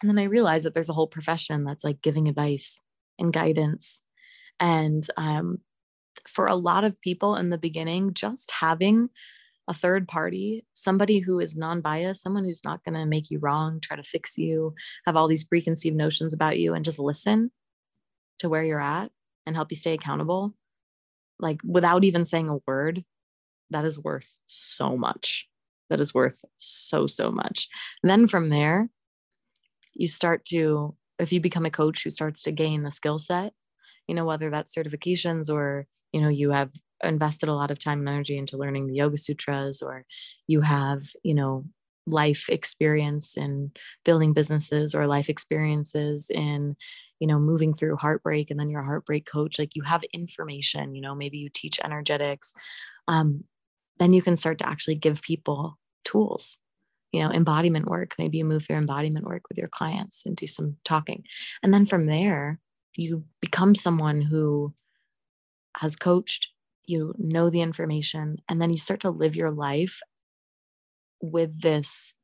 And 0.00 0.08
then 0.08 0.18
I 0.18 0.24
realized 0.24 0.64
that 0.66 0.74
there's 0.74 0.90
a 0.90 0.94
whole 0.94 1.06
profession 1.06 1.64
that's 1.64 1.84
like 1.84 2.02
giving 2.02 2.28
advice 2.28 2.80
and 3.18 3.32
guidance 3.32 4.04
and 4.60 5.06
um, 5.16 5.58
for 6.28 6.46
a 6.46 6.54
lot 6.54 6.84
of 6.84 7.00
people 7.00 7.36
in 7.36 7.50
the 7.50 7.58
beginning, 7.58 8.14
just 8.14 8.50
having 8.50 9.10
a 9.66 9.74
third 9.74 10.06
party, 10.06 10.64
somebody 10.74 11.18
who 11.18 11.40
is 11.40 11.56
non 11.56 11.80
biased, 11.80 12.22
someone 12.22 12.44
who's 12.44 12.64
not 12.64 12.84
going 12.84 12.94
to 12.94 13.06
make 13.06 13.30
you 13.30 13.38
wrong, 13.38 13.80
try 13.80 13.96
to 13.96 14.02
fix 14.02 14.36
you, 14.36 14.74
have 15.06 15.16
all 15.16 15.28
these 15.28 15.44
preconceived 15.44 15.96
notions 15.96 16.34
about 16.34 16.58
you, 16.58 16.74
and 16.74 16.84
just 16.84 16.98
listen 16.98 17.50
to 18.38 18.48
where 18.48 18.64
you're 18.64 18.80
at 18.80 19.10
and 19.46 19.56
help 19.56 19.70
you 19.70 19.76
stay 19.76 19.94
accountable, 19.94 20.54
like 21.38 21.60
without 21.64 22.04
even 22.04 22.24
saying 22.24 22.48
a 22.48 22.58
word, 22.66 23.04
that 23.70 23.84
is 23.84 23.98
worth 23.98 24.34
so 24.48 24.96
much. 24.96 25.48
That 25.90 26.00
is 26.00 26.14
worth 26.14 26.44
so, 26.58 27.06
so 27.06 27.30
much. 27.30 27.68
And 28.02 28.10
then 28.10 28.26
from 28.26 28.48
there, 28.48 28.88
you 29.94 30.06
start 30.06 30.44
to, 30.46 30.94
if 31.18 31.32
you 31.32 31.40
become 31.40 31.66
a 31.66 31.70
coach 31.70 32.02
who 32.02 32.10
starts 32.10 32.42
to 32.42 32.52
gain 32.52 32.84
a 32.86 32.90
skill 32.90 33.18
set, 33.18 33.52
you 34.08 34.14
know 34.14 34.24
whether 34.24 34.50
that's 34.50 34.74
certifications 34.74 35.50
or 35.52 35.86
you 36.12 36.20
know 36.20 36.28
you 36.28 36.50
have 36.50 36.70
invested 37.02 37.48
a 37.48 37.54
lot 37.54 37.70
of 37.70 37.78
time 37.78 38.00
and 38.00 38.08
energy 38.08 38.38
into 38.38 38.56
learning 38.56 38.86
the 38.86 38.94
yoga 38.94 39.16
sutras 39.16 39.82
or 39.82 40.04
you 40.46 40.60
have 40.60 41.02
you 41.22 41.34
know 41.34 41.64
life 42.06 42.48
experience 42.48 43.36
in 43.36 43.70
building 44.04 44.32
businesses 44.32 44.94
or 44.94 45.06
life 45.06 45.28
experiences 45.28 46.30
in 46.30 46.76
you 47.20 47.26
know 47.26 47.38
moving 47.38 47.74
through 47.74 47.96
heartbreak 47.96 48.50
and 48.50 48.60
then 48.60 48.68
you're 48.68 48.82
a 48.82 48.84
heartbreak 48.84 49.26
coach 49.26 49.58
like 49.58 49.74
you 49.74 49.82
have 49.82 50.02
information 50.12 50.94
you 50.94 51.00
know 51.00 51.14
maybe 51.14 51.38
you 51.38 51.48
teach 51.52 51.80
energetics 51.82 52.54
um, 53.08 53.44
then 53.98 54.12
you 54.12 54.22
can 54.22 54.36
start 54.36 54.58
to 54.58 54.68
actually 54.68 54.94
give 54.94 55.22
people 55.22 55.78
tools 56.04 56.58
you 57.14 57.20
know 57.22 57.30
embodiment 57.30 57.86
work. 57.86 58.14
Maybe 58.18 58.38
you 58.38 58.44
move 58.44 58.66
through 58.66 58.76
embodiment 58.76 59.24
work 59.24 59.42
with 59.48 59.56
your 59.56 59.68
clients 59.68 60.26
and 60.26 60.36
do 60.36 60.48
some 60.48 60.76
talking. 60.84 61.22
And 61.62 61.72
then 61.72 61.86
from 61.86 62.06
there 62.06 62.58
you 62.96 63.24
become 63.40 63.74
someone 63.74 64.20
who 64.20 64.72
has 65.76 65.96
coached 65.96 66.48
you 66.86 67.14
know 67.18 67.50
the 67.50 67.60
information 67.60 68.36
and 68.48 68.60
then 68.60 68.70
you 68.70 68.78
start 68.78 69.00
to 69.00 69.10
live 69.10 69.34
your 69.34 69.50
life 69.50 70.00
with 71.20 71.60
this 71.62 72.14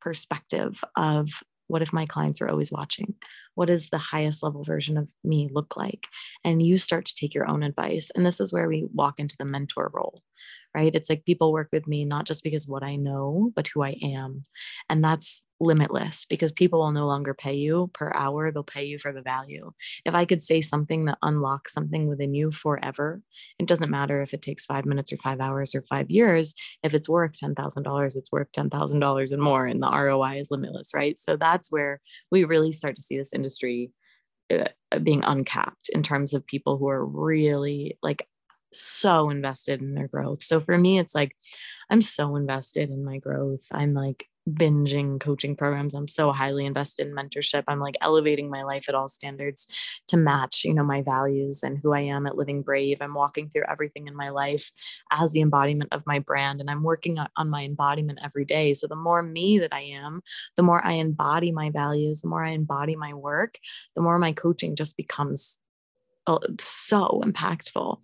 perspective 0.00 0.82
of 0.96 1.28
what 1.68 1.82
if 1.82 1.92
my 1.92 2.06
clients 2.06 2.40
are 2.40 2.48
always 2.48 2.70
watching? 2.70 3.14
What 3.56 3.66
does 3.66 3.88
the 3.88 3.98
highest 3.98 4.42
level 4.42 4.62
version 4.62 4.96
of 4.96 5.12
me 5.24 5.48
look 5.50 5.76
like? 5.76 6.06
And 6.44 6.62
you 6.62 6.78
start 6.78 7.06
to 7.06 7.14
take 7.14 7.34
your 7.34 7.48
own 7.48 7.64
advice. 7.64 8.10
And 8.14 8.24
this 8.24 8.40
is 8.40 8.52
where 8.52 8.68
we 8.68 8.86
walk 8.94 9.18
into 9.18 9.34
the 9.36 9.44
mentor 9.44 9.90
role 9.92 10.22
right? 10.76 10.94
It's 10.94 11.08
like 11.08 11.24
people 11.24 11.52
work 11.52 11.70
with 11.72 11.88
me 11.88 12.04
not 12.04 12.26
just 12.26 12.44
because 12.44 12.68
what 12.68 12.82
i 12.82 12.96
know 12.96 13.50
but 13.56 13.66
who 13.68 13.82
i 13.82 13.96
am. 14.02 14.42
And 14.90 15.02
that's 15.02 15.42
limitless 15.60 16.26
because 16.26 16.52
people 16.52 16.80
will 16.80 16.92
no 16.92 17.06
longer 17.06 17.32
pay 17.32 17.54
you 17.54 17.90
per 17.94 18.12
hour 18.14 18.50
they'll 18.50 18.62
pay 18.62 18.84
you 18.84 18.98
for 18.98 19.12
the 19.12 19.22
value. 19.22 19.72
If 20.04 20.14
i 20.14 20.24
could 20.24 20.42
say 20.42 20.60
something 20.60 21.06
that 21.06 21.18
unlocks 21.22 21.72
something 21.72 22.08
within 22.08 22.34
you 22.34 22.50
forever 22.50 23.22
it 23.58 23.66
doesn't 23.66 23.90
matter 23.90 24.22
if 24.22 24.34
it 24.34 24.42
takes 24.42 24.64
five 24.64 24.84
minutes 24.84 25.12
or 25.12 25.16
five 25.16 25.40
hours 25.40 25.74
or 25.74 25.82
five 25.88 26.10
years 26.10 26.54
if 26.82 26.94
it's 26.94 27.08
worth 27.08 27.38
$10000 27.40 28.16
it's 28.16 28.32
worth 28.32 28.52
$10000 28.52 29.32
and 29.32 29.42
more 29.42 29.66
and 29.66 29.82
the 29.82 29.90
roi 29.90 30.38
is 30.38 30.50
limitless 30.50 30.92
right? 30.94 31.18
So 31.18 31.36
that's 31.36 31.70
where 31.70 32.00
we 32.30 32.44
really 32.44 32.72
start 32.72 32.96
to 32.96 33.02
see 33.02 33.16
this 33.16 33.32
industry 33.32 33.92
uh, 34.50 34.68
being 35.02 35.24
uncapped 35.24 35.88
in 35.92 36.02
terms 36.02 36.34
of 36.34 36.46
people 36.46 36.78
who 36.78 36.88
are 36.88 37.04
really 37.04 37.98
like 38.02 38.28
so 38.72 39.30
invested 39.30 39.80
in 39.80 39.94
their 39.94 40.08
growth. 40.08 40.42
So 40.42 40.60
for 40.60 40.76
me 40.76 40.98
it's 40.98 41.14
like 41.14 41.34
i'm 41.88 42.02
so 42.02 42.36
invested 42.36 42.90
in 42.90 43.04
my 43.04 43.18
growth. 43.18 43.66
I'm 43.72 43.94
like 43.94 44.28
binging 44.48 45.20
coaching 45.20 45.56
programs. 45.56 45.94
I'm 45.94 46.08
so 46.08 46.32
highly 46.32 46.66
invested 46.66 47.06
in 47.06 47.14
mentorship. 47.14 47.64
I'm 47.66 47.80
like 47.80 47.96
elevating 48.00 48.48
my 48.48 48.62
life 48.62 48.88
at 48.88 48.94
all 48.94 49.08
standards 49.08 49.66
to 50.08 50.16
match 50.16 50.64
you 50.64 50.72
know 50.72 50.84
my 50.84 51.02
values 51.02 51.62
and 51.62 51.78
who 51.78 51.92
i 51.92 52.00
am 52.00 52.26
at 52.26 52.36
living 52.36 52.62
brave. 52.62 52.98
I'm 53.00 53.14
walking 53.14 53.48
through 53.48 53.64
everything 53.68 54.06
in 54.06 54.16
my 54.16 54.30
life 54.30 54.70
as 55.10 55.32
the 55.32 55.40
embodiment 55.40 55.92
of 55.92 56.06
my 56.06 56.18
brand 56.20 56.60
and 56.60 56.70
i'm 56.70 56.82
working 56.82 57.18
on 57.18 57.50
my 57.50 57.64
embodiment 57.64 58.20
every 58.22 58.44
day. 58.44 58.74
So 58.74 58.86
the 58.86 58.96
more 58.96 59.22
me 59.22 59.58
that 59.58 59.72
i 59.72 59.80
am 59.80 60.22
the 60.56 60.62
more 60.62 60.84
i 60.84 60.92
embody 60.92 61.52
my 61.52 61.70
values 61.70 62.20
the 62.20 62.28
more 62.28 62.44
i 62.44 62.50
embody 62.50 62.96
my 62.96 63.14
work 63.14 63.58
the 63.94 64.02
more 64.02 64.18
my 64.18 64.32
coaching 64.32 64.76
just 64.76 64.96
becomes 64.96 65.60
oh, 66.26 66.40
so 66.58 67.20
impactful. 67.24 67.98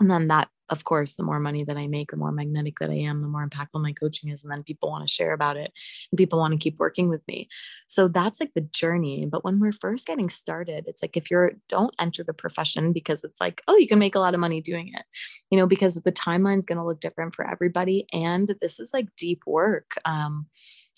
And 0.00 0.10
then 0.10 0.28
that 0.28 0.48
of 0.70 0.84
course 0.84 1.14
the 1.14 1.22
more 1.22 1.40
money 1.40 1.64
that 1.64 1.76
i 1.76 1.86
make 1.86 2.10
the 2.10 2.16
more 2.16 2.32
magnetic 2.32 2.78
that 2.78 2.90
i 2.90 2.94
am 2.94 3.20
the 3.20 3.28
more 3.28 3.46
impactful 3.46 3.80
my 3.80 3.92
coaching 3.92 4.30
is 4.30 4.42
and 4.42 4.52
then 4.52 4.62
people 4.62 4.90
want 4.90 5.06
to 5.06 5.12
share 5.12 5.32
about 5.32 5.56
it 5.56 5.72
and 6.10 6.18
people 6.18 6.38
want 6.38 6.52
to 6.52 6.58
keep 6.58 6.78
working 6.78 7.08
with 7.08 7.26
me. 7.28 7.48
So 7.86 8.08
that's 8.08 8.40
like 8.40 8.52
the 8.54 8.60
journey 8.60 9.26
but 9.26 9.44
when 9.44 9.60
we're 9.60 9.72
first 9.72 10.06
getting 10.06 10.28
started 10.28 10.84
it's 10.86 11.02
like 11.02 11.16
if 11.16 11.30
you're 11.30 11.52
don't 11.68 11.94
enter 11.98 12.22
the 12.22 12.34
profession 12.34 12.92
because 12.92 13.24
it's 13.24 13.40
like 13.40 13.62
oh 13.68 13.76
you 13.76 13.86
can 13.86 13.98
make 13.98 14.14
a 14.14 14.20
lot 14.20 14.34
of 14.34 14.40
money 14.40 14.60
doing 14.60 14.92
it 14.94 15.04
you 15.50 15.58
know 15.58 15.66
because 15.66 15.94
the 15.94 16.12
timeline's 16.12 16.64
going 16.64 16.78
to 16.78 16.84
look 16.84 17.00
different 17.00 17.34
for 17.34 17.48
everybody 17.48 18.06
and 18.12 18.54
this 18.60 18.80
is 18.80 18.92
like 18.92 19.08
deep 19.16 19.42
work 19.46 19.92
um 20.04 20.46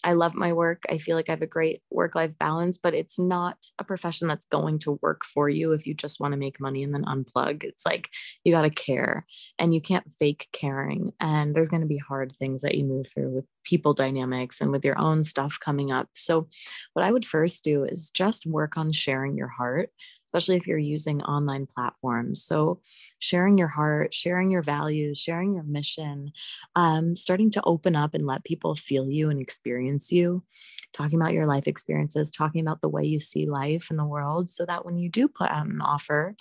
I 0.02 0.14
love 0.14 0.34
my 0.34 0.52
work. 0.52 0.82
I 0.88 0.98
feel 0.98 1.16
like 1.16 1.28
I 1.28 1.32
have 1.32 1.42
a 1.42 1.46
great 1.46 1.82
work 1.90 2.14
life 2.14 2.38
balance, 2.38 2.78
but 2.78 2.94
it's 2.94 3.18
not 3.18 3.56
a 3.78 3.84
profession 3.84 4.28
that's 4.28 4.46
going 4.46 4.78
to 4.80 4.98
work 5.02 5.24
for 5.24 5.48
you 5.48 5.72
if 5.72 5.86
you 5.86 5.94
just 5.94 6.20
want 6.20 6.32
to 6.32 6.38
make 6.38 6.60
money 6.60 6.82
and 6.82 6.94
then 6.94 7.04
unplug. 7.04 7.64
It's 7.64 7.84
like 7.84 8.08
you 8.44 8.52
got 8.52 8.62
to 8.62 8.70
care 8.70 9.26
and 9.58 9.74
you 9.74 9.80
can't 9.80 10.10
fake 10.18 10.48
caring. 10.52 11.12
And 11.20 11.54
there's 11.54 11.68
going 11.68 11.82
to 11.82 11.86
be 11.86 11.98
hard 11.98 12.34
things 12.34 12.62
that 12.62 12.76
you 12.76 12.84
move 12.84 13.08
through 13.08 13.30
with 13.30 13.44
people 13.64 13.92
dynamics 13.92 14.60
and 14.60 14.70
with 14.70 14.84
your 14.84 14.98
own 14.98 15.22
stuff 15.22 15.58
coming 15.62 15.92
up. 15.92 16.08
So, 16.14 16.48
what 16.94 17.04
I 17.04 17.12
would 17.12 17.24
first 17.24 17.62
do 17.64 17.84
is 17.84 18.10
just 18.10 18.46
work 18.46 18.76
on 18.76 18.92
sharing 18.92 19.36
your 19.36 19.48
heart 19.48 19.90
especially 20.30 20.56
if 20.56 20.66
you're 20.66 20.78
using 20.78 21.22
online 21.22 21.66
platforms. 21.66 22.44
So, 22.44 22.80
sharing 23.18 23.58
your 23.58 23.66
heart, 23.68 24.14
sharing 24.14 24.48
your 24.50 24.62
values, 24.62 25.18
sharing 25.18 25.52
your 25.52 25.64
mission, 25.64 26.30
um, 26.76 27.16
starting 27.16 27.50
to 27.52 27.62
open 27.64 27.96
up 27.96 28.14
and 28.14 28.26
let 28.26 28.44
people 28.44 28.76
feel 28.76 29.10
you 29.10 29.28
and 29.28 29.40
experience 29.40 30.12
you, 30.12 30.44
talking 30.92 31.20
about 31.20 31.32
your 31.32 31.46
life 31.46 31.66
experiences, 31.66 32.30
talking 32.30 32.60
about 32.60 32.80
the 32.80 32.88
way 32.88 33.04
you 33.04 33.18
see 33.18 33.46
life 33.46 33.88
and 33.90 33.98
the 33.98 34.04
world, 34.04 34.48
so 34.48 34.64
that 34.66 34.84
when 34.84 34.98
you 34.98 35.08
do 35.08 35.26
put 35.26 35.50
out 35.50 35.66
an 35.66 35.80
offer, 35.80 36.36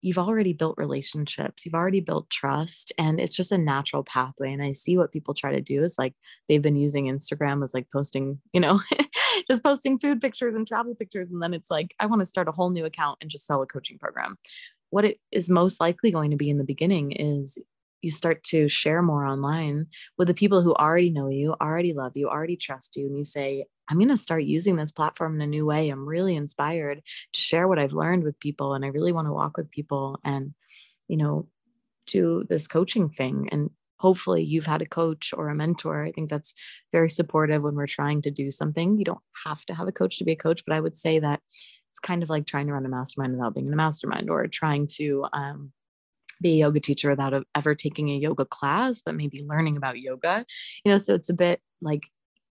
you've 0.00 0.18
already 0.18 0.52
built 0.52 0.78
relationships, 0.78 1.64
you've 1.64 1.74
already 1.74 2.00
built 2.00 2.30
trust, 2.30 2.92
and 2.98 3.20
it's 3.20 3.36
just 3.36 3.52
a 3.52 3.58
natural 3.58 4.04
pathway. 4.04 4.52
And 4.52 4.62
I 4.62 4.72
see 4.72 4.96
what 4.96 5.12
people 5.12 5.34
try 5.34 5.52
to 5.52 5.60
do 5.60 5.82
is 5.82 5.96
like 5.98 6.14
they've 6.48 6.62
been 6.62 6.76
using 6.76 7.06
Instagram 7.06 7.62
as 7.64 7.74
like 7.74 7.88
posting, 7.92 8.40
you 8.52 8.60
know, 8.60 8.80
just 9.50 9.62
posting 9.62 9.98
food 9.98 10.20
pictures 10.20 10.54
and 10.54 10.66
travel 10.66 10.94
pictures. 10.94 11.30
And 11.30 11.42
then 11.42 11.54
it's 11.54 11.70
like, 11.70 11.94
I 11.98 12.06
want 12.06 12.20
to 12.20 12.26
start 12.26 12.48
a 12.48 12.52
whole 12.52 12.70
new 12.70 12.84
account 12.84 13.18
and 13.20 13.30
just 13.30 13.46
sell 13.46 13.62
a 13.62 13.66
coaching 13.66 13.98
program. 13.98 14.38
What 14.90 15.04
it 15.04 15.18
is 15.32 15.50
most 15.50 15.80
likely 15.80 16.10
going 16.10 16.30
to 16.30 16.36
be 16.36 16.48
in 16.48 16.58
the 16.58 16.64
beginning 16.64 17.12
is 17.12 17.58
you 18.02 18.10
start 18.10 18.44
to 18.44 18.68
share 18.68 19.02
more 19.02 19.26
online 19.26 19.86
with 20.16 20.28
the 20.28 20.34
people 20.34 20.62
who 20.62 20.74
already 20.74 21.10
know 21.10 21.28
you, 21.28 21.54
already 21.60 21.92
love 21.92 22.12
you, 22.16 22.28
already 22.28 22.56
trust 22.56 22.96
you, 22.96 23.06
and 23.06 23.16
you 23.16 23.24
say, 23.24 23.64
I'm 23.88 23.98
going 23.98 24.08
to 24.08 24.16
start 24.16 24.44
using 24.44 24.76
this 24.76 24.92
platform 24.92 25.34
in 25.34 25.40
a 25.40 25.46
new 25.46 25.64
way. 25.64 25.88
I'm 25.88 26.06
really 26.06 26.36
inspired 26.36 27.00
to 27.32 27.40
share 27.40 27.66
what 27.66 27.78
I've 27.78 27.92
learned 27.92 28.24
with 28.24 28.38
people, 28.38 28.74
and 28.74 28.84
I 28.84 28.88
really 28.88 29.12
want 29.12 29.26
to 29.26 29.32
walk 29.32 29.56
with 29.56 29.70
people 29.70 30.20
and, 30.24 30.54
you 31.08 31.16
know, 31.16 31.48
do 32.06 32.44
this 32.48 32.68
coaching 32.68 33.08
thing. 33.08 33.48
And 33.50 33.70
hopefully, 33.98 34.44
you've 34.44 34.66
had 34.66 34.82
a 34.82 34.86
coach 34.86 35.32
or 35.36 35.48
a 35.48 35.54
mentor. 35.54 36.04
I 36.04 36.12
think 36.12 36.28
that's 36.28 36.54
very 36.92 37.08
supportive 37.10 37.62
when 37.62 37.74
we're 37.74 37.86
trying 37.86 38.22
to 38.22 38.30
do 38.30 38.50
something. 38.50 38.98
You 38.98 39.04
don't 39.04 39.20
have 39.44 39.64
to 39.66 39.74
have 39.74 39.88
a 39.88 39.92
coach 39.92 40.18
to 40.18 40.24
be 40.24 40.32
a 40.32 40.36
coach, 40.36 40.62
but 40.66 40.76
I 40.76 40.80
would 40.80 40.96
say 40.96 41.18
that 41.18 41.40
it's 41.88 41.98
kind 41.98 42.22
of 42.22 42.30
like 42.30 42.46
trying 42.46 42.66
to 42.66 42.74
run 42.74 42.86
a 42.86 42.88
mastermind 42.90 43.32
without 43.32 43.54
being 43.54 43.66
in 43.66 43.72
a 43.72 43.76
mastermind 43.76 44.28
or 44.30 44.46
trying 44.46 44.86
to, 44.98 45.24
um, 45.32 45.72
be 46.40 46.54
a 46.54 46.66
yoga 46.66 46.80
teacher 46.80 47.10
without 47.10 47.44
ever 47.54 47.74
taking 47.74 48.10
a 48.10 48.16
yoga 48.16 48.44
class, 48.44 49.02
but 49.02 49.14
maybe 49.14 49.44
learning 49.46 49.76
about 49.76 49.98
yoga. 49.98 50.44
You 50.84 50.92
know, 50.92 50.98
so 50.98 51.14
it's 51.14 51.28
a 51.28 51.34
bit 51.34 51.60
like 51.80 52.04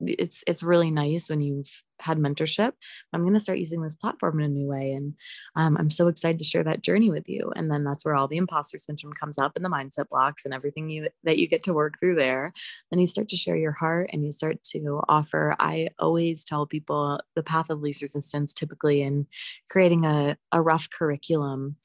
it's 0.00 0.42
it's 0.46 0.62
really 0.62 0.90
nice 0.90 1.28
when 1.28 1.40
you've 1.40 1.82
had 2.00 2.18
mentorship. 2.18 2.72
I'm 3.12 3.22
going 3.22 3.34
to 3.34 3.40
start 3.40 3.58
using 3.58 3.82
this 3.82 3.94
platform 3.94 4.40
in 4.40 4.46
a 4.46 4.48
new 4.48 4.66
way 4.66 4.92
and 4.92 5.14
um, 5.54 5.76
i'm 5.76 5.90
so 5.90 6.08
excited 6.08 6.38
to 6.38 6.44
share 6.44 6.64
that 6.64 6.82
journey 6.82 7.10
with 7.10 7.28
you. 7.28 7.52
And 7.54 7.70
then 7.70 7.84
that's 7.84 8.04
where 8.04 8.14
all 8.14 8.26
the 8.26 8.38
imposter 8.38 8.78
syndrome 8.78 9.12
comes 9.12 9.38
up 9.38 9.52
and 9.54 9.64
the 9.64 9.68
mindset 9.68 10.08
blocks 10.08 10.44
and 10.44 10.54
everything 10.54 10.88
you 10.88 11.08
that 11.24 11.38
you 11.38 11.46
get 11.46 11.62
to 11.64 11.74
work 11.74 11.98
through 11.98 12.14
there. 12.14 12.52
Then 12.90 13.00
you 13.00 13.06
start 13.06 13.28
to 13.28 13.36
share 13.36 13.56
your 13.56 13.72
heart 13.72 14.10
and 14.12 14.24
you 14.24 14.32
start 14.32 14.62
to 14.64 15.00
offer 15.08 15.54
i 15.58 15.88
always 15.98 16.44
tell 16.44 16.66
people 16.66 17.20
the 17.34 17.42
path 17.42 17.70
of 17.70 17.80
least 17.80 18.02
resistance 18.02 18.52
typically 18.52 19.02
in 19.02 19.26
creating 19.68 20.04
a, 20.04 20.36
a 20.52 20.62
rough 20.62 20.88
curriculum 20.90 21.76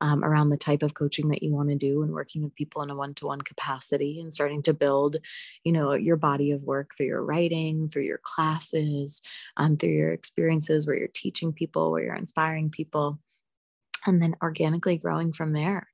um, 0.00 0.24
around 0.24 0.50
the 0.50 0.56
type 0.56 0.82
of 0.82 0.94
coaching 0.94 1.28
that 1.28 1.42
you 1.42 1.52
want 1.52 1.68
to 1.68 1.76
do 1.76 2.02
and 2.02 2.12
working 2.12 2.42
with 2.42 2.54
people 2.54 2.82
in 2.82 2.90
a 2.90 2.96
one-to-one 2.96 3.40
capacity 3.40 4.20
and 4.20 4.32
starting 4.32 4.62
to 4.62 4.74
build 4.74 5.16
you 5.64 5.72
know 5.72 5.94
your 5.94 6.16
body 6.16 6.50
of 6.50 6.62
work 6.62 6.94
through 6.96 7.06
your 7.06 7.24
writing 7.24 7.88
through 7.88 8.02
your 8.02 8.20
classes 8.22 9.22
um, 9.56 9.76
through 9.76 9.90
your 9.90 10.12
experiences 10.12 10.86
where 10.86 10.96
you're 10.96 11.08
teaching 11.08 11.52
people 11.52 11.90
where 11.92 12.04
you're 12.04 12.14
inspiring 12.14 12.70
people 12.70 13.18
and 14.06 14.22
then 14.22 14.36
organically 14.42 14.98
growing 14.98 15.32
from 15.32 15.52
there. 15.52 15.88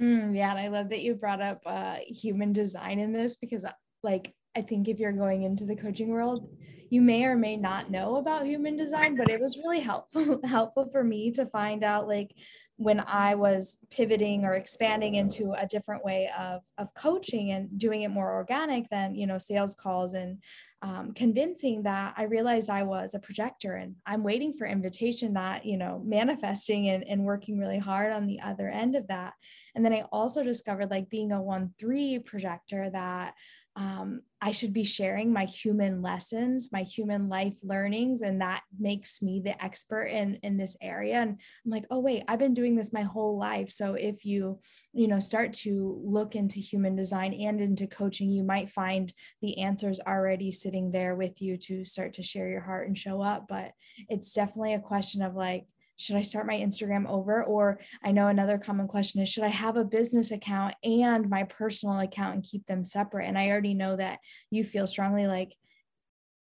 Mm, 0.00 0.34
yeah 0.34 0.50
and 0.50 0.58
i 0.58 0.68
love 0.68 0.88
that 0.88 1.02
you 1.02 1.14
brought 1.14 1.42
up 1.42 1.60
uh, 1.66 1.98
human 2.06 2.54
design 2.54 2.98
in 2.98 3.12
this 3.12 3.36
because 3.36 3.64
uh, 3.64 3.72
like 4.02 4.32
I 4.56 4.62
think 4.62 4.88
if 4.88 4.98
you're 4.98 5.12
going 5.12 5.44
into 5.44 5.64
the 5.64 5.76
coaching 5.76 6.08
world, 6.08 6.48
you 6.90 7.00
may 7.00 7.24
or 7.24 7.36
may 7.36 7.56
not 7.56 7.90
know 7.90 8.16
about 8.16 8.46
human 8.46 8.76
design, 8.76 9.16
but 9.16 9.30
it 9.30 9.40
was 9.40 9.56
really 9.58 9.78
helpful 9.78 10.40
helpful 10.44 10.88
for 10.90 11.04
me 11.04 11.30
to 11.32 11.46
find 11.46 11.84
out 11.84 12.08
like 12.08 12.34
when 12.76 13.00
I 13.06 13.34
was 13.36 13.78
pivoting 13.90 14.44
or 14.44 14.54
expanding 14.54 15.14
into 15.14 15.52
a 15.52 15.66
different 15.66 16.04
way 16.04 16.30
of 16.36 16.62
of 16.78 16.92
coaching 16.94 17.52
and 17.52 17.78
doing 17.78 18.02
it 18.02 18.08
more 18.08 18.34
organic 18.34 18.88
than 18.90 19.14
you 19.14 19.28
know 19.28 19.38
sales 19.38 19.74
calls 19.74 20.14
and 20.14 20.42
um, 20.82 21.12
convincing 21.12 21.82
that 21.82 22.14
I 22.16 22.24
realized 22.24 22.70
I 22.70 22.84
was 22.84 23.14
a 23.14 23.18
projector 23.18 23.74
and 23.74 23.96
I'm 24.06 24.24
waiting 24.24 24.54
for 24.54 24.66
invitation 24.66 25.34
that 25.34 25.64
you 25.64 25.76
know 25.76 26.02
manifesting 26.04 26.88
and, 26.88 27.06
and 27.06 27.24
working 27.24 27.58
really 27.58 27.78
hard 27.78 28.12
on 28.12 28.26
the 28.26 28.40
other 28.40 28.68
end 28.68 28.96
of 28.96 29.06
that. 29.08 29.34
And 29.76 29.84
then 29.84 29.92
I 29.92 30.06
also 30.10 30.42
discovered 30.42 30.90
like 30.90 31.08
being 31.08 31.30
a 31.30 31.40
one 31.40 31.72
three 31.78 32.18
projector 32.18 32.90
that 32.90 33.34
um, 33.80 34.20
I 34.42 34.52
should 34.52 34.74
be 34.74 34.84
sharing 34.84 35.32
my 35.32 35.46
human 35.46 36.02
lessons, 36.02 36.68
my 36.70 36.82
human 36.82 37.30
life 37.30 37.58
learnings, 37.62 38.20
and 38.20 38.42
that 38.42 38.62
makes 38.78 39.22
me 39.22 39.40
the 39.42 39.62
expert 39.64 40.04
in 40.04 40.34
in 40.42 40.58
this 40.58 40.76
area. 40.82 41.16
And 41.16 41.30
I'm 41.64 41.70
like, 41.70 41.86
oh 41.90 42.00
wait, 42.00 42.24
I've 42.28 42.38
been 42.38 42.52
doing 42.52 42.76
this 42.76 42.92
my 42.92 43.02
whole 43.02 43.38
life. 43.38 43.70
So 43.70 43.94
if 43.94 44.26
you, 44.26 44.60
you 44.92 45.08
know, 45.08 45.18
start 45.18 45.54
to 45.64 45.98
look 46.04 46.36
into 46.36 46.60
human 46.60 46.94
design 46.94 47.32
and 47.32 47.58
into 47.58 47.86
coaching, 47.86 48.28
you 48.28 48.44
might 48.44 48.68
find 48.68 49.14
the 49.40 49.58
answers 49.58 49.98
already 50.06 50.52
sitting 50.52 50.90
there 50.90 51.14
with 51.14 51.40
you 51.40 51.56
to 51.56 51.84
start 51.86 52.12
to 52.14 52.22
share 52.22 52.48
your 52.48 52.60
heart 52.60 52.86
and 52.86 52.98
show 52.98 53.22
up. 53.22 53.46
But 53.48 53.72
it's 54.10 54.34
definitely 54.34 54.74
a 54.74 54.80
question 54.80 55.22
of 55.22 55.34
like, 55.34 55.64
should 56.00 56.16
I 56.16 56.22
start 56.22 56.46
my 56.46 56.56
Instagram 56.56 57.08
over? 57.08 57.44
Or 57.44 57.78
I 58.02 58.12
know 58.12 58.28
another 58.28 58.58
common 58.58 58.88
question 58.88 59.20
is, 59.20 59.28
should 59.28 59.44
I 59.44 59.48
have 59.48 59.76
a 59.76 59.84
business 59.84 60.30
account 60.30 60.74
and 60.82 61.28
my 61.28 61.44
personal 61.44 62.00
account 62.00 62.34
and 62.34 62.44
keep 62.44 62.66
them 62.66 62.84
separate? 62.84 63.26
And 63.26 63.38
I 63.38 63.50
already 63.50 63.74
know 63.74 63.96
that 63.96 64.20
you 64.50 64.64
feel 64.64 64.86
strongly 64.86 65.26
like, 65.26 65.54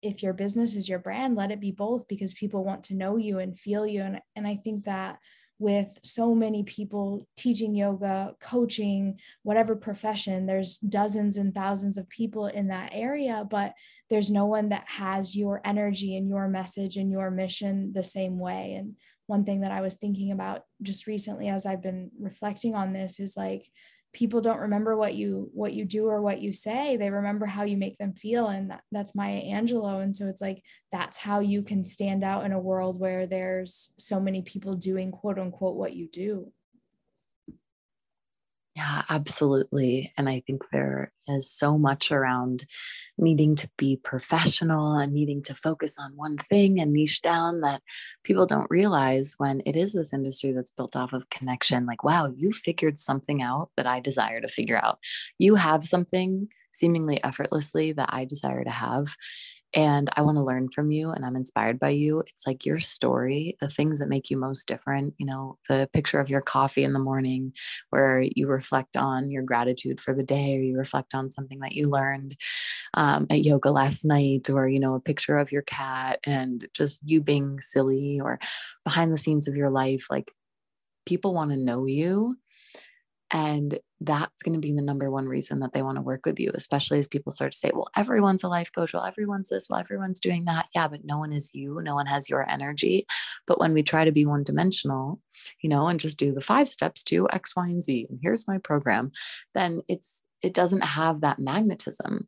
if 0.02 0.24
your 0.24 0.32
business 0.32 0.76
is 0.76 0.88
your 0.88 1.00
brand, 1.00 1.36
let 1.36 1.52
it 1.52 1.60
be 1.60 1.72
both 1.72 2.08
because 2.08 2.34
people 2.34 2.64
want 2.64 2.84
to 2.84 2.95
know 2.95 3.18
you 3.18 3.39
and 3.39 3.60
feel 3.60 3.86
you. 3.86 4.02
And, 4.02 4.22
and 4.34 4.47
I 4.47 4.56
think 4.56 4.86
that 4.86 5.20
with 5.60 6.00
so 6.06 6.34
many 6.34 6.64
people 6.64 7.28
teaching 7.36 7.76
yoga, 7.76 8.34
coaching, 8.39 9.20
whatever 9.43 9.76
profession, 9.76 10.45
there's 10.45 10.78
dozens 10.78 11.36
and 11.36 11.54
thousands 11.54 11.97
of 11.97 12.08
people 12.08 12.45
in 12.47 12.70
that 12.70 12.91
area, 12.93 13.45
but 13.52 13.74
there's 14.10 14.32
no 14.32 14.45
one 14.45 14.70
that 14.70 14.86
has 14.88 15.36
your 15.36 15.60
energy 15.66 16.16
and 16.16 16.30
your 16.30 16.47
message 16.47 16.95
and 16.95 17.12
your 17.12 17.30
mission 17.30 17.91
the 17.91 18.04
same 18.04 18.39
way. 18.39 18.76
And 18.80 18.95
one 19.30 19.45
thing 19.45 19.61
that 19.61 19.71
I 19.71 19.82
was 19.82 19.95
thinking 19.95 20.32
about 20.32 20.63
just 20.82 21.05
recently 21.05 21.47
as 21.49 21.65
I've 21.65 21.84
been 21.84 22.09
reflecting 22.19 22.73
on 22.73 22.93
this 22.93 23.19
is 23.19 23.38
like 23.38 23.69
people 24.11 24.41
don't 24.41 24.61
remember 24.61 24.97
what 24.97 25.13
you 25.13 25.51
what 25.53 25.73
you 25.73 25.86
do 25.86 26.07
or 26.07 26.19
what 26.19 26.41
you 26.41 26.51
say. 26.51 26.97
They 26.97 27.11
remember 27.11 27.45
how 27.45 27.63
you 27.63 27.77
make 27.77 27.97
them 27.99 28.13
feel 28.13 28.47
and 28.47 28.71
that, 28.71 28.82
that's 28.91 29.13
maya 29.13 29.39
angelou. 29.41 30.01
And 30.01 30.15
so 30.15 30.27
it's 30.27 30.41
like 30.41 30.63
that's 30.91 31.17
how 31.17 31.41
you 31.41 31.61
can 31.61 31.84
stand 31.84 32.23
out 32.23 32.43
in 32.43 32.53
a 32.53 32.59
world 32.59 32.99
where 32.99 33.27
there's 33.27 33.93
so 33.99 34.19
many 34.19 34.41
people 34.41 34.73
doing 34.73 35.11
quote 35.11 35.38
unquote 35.38 35.75
what 35.75 35.93
you 35.93 36.07
do 36.11 36.51
yeah, 38.80 39.03
absolutely. 39.09 40.09
And 40.17 40.30
I 40.30 40.41
think 40.47 40.63
there 40.71 41.11
is 41.27 41.51
so 41.51 41.77
much 41.77 42.13
around 42.13 42.65
needing 43.17 43.55
to 43.55 43.69
be 43.77 43.97
professional 43.97 44.93
and 44.93 45.11
needing 45.11 45.43
to 45.43 45.53
focus 45.53 45.97
on 45.99 46.15
one 46.15 46.38
thing 46.38 46.80
and 46.80 46.93
niche 46.93 47.21
down 47.21 47.59
that 47.59 47.82
people 48.23 48.45
don't 48.45 48.69
realize 48.69 49.34
when 49.38 49.61
it 49.65 49.75
is 49.75 49.91
this 49.91 50.13
industry 50.13 50.53
that's 50.53 50.71
built 50.71 50.95
off 50.95 51.11
of 51.11 51.30
connection. 51.30 51.86
Like, 51.86 52.05
wow, 52.05 52.32
you 52.34 52.53
figured 52.53 52.97
something 52.97 53.43
out 53.43 53.69
that 53.75 53.86
I 53.86 53.99
desire 53.99 54.39
to 54.39 54.47
figure 54.47 54.80
out. 54.82 54.99
You 55.38 55.55
have 55.55 55.84
something 55.84 56.47
seemingly 56.71 57.21
effortlessly 57.21 57.91
that 57.91 58.13
I 58.13 58.23
desire 58.23 58.63
to 58.63 58.69
have. 58.69 59.13
And 59.74 60.09
I 60.15 60.24
want 60.24 60.38
to 60.38 60.43
learn 60.43 60.70
from 60.70 60.89
you 60.91 61.11
and 61.11 61.24
I'm 61.24 61.36
inspired 61.36 61.80
by 61.80 61.89
you. 61.89 62.22
It's 62.22 62.47
like 62.47 62.65
your 62.65 62.80
story, 62.80 63.55
the 63.61 63.70
things 63.70 63.99
that 63.99 64.09
make 64.09 64.30
you 64.30 64.38
most 64.38 64.67
different, 64.67 65.13
you 65.17 65.26
know, 65.26 65.57
the 65.67 65.89
picture 65.93 66.20
of 66.20 66.30
your 66.30 66.41
coffee 66.41 66.84
in 66.84 66.93
the 66.93 66.99
morning 66.99 67.53
where 67.91 68.24
you 68.36 68.47
reflect 68.47 68.97
on 68.97 69.30
your 69.30 69.43
gratitude 69.43 70.01
for 70.01 70.13
the 70.13 70.24
day 70.24 70.55
or 70.55 70.61
you 70.61 70.78
reflect 70.78 71.13
on 71.13 71.30
something 71.30 71.59
that 71.59 71.74
you 71.74 71.84
learned 71.84 72.36
um, 72.95 73.28
at 73.30 73.43
yoga 73.43 73.70
last 73.70 74.05
night 74.05 74.49
or, 74.49 74.67
you 74.67 74.80
know, 74.80 74.95
a 74.95 74.99
picture 74.99 75.38
of 75.38 75.51
your 75.51 75.63
cat 75.63 76.20
and 76.24 76.67
just 76.74 77.01
you 77.05 77.22
being 77.22 77.59
silly 77.59 78.20
or 78.20 78.39
behind 78.84 79.13
the 79.13 79.17
scenes 79.17 79.47
of 79.47 79.55
your 79.55 79.70
life. 79.70 80.07
Like 80.09 80.32
people 81.05 81.34
want 81.34 81.51
to 81.51 81.57
know 81.57 81.86
you. 81.86 82.38
And 83.32 83.77
that's 84.01 84.41
going 84.41 84.53
to 84.53 84.65
be 84.65 84.73
the 84.73 84.82
number 84.82 85.11
one 85.11 85.27
reason 85.27 85.59
that 85.59 85.73
they 85.73 85.84
want 85.84 85.97
to 85.97 86.01
work 86.01 86.25
with 86.25 86.39
you, 86.39 86.51
especially 86.53 86.99
as 86.99 87.07
people 87.07 87.32
start 87.32 87.51
to 87.51 87.57
say, 87.57 87.71
well, 87.73 87.89
everyone's 87.95 88.43
a 88.43 88.47
life 88.47 88.71
coach. 88.73 88.93
Well, 88.93 89.05
everyone's 89.05 89.49
this. 89.49 89.67
Well, 89.69 89.80
everyone's 89.80 90.19
doing 90.19 90.45
that. 90.45 90.67
Yeah, 90.73 90.88
but 90.88 91.05
no 91.05 91.19
one 91.19 91.32
is 91.32 91.53
you. 91.53 91.80
No 91.84 91.95
one 91.95 92.07
has 92.07 92.30
your 92.30 92.49
energy. 92.49 93.05
But 93.45 93.59
when 93.59 93.73
we 93.73 93.84
try 93.84 94.05
to 94.05 94.11
be 94.11 94.25
one 94.25 94.43
dimensional, 94.43 95.19
you 95.61 95.69
know, 95.69 95.88
and 95.88 95.99
just 95.99 96.17
do 96.17 96.34
the 96.34 96.41
five 96.41 96.69
steps 96.69 97.03
to 97.05 97.27
X, 97.32 97.55
Y, 97.55 97.67
and 97.67 97.84
Z, 97.84 98.07
and 98.09 98.19
here's 98.21 98.47
my 98.47 98.57
program, 98.57 99.11
then 99.53 99.82
it's, 99.88 100.23
it 100.41 100.53
doesn't 100.53 100.84
have 100.84 101.21
that 101.21 101.39
magnetism. 101.39 102.27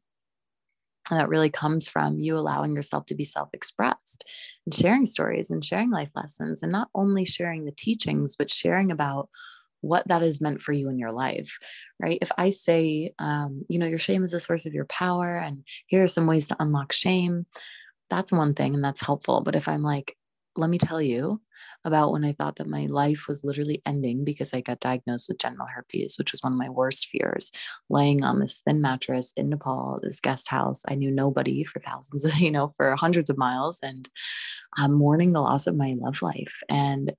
And 1.09 1.19
that 1.19 1.29
really 1.29 1.49
comes 1.49 1.89
from 1.89 2.19
you 2.19 2.37
allowing 2.37 2.73
yourself 2.73 3.05
to 3.07 3.15
be 3.15 3.23
self 3.23 3.49
expressed 3.53 4.23
and 4.65 4.73
sharing 4.73 5.05
stories 5.05 5.49
and 5.49 5.65
sharing 5.65 5.89
life 5.89 6.11
lessons 6.15 6.61
and 6.61 6.71
not 6.71 6.89
only 6.93 7.25
sharing 7.25 7.65
the 7.65 7.71
teachings, 7.71 8.35
but 8.35 8.51
sharing 8.51 8.91
about 8.91 9.29
what 9.82 10.07
that 10.07 10.23
is 10.23 10.41
meant 10.41 10.61
for 10.61 10.71
you 10.71 10.89
in 10.89 10.97
your 10.97 11.11
life, 11.11 11.57
right? 11.99 12.19
If 12.21 12.32
I 12.38 12.51
say, 12.51 13.13
um, 13.19 13.65
you 13.67 13.79
know, 13.79 13.88
your 13.88 13.99
shame 13.99 14.23
is 14.23 14.34
a 14.34 14.39
source 14.39 14.65
of 14.65 14.73
your 14.73 14.86
power, 14.86 15.38
and 15.38 15.63
here 15.88 16.03
are 16.03 16.07
some 16.07 16.27
ways 16.27 16.47
to 16.47 16.55
unlock 16.59 16.91
shame, 16.91 17.45
that's 18.09 18.32
one 18.32 18.53
thing 18.53 18.75
and 18.75 18.84
that's 18.84 19.05
helpful. 19.05 19.41
But 19.41 19.55
if 19.55 19.67
I'm 19.67 19.84
like, 19.84 20.15
let 20.55 20.69
me 20.69 20.77
tell 20.77 21.01
you 21.01 21.41
about 21.86 22.11
when 22.11 22.25
I 22.25 22.34
thought 22.34 22.57
that 22.57 22.67
my 22.67 22.86
life 22.88 23.25
was 23.27 23.43
literally 23.43 23.82
ending 23.86 24.25
because 24.25 24.53
I 24.53 24.61
got 24.61 24.79
diagnosed 24.79 25.29
with 25.29 25.39
genital 25.39 25.65
herpes, 25.65 26.17
which 26.17 26.32
was 26.32 26.43
one 26.43 26.51
of 26.51 26.59
my 26.59 26.69
worst 26.69 27.07
fears. 27.07 27.51
Laying 27.89 28.23
on 28.23 28.39
this 28.39 28.61
thin 28.65 28.82
mattress 28.82 29.34
in 29.38 29.49
Nepal, 29.49 29.99
this 30.03 30.19
guest 30.19 30.49
house, 30.49 30.84
I 30.88 30.95
knew 30.95 31.09
nobody 31.09 31.63
for 31.63 31.79
thousands, 31.79 32.25
of, 32.25 32.36
you 32.36 32.51
know, 32.51 32.73
for 32.75 32.95
hundreds 32.95 33.29
of 33.29 33.38
miles, 33.38 33.79
and 33.82 34.09
I'm 34.77 34.93
mourning 34.93 35.32
the 35.32 35.41
loss 35.41 35.67
of 35.67 35.75
my 35.75 35.93
love 35.97 36.21
life. 36.21 36.61
And 36.69 37.13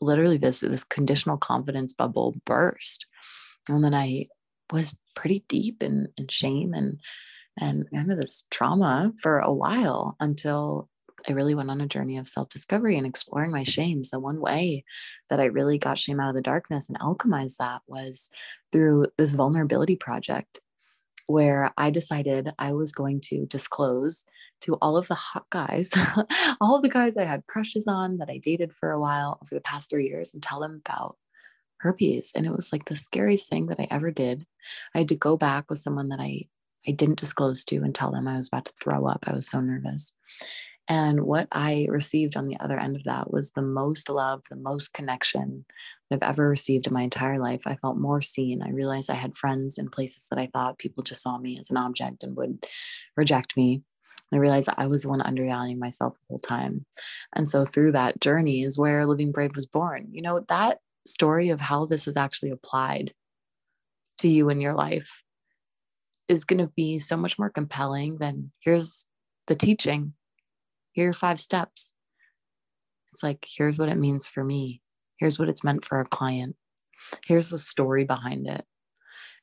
literally 0.00 0.36
this 0.36 0.60
this 0.60 0.84
conditional 0.84 1.36
confidence 1.36 1.92
bubble 1.92 2.34
burst 2.44 3.06
and 3.68 3.84
then 3.84 3.94
i 3.94 4.24
was 4.72 4.96
pretty 5.16 5.44
deep 5.48 5.82
in, 5.82 6.08
in 6.16 6.28
shame 6.28 6.72
and 6.74 6.98
and 7.60 7.90
kind 7.90 8.10
of 8.10 8.18
this 8.18 8.44
trauma 8.50 9.12
for 9.20 9.40
a 9.40 9.52
while 9.52 10.16
until 10.20 10.88
I 11.28 11.32
really 11.32 11.54
went 11.54 11.70
on 11.70 11.80
a 11.80 11.86
journey 11.86 12.16
of 12.16 12.28
self 12.28 12.48
discovery 12.48 12.96
and 12.96 13.06
exploring 13.06 13.50
my 13.50 13.62
shame. 13.62 14.04
So, 14.04 14.18
one 14.18 14.40
way 14.40 14.84
that 15.28 15.40
I 15.40 15.46
really 15.46 15.78
got 15.78 15.98
shame 15.98 16.20
out 16.20 16.30
of 16.30 16.36
the 16.36 16.42
darkness 16.42 16.88
and 16.88 16.98
alchemized 16.98 17.58
that 17.58 17.82
was 17.86 18.30
through 18.72 19.06
this 19.18 19.32
vulnerability 19.32 19.96
project 19.96 20.60
where 21.26 21.72
I 21.76 21.90
decided 21.90 22.50
I 22.58 22.72
was 22.72 22.92
going 22.92 23.20
to 23.26 23.46
disclose 23.46 24.24
to 24.62 24.76
all 24.80 24.96
of 24.96 25.08
the 25.08 25.14
hot 25.14 25.46
guys, 25.50 25.92
all 26.60 26.80
the 26.80 26.88
guys 26.88 27.16
I 27.16 27.24
had 27.24 27.46
crushes 27.46 27.86
on 27.86 28.18
that 28.18 28.30
I 28.30 28.36
dated 28.36 28.72
for 28.72 28.90
a 28.90 29.00
while 29.00 29.38
over 29.42 29.54
the 29.54 29.60
past 29.60 29.90
three 29.90 30.06
years 30.06 30.32
and 30.32 30.42
tell 30.42 30.60
them 30.60 30.82
about 30.84 31.16
herpes. 31.78 32.32
And 32.34 32.46
it 32.46 32.54
was 32.54 32.72
like 32.72 32.86
the 32.86 32.96
scariest 32.96 33.48
thing 33.48 33.66
that 33.66 33.80
I 33.80 33.88
ever 33.90 34.10
did. 34.10 34.46
I 34.94 34.98
had 34.98 35.08
to 35.08 35.16
go 35.16 35.36
back 35.36 35.70
with 35.70 35.78
someone 35.78 36.08
that 36.10 36.20
I 36.20 36.42
I 36.88 36.92
didn't 36.92 37.18
disclose 37.18 37.64
to 37.66 37.76
and 37.76 37.94
tell 37.94 38.10
them 38.10 38.26
I 38.26 38.36
was 38.36 38.48
about 38.48 38.64
to 38.64 38.72
throw 38.80 39.06
up. 39.06 39.24
I 39.26 39.34
was 39.34 39.48
so 39.48 39.60
nervous. 39.60 40.14
And 40.88 41.20
what 41.20 41.46
I 41.52 41.86
received 41.88 42.36
on 42.36 42.48
the 42.48 42.58
other 42.58 42.78
end 42.78 42.96
of 42.96 43.04
that 43.04 43.30
was 43.30 43.52
the 43.52 43.62
most 43.62 44.08
love, 44.08 44.42
the 44.50 44.56
most 44.56 44.92
connection 44.92 45.64
that 46.08 46.16
I've 46.16 46.30
ever 46.30 46.48
received 46.48 46.86
in 46.88 46.92
my 46.92 47.02
entire 47.02 47.38
life. 47.38 47.60
I 47.64 47.76
felt 47.76 47.96
more 47.96 48.20
seen. 48.20 48.60
I 48.60 48.70
realized 48.70 49.08
I 49.08 49.14
had 49.14 49.36
friends 49.36 49.78
in 49.78 49.88
places 49.88 50.26
that 50.30 50.38
I 50.40 50.48
thought 50.52 50.78
people 50.78 51.04
just 51.04 51.22
saw 51.22 51.38
me 51.38 51.60
as 51.60 51.70
an 51.70 51.76
object 51.76 52.24
and 52.24 52.34
would 52.36 52.66
reject 53.16 53.56
me. 53.56 53.82
I 54.32 54.36
realized 54.36 54.68
I 54.76 54.86
was 54.86 55.02
the 55.02 55.08
one 55.08 55.20
undervaluing 55.20 55.78
myself 55.78 56.14
the 56.14 56.26
whole 56.28 56.38
time. 56.38 56.86
And 57.34 57.48
so 57.48 57.64
through 57.64 57.92
that 57.92 58.20
journey 58.20 58.62
is 58.62 58.78
where 58.78 59.06
Living 59.06 59.32
Brave 59.32 59.56
was 59.56 59.66
born. 59.66 60.08
You 60.12 60.22
know, 60.22 60.44
that 60.48 60.78
story 61.06 61.50
of 61.50 61.60
how 61.60 61.86
this 61.86 62.06
is 62.06 62.16
actually 62.16 62.50
applied 62.50 63.12
to 64.18 64.28
you 64.28 64.48
in 64.50 64.60
your 64.60 64.74
life 64.74 65.22
is 66.28 66.44
going 66.44 66.64
to 66.64 66.72
be 66.76 66.98
so 66.98 67.16
much 67.16 67.38
more 67.38 67.50
compelling 67.50 68.18
than 68.18 68.52
here's 68.60 69.06
the 69.46 69.56
teaching 69.56 70.12
here 70.92 71.10
are 71.10 71.14
five 71.14 71.40
steps. 71.40 71.94
It's 73.12 73.22
like, 73.22 73.46
here's 73.48 73.78
what 73.78 73.88
it 73.88 73.96
means 73.96 74.26
for 74.28 74.44
me. 74.44 74.82
Here's 75.18 75.38
what 75.38 75.48
it's 75.48 75.64
meant 75.64 75.84
for 75.84 76.00
a 76.00 76.04
client. 76.04 76.56
Here's 77.24 77.50
the 77.50 77.58
story 77.58 78.04
behind 78.04 78.46
it. 78.46 78.64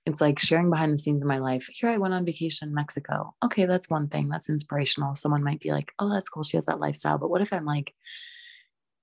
It's 0.07 0.21
like 0.21 0.39
sharing 0.39 0.69
behind 0.69 0.93
the 0.93 0.97
scenes 0.97 1.21
of 1.21 1.27
my 1.27 1.39
life. 1.39 1.67
Here 1.67 1.89
I 1.89 1.97
went 1.97 2.13
on 2.13 2.25
vacation 2.25 2.69
in 2.69 2.73
Mexico. 2.73 3.35
Okay, 3.43 3.65
that's 3.65 3.89
one 3.89 4.07
thing. 4.07 4.29
That's 4.29 4.49
inspirational. 4.49 5.15
Someone 5.15 5.43
might 5.43 5.59
be 5.59 5.71
like, 5.71 5.93
oh, 5.99 6.09
that's 6.09 6.29
cool. 6.29 6.43
She 6.43 6.55
has 6.55 6.67
that 6.67 6.79
lifestyle. 6.79 7.17
But 7.17 7.29
what 7.29 7.41
if 7.41 7.51
I'm 7.51 7.65
like, 7.65 7.93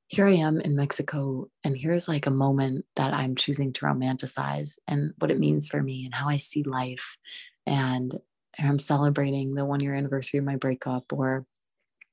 here 0.08 0.26
I 0.26 0.32
am 0.32 0.60
in 0.60 0.76
Mexico, 0.76 1.46
and 1.62 1.76
here's 1.76 2.08
like 2.08 2.26
a 2.26 2.30
moment 2.30 2.86
that 2.96 3.12
I'm 3.12 3.36
choosing 3.36 3.74
to 3.74 3.84
romanticize 3.84 4.78
and 4.88 5.12
what 5.18 5.30
it 5.30 5.38
means 5.38 5.68
for 5.68 5.82
me 5.82 6.06
and 6.06 6.14
how 6.14 6.28
I 6.28 6.38
see 6.38 6.62
life. 6.62 7.18
And 7.66 8.14
I'm 8.58 8.78
celebrating 8.78 9.54
the 9.54 9.66
one 9.66 9.80
year 9.80 9.94
anniversary 9.94 10.38
of 10.38 10.44
my 10.44 10.56
breakup, 10.56 11.12
or 11.12 11.44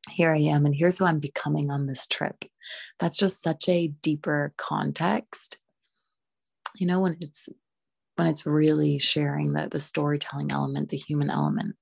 here 0.10 0.34
I 0.34 0.40
am, 0.40 0.66
and 0.66 0.76
here's 0.76 0.98
who 0.98 1.06
I'm 1.06 1.20
becoming 1.20 1.72
on 1.72 1.88
this 1.88 2.08
trip. 2.08 2.44
That's 3.00 3.18
just 3.18 3.42
such 3.42 3.70
a 3.70 3.88
deeper 3.88 4.54
context. 4.58 5.60
You 6.76 6.88
know, 6.88 7.02
when 7.02 7.18
it's 7.22 7.50
when 8.16 8.28
it's 8.28 8.46
really 8.46 9.00
sharing 9.00 9.54
the 9.54 9.68
the 9.70 9.80
storytelling 9.80 10.52
element, 10.52 10.90
the 10.90 10.98
human 10.98 11.30
element. 11.30 11.76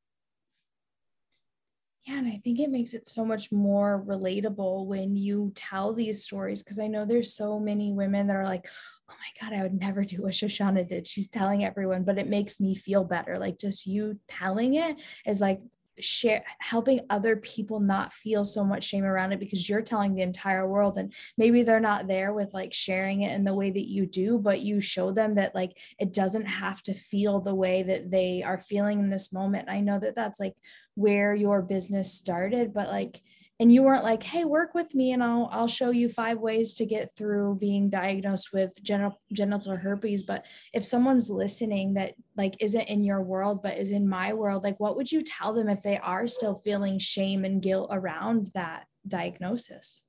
Yeah, 2.05 2.17
and 2.17 2.27
I 2.27 2.41
think 2.43 2.59
it 2.59 2.69
makes 2.69 2.93
it 2.93 3.07
so 3.07 3.25
much 3.25 3.51
more 3.51 4.03
relatable 4.07 4.87
when 4.87 5.15
you 5.15 5.51
tell 5.53 5.93
these 5.93 6.23
stories 6.23 6.63
because 6.63 6.79
I 6.79 6.87
know 6.87 7.05
there's 7.05 7.33
so 7.35 7.59
many 7.59 7.91
women 7.91 8.27
that 8.27 8.35
are 8.35 8.45
like, 8.45 8.67
oh 9.09 9.13
my 9.13 9.41
God, 9.49 9.57
I 9.57 9.61
would 9.63 9.79
never 9.79 10.03
do 10.03 10.21
what 10.21 10.31
Shoshana 10.31 10.87
did. 10.87 11.07
She's 11.07 11.27
telling 11.27 11.63
everyone, 11.63 12.03
but 12.03 12.17
it 12.17 12.27
makes 12.27 12.59
me 12.59 12.73
feel 12.73 13.03
better. 13.03 13.37
Like 13.37 13.59
just 13.59 13.85
you 13.85 14.19
telling 14.27 14.75
it 14.75 15.01
is 15.25 15.41
like 15.41 15.61
share 16.03 16.43
helping 16.59 16.99
other 17.09 17.35
people 17.35 17.79
not 17.79 18.13
feel 18.13 18.43
so 18.43 18.63
much 18.63 18.83
shame 18.83 19.03
around 19.03 19.31
it 19.31 19.39
because 19.39 19.67
you're 19.67 19.81
telling 19.81 20.13
the 20.13 20.21
entire 20.21 20.67
world 20.67 20.97
and 20.97 21.13
maybe 21.37 21.63
they're 21.63 21.79
not 21.79 22.07
there 22.07 22.33
with 22.33 22.53
like 22.53 22.73
sharing 22.73 23.21
it 23.21 23.33
in 23.33 23.43
the 23.43 23.53
way 23.53 23.69
that 23.69 23.89
you 23.89 24.05
do 24.05 24.37
but 24.37 24.61
you 24.61 24.79
show 24.79 25.11
them 25.11 25.35
that 25.35 25.55
like 25.55 25.77
it 25.99 26.13
doesn't 26.13 26.45
have 26.45 26.81
to 26.81 26.93
feel 26.93 27.39
the 27.39 27.55
way 27.55 27.83
that 27.83 28.11
they 28.11 28.43
are 28.43 28.59
feeling 28.59 28.99
in 28.99 29.09
this 29.09 29.33
moment. 29.33 29.69
I 29.69 29.81
know 29.81 29.99
that 29.99 30.15
that's 30.15 30.39
like 30.39 30.55
where 30.95 31.33
your 31.33 31.61
business 31.61 32.11
started 32.11 32.73
but 32.73 32.87
like 32.87 33.21
and 33.59 33.71
you 33.71 33.83
weren't 33.83 34.03
like 34.03 34.23
hey 34.23 34.45
work 34.45 34.73
with 34.73 34.95
me 34.95 35.11
and 35.11 35.23
i'll 35.23 35.49
i'll 35.51 35.67
show 35.67 35.89
you 35.89 36.07
five 36.07 36.39
ways 36.39 36.73
to 36.73 36.85
get 36.85 37.11
through 37.15 37.55
being 37.59 37.89
diagnosed 37.89 38.53
with 38.53 38.71
genital, 38.81 39.19
genital 39.33 39.75
herpes. 39.75 40.23
But 40.23 40.45
if 40.73 40.85
someone's 40.85 41.29
listening 41.29 41.95
that 41.95 42.13
like 42.37 42.55
isn't 42.59 42.89
in 42.89 43.03
your 43.03 43.21
world 43.21 43.61
but 43.61 43.77
is 43.77 43.91
in 43.91 44.07
my 44.07 44.33
world 44.33 44.63
like 44.63 44.79
what 44.79 44.95
would 44.95 45.11
you 45.11 45.21
tell 45.21 45.53
them 45.53 45.69
if 45.69 45.83
they 45.83 45.97
are 45.97 46.27
still 46.27 46.55
feeling 46.55 46.99
shame 46.99 47.45
and 47.45 47.61
guilt 47.61 47.89
around 47.91 48.51
that 48.53 48.85
diagnosis? 49.07 50.03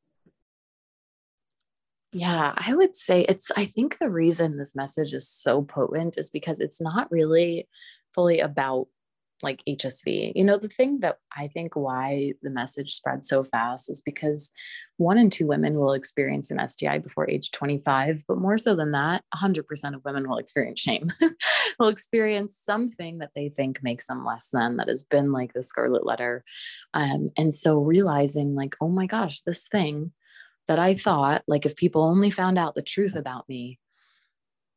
Yeah, 2.12 2.54
I 2.56 2.74
would 2.74 2.96
say 2.96 3.24
it's, 3.28 3.52
I 3.56 3.66
think 3.66 3.98
the 3.98 4.10
reason 4.10 4.58
this 4.58 4.74
message 4.74 5.12
is 5.12 5.28
so 5.28 5.62
potent 5.62 6.18
is 6.18 6.28
because 6.28 6.58
it's 6.58 6.80
not 6.80 7.10
really 7.12 7.68
fully 8.14 8.40
about 8.40 8.88
like 9.42 9.62
HSV. 9.68 10.32
You 10.34 10.44
know, 10.44 10.58
the 10.58 10.68
thing 10.68 11.00
that 11.00 11.18
I 11.36 11.48
think 11.48 11.76
why 11.76 12.34
the 12.42 12.50
message 12.50 12.92
spread 12.92 13.24
so 13.24 13.44
fast 13.44 13.90
is 13.90 14.00
because 14.00 14.52
one 14.96 15.16
in 15.16 15.30
two 15.30 15.46
women 15.46 15.78
will 15.78 15.94
experience 15.94 16.50
an 16.50 16.66
STI 16.66 16.98
before 16.98 17.28
age 17.28 17.50
25, 17.52 18.24
but 18.28 18.38
more 18.38 18.58
so 18.58 18.76
than 18.76 18.92
that, 18.92 19.24
100% 19.34 19.94
of 19.94 20.04
women 20.04 20.28
will 20.28 20.36
experience 20.36 20.80
shame, 20.80 21.06
will 21.78 21.88
experience 21.88 22.60
something 22.62 23.18
that 23.18 23.30
they 23.34 23.48
think 23.48 23.82
makes 23.82 24.06
them 24.06 24.26
less 24.26 24.50
than, 24.52 24.76
that 24.76 24.88
has 24.88 25.04
been 25.04 25.32
like 25.32 25.54
the 25.54 25.62
scarlet 25.62 26.04
letter. 26.04 26.44
Um, 26.92 27.30
and 27.38 27.54
so 27.54 27.78
realizing, 27.78 28.54
like, 28.54 28.76
oh 28.80 28.88
my 28.88 29.06
gosh, 29.06 29.40
this 29.40 29.66
thing 29.68 30.12
that 30.68 30.78
I 30.78 30.94
thought, 30.94 31.42
like, 31.46 31.64
if 31.64 31.76
people 31.76 32.02
only 32.02 32.30
found 32.30 32.58
out 32.58 32.74
the 32.74 32.82
truth 32.82 33.16
about 33.16 33.48
me, 33.48 33.78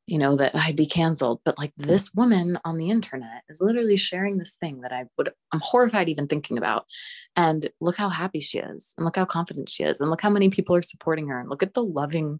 you 0.08 0.18
know, 0.18 0.36
that 0.36 0.56
I'd 0.56 0.76
be 0.76 0.86
canceled. 0.86 1.40
But 1.46 1.58
like 1.58 1.74
mm. 1.80 1.86
this 1.86 2.14
woman 2.14 2.60
on 2.66 2.78
the 2.78 2.90
internet 2.90 3.44
is 3.50 3.62
literally 3.62 3.98
sharing 3.98 4.38
this 4.38 4.52
thing 4.52 4.82
that 4.82 4.92
I 4.92 5.06
would, 5.18 5.32
I'm 5.52 5.62
horrified 5.64 6.10
even 6.10 6.28
thinking 6.28 6.58
about. 6.58 6.86
And 7.36 7.70
look 7.80 7.96
how 7.96 8.10
happy 8.10 8.40
she 8.40 8.60
is, 8.60 8.94
and 8.98 9.06
look 9.06 9.16
how 9.16 9.26
confident 9.26 9.70
she 9.70 9.84
is, 9.84 10.02
and 10.02 10.10
look 10.10 10.22
how 10.22 10.30
many 10.30 10.50
people 10.50 10.76
are 10.76 10.82
supporting 10.82 11.28
her, 11.28 11.40
and 11.40 11.50
look 11.50 11.64
at 11.64 11.74
the 11.74 11.84
loving 11.84 12.40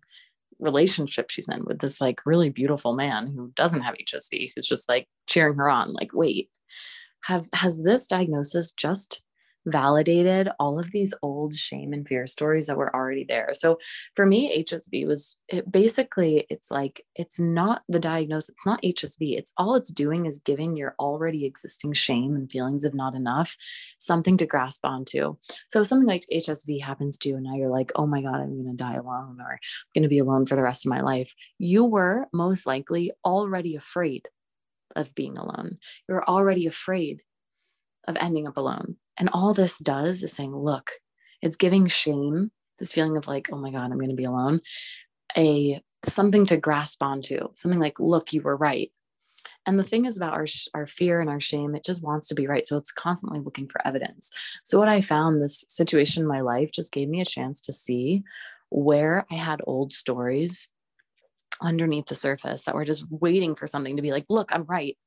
relationship 0.60 1.30
she's 1.30 1.48
in 1.48 1.64
with 1.66 1.80
this 1.80 2.00
like 2.00 2.26
really 2.26 2.50
beautiful 2.50 2.94
man 2.94 3.28
who 3.28 3.52
doesn't 3.56 3.82
have 3.82 3.96
HSV, 3.96 4.52
who's 4.56 4.68
just 4.68 4.88
like 4.88 5.08
cheering 5.28 5.56
her 5.56 5.70
on. 5.70 5.94
Like, 5.94 6.12
wait, 6.14 6.50
have 7.24 7.48
has 7.54 7.82
this 7.84 8.08
diagnosis 8.08 8.72
just 8.72 9.22
validated 9.66 10.50
all 10.60 10.80
of 10.80 10.92
these 10.92 11.14
old 11.22 11.54
shame 11.54 11.94
and 11.94 12.08
fear 12.08 12.28
stories 12.28 12.68
that 12.68 12.78
were 12.78 12.94
already 12.96 13.26
there. 13.28 13.50
So 13.54 13.80
for 14.16 14.26
me, 14.26 14.64
HSV 14.64 15.08
was 15.08 15.38
it 15.48 15.72
basically 15.72 16.46
it's 16.50 16.70
like 16.72 17.06
it's 17.16 17.40
not 17.40 17.84
the 17.88 18.00
diagnosis, 18.00 18.50
it's 18.50 18.66
not 18.66 18.82
HSV. 18.82 19.38
It's 19.38 19.54
all 19.58 19.76
it's 19.76 19.92
doing 19.92 20.26
is 20.26 20.40
giving 20.40 20.76
your 20.76 20.96
already 21.00 21.46
existing 21.46 21.94
shame 21.94 22.36
and 22.36 22.52
feelings 22.52 22.84
of 22.84 22.94
not 22.94 23.16
enough 23.16 23.56
something 24.00 24.38
to 24.38 24.46
grasp 24.46 24.86
onto. 24.86 25.36
So 25.70 25.82
if 25.82 25.88
something 25.88 26.08
like 26.08 26.26
HSV 26.32 26.82
happens 26.82 27.18
to 27.20 27.30
you 27.30 27.36
and 27.36 27.44
now 27.44 27.56
you're 27.56 27.70
like, 27.70 27.92
oh 27.96 28.06
my 28.06 28.22
God, 28.22 28.36
I'm 28.36 28.58
gonna 28.58 28.76
die 28.76 28.96
alone 28.96 29.38
or 29.40 29.54
I'm 29.54 29.60
gonna 29.96 30.10
be 30.10 30.20
alone 30.20 30.46
for 30.46 30.56
the 30.56 30.64
rest 30.64 30.86
of 30.86 30.90
my 30.90 31.02
life, 31.02 31.34
you 31.58 31.86
were 31.86 32.28
most 32.34 32.66
likely 32.66 33.12
already 33.26 33.76
afraid 33.76 34.28
of 34.96 35.16
being 35.16 35.38
alone. 35.38 35.78
You're 36.08 36.24
already 36.24 36.68
afraid 36.68 37.22
of 38.08 38.18
ending 38.20 38.48
up 38.48 38.58
alone. 38.58 38.98
And 39.18 39.30
all 39.32 39.54
this 39.54 39.80
does 39.80 40.24
is 40.24 40.34
saying, 40.34 40.56
look, 40.56 40.92
it's 41.42 41.56
giving 41.56 41.88
shame, 41.88 42.52
this 42.80 42.94
feeling 42.94 43.18
of 43.18 43.28
like, 43.28 43.50
oh 43.52 43.58
my 43.58 43.72
God, 43.72 43.92
I'm 43.92 43.98
going 43.98 44.10
to 44.10 44.16
be 44.16 44.24
alone, 44.24 44.62
a 45.38 45.82
something 46.08 46.46
to 46.48 46.58
grasp 46.58 47.02
onto, 47.02 47.50
something 47.54 47.80
like, 47.80 48.00
look, 48.00 48.34
you 48.34 48.42
were 48.42 48.58
right. 48.58 48.92
And 49.66 49.80
the 49.80 49.84
thing 49.84 50.06
is 50.06 50.18
about 50.18 50.34
our, 50.34 50.46
our 50.74 50.86
fear 50.86 51.22
and 51.22 51.30
our 51.30 51.40
shame, 51.40 51.76
it 51.76 51.86
just 51.86 52.04
wants 52.04 52.28
to 52.28 52.36
be 52.36 52.48
right. 52.48 52.68
So 52.68 52.78
it's 52.78 52.92
constantly 52.92 53.40
looking 53.40 53.68
for 53.68 53.86
evidence. 53.88 54.32
So, 54.64 54.78
what 54.78 54.90
I 54.90 55.00
found 55.00 55.42
this 55.42 55.64
situation 55.70 56.22
in 56.22 56.28
my 56.28 56.42
life 56.42 56.72
just 56.72 56.92
gave 56.92 57.08
me 57.08 57.22
a 57.22 57.26
chance 57.26 57.62
to 57.62 57.74
see 57.74 58.24
where 58.70 59.26
I 59.32 59.36
had 59.36 59.62
old 59.66 59.94
stories 59.94 60.70
underneath 61.62 62.08
the 62.08 62.16
surface 62.16 62.64
that 62.64 62.76
were 62.76 62.86
just 62.86 63.06
waiting 63.10 63.56
for 63.56 63.68
something 63.68 63.96
to 63.96 64.02
be 64.02 64.12
like, 64.12 64.26
look, 64.30 64.54
I'm 64.54 64.64
right 64.64 64.98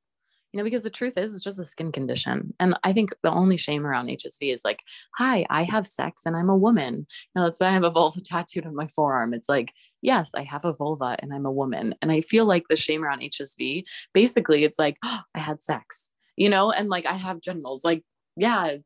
you 0.52 0.58
know, 0.58 0.64
because 0.64 0.82
the 0.82 0.90
truth 0.90 1.18
is, 1.18 1.34
it's 1.34 1.44
just 1.44 1.58
a 1.58 1.64
skin 1.64 1.92
condition. 1.92 2.54
And 2.60 2.78
I 2.82 2.92
think 2.92 3.10
the 3.22 3.30
only 3.30 3.56
shame 3.56 3.86
around 3.86 4.08
HSV 4.08 4.54
is 4.54 4.62
like, 4.64 4.80
hi, 5.16 5.44
I 5.50 5.64
have 5.64 5.86
sex 5.86 6.22
and 6.24 6.36
I'm 6.36 6.48
a 6.48 6.56
woman. 6.56 7.06
Know, 7.34 7.44
that's 7.44 7.60
why 7.60 7.66
I 7.68 7.72
have 7.72 7.84
a 7.84 7.90
vulva 7.90 8.20
tattooed 8.24 8.66
on 8.66 8.74
my 8.74 8.88
forearm. 8.88 9.34
It's 9.34 9.48
like, 9.48 9.72
yes, 10.02 10.30
I 10.34 10.42
have 10.42 10.64
a 10.64 10.74
vulva 10.74 11.16
and 11.18 11.34
I'm 11.34 11.46
a 11.46 11.52
woman. 11.52 11.94
And 12.00 12.10
I 12.12 12.20
feel 12.20 12.46
like 12.46 12.64
the 12.68 12.76
shame 12.76 13.04
around 13.04 13.20
HSV, 13.20 13.82
basically, 14.14 14.64
it's 14.64 14.78
like, 14.78 14.96
oh, 15.04 15.20
I 15.34 15.40
had 15.40 15.62
sex, 15.62 16.10
you 16.36 16.48
know, 16.48 16.70
and 16.70 16.88
like 16.88 17.06
I 17.06 17.14
have 17.14 17.40
genitals. 17.40 17.84
Like, 17.84 18.02
yeah, 18.36 18.76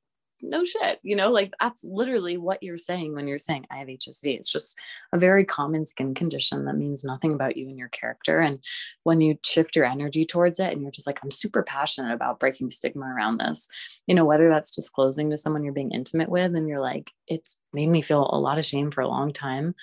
no 0.43 0.65
shit, 0.65 0.99
you 1.03 1.17
know, 1.17 1.31
like 1.31 1.53
that's 1.61 1.85
literally 1.85 2.37
what 2.37 2.63
you're 2.63 2.77
saying 2.77 3.15
when 3.15 3.29
you're 3.29 3.39
saying 3.39 3.67
I 3.71 3.79
have 3.79 3.89
HSV. 3.89 4.37
It's 4.37 4.51
just 4.51 4.79
a 5.13 5.19
very 5.19 5.45
common 5.45 5.85
skin 5.85 6.15
condition 6.15 6.65
that 6.65 6.77
means 6.77 7.05
nothing 7.05 7.33
about 7.33 7.57
you 7.57 7.69
and 7.69 7.79
your 7.79 7.89
character. 7.89 8.41
And 8.41 8.63
when 9.03 9.21
you 9.21 9.39
shift 9.45 9.77
your 9.77 9.85
energy 9.85 10.25
towards 10.25 10.59
it 10.59 10.73
and 10.73 10.83
you're 10.83 10.91
just 10.91 11.07
like, 11.07 11.21
I'm 11.23 11.31
super 11.31 11.63
passionate 11.63 12.13
about 12.13 12.41
breaking 12.41 12.71
stigma 12.71 13.07
around 13.07 13.39
this, 13.39 13.69
you 14.07 14.15
know, 14.15 14.25
whether 14.25 14.49
that's 14.49 14.71
disclosing 14.71 15.31
to 15.31 15.37
someone 15.37 15.65
you're 15.65 15.73
being 15.73 15.93
intimate 15.93 16.29
with 16.29 16.55
and 16.55 16.69
you're 16.69 16.81
like, 16.81 17.13
it's 17.27 17.57
made 17.73 17.89
me 17.89 18.03
feel 18.03 18.29
a 18.31 18.39
lot 18.39 18.59
of 18.59 18.65
shame 18.65 18.91
for 18.91 19.03
a 19.03 19.09
long 19.09 19.33
time. 19.33 19.75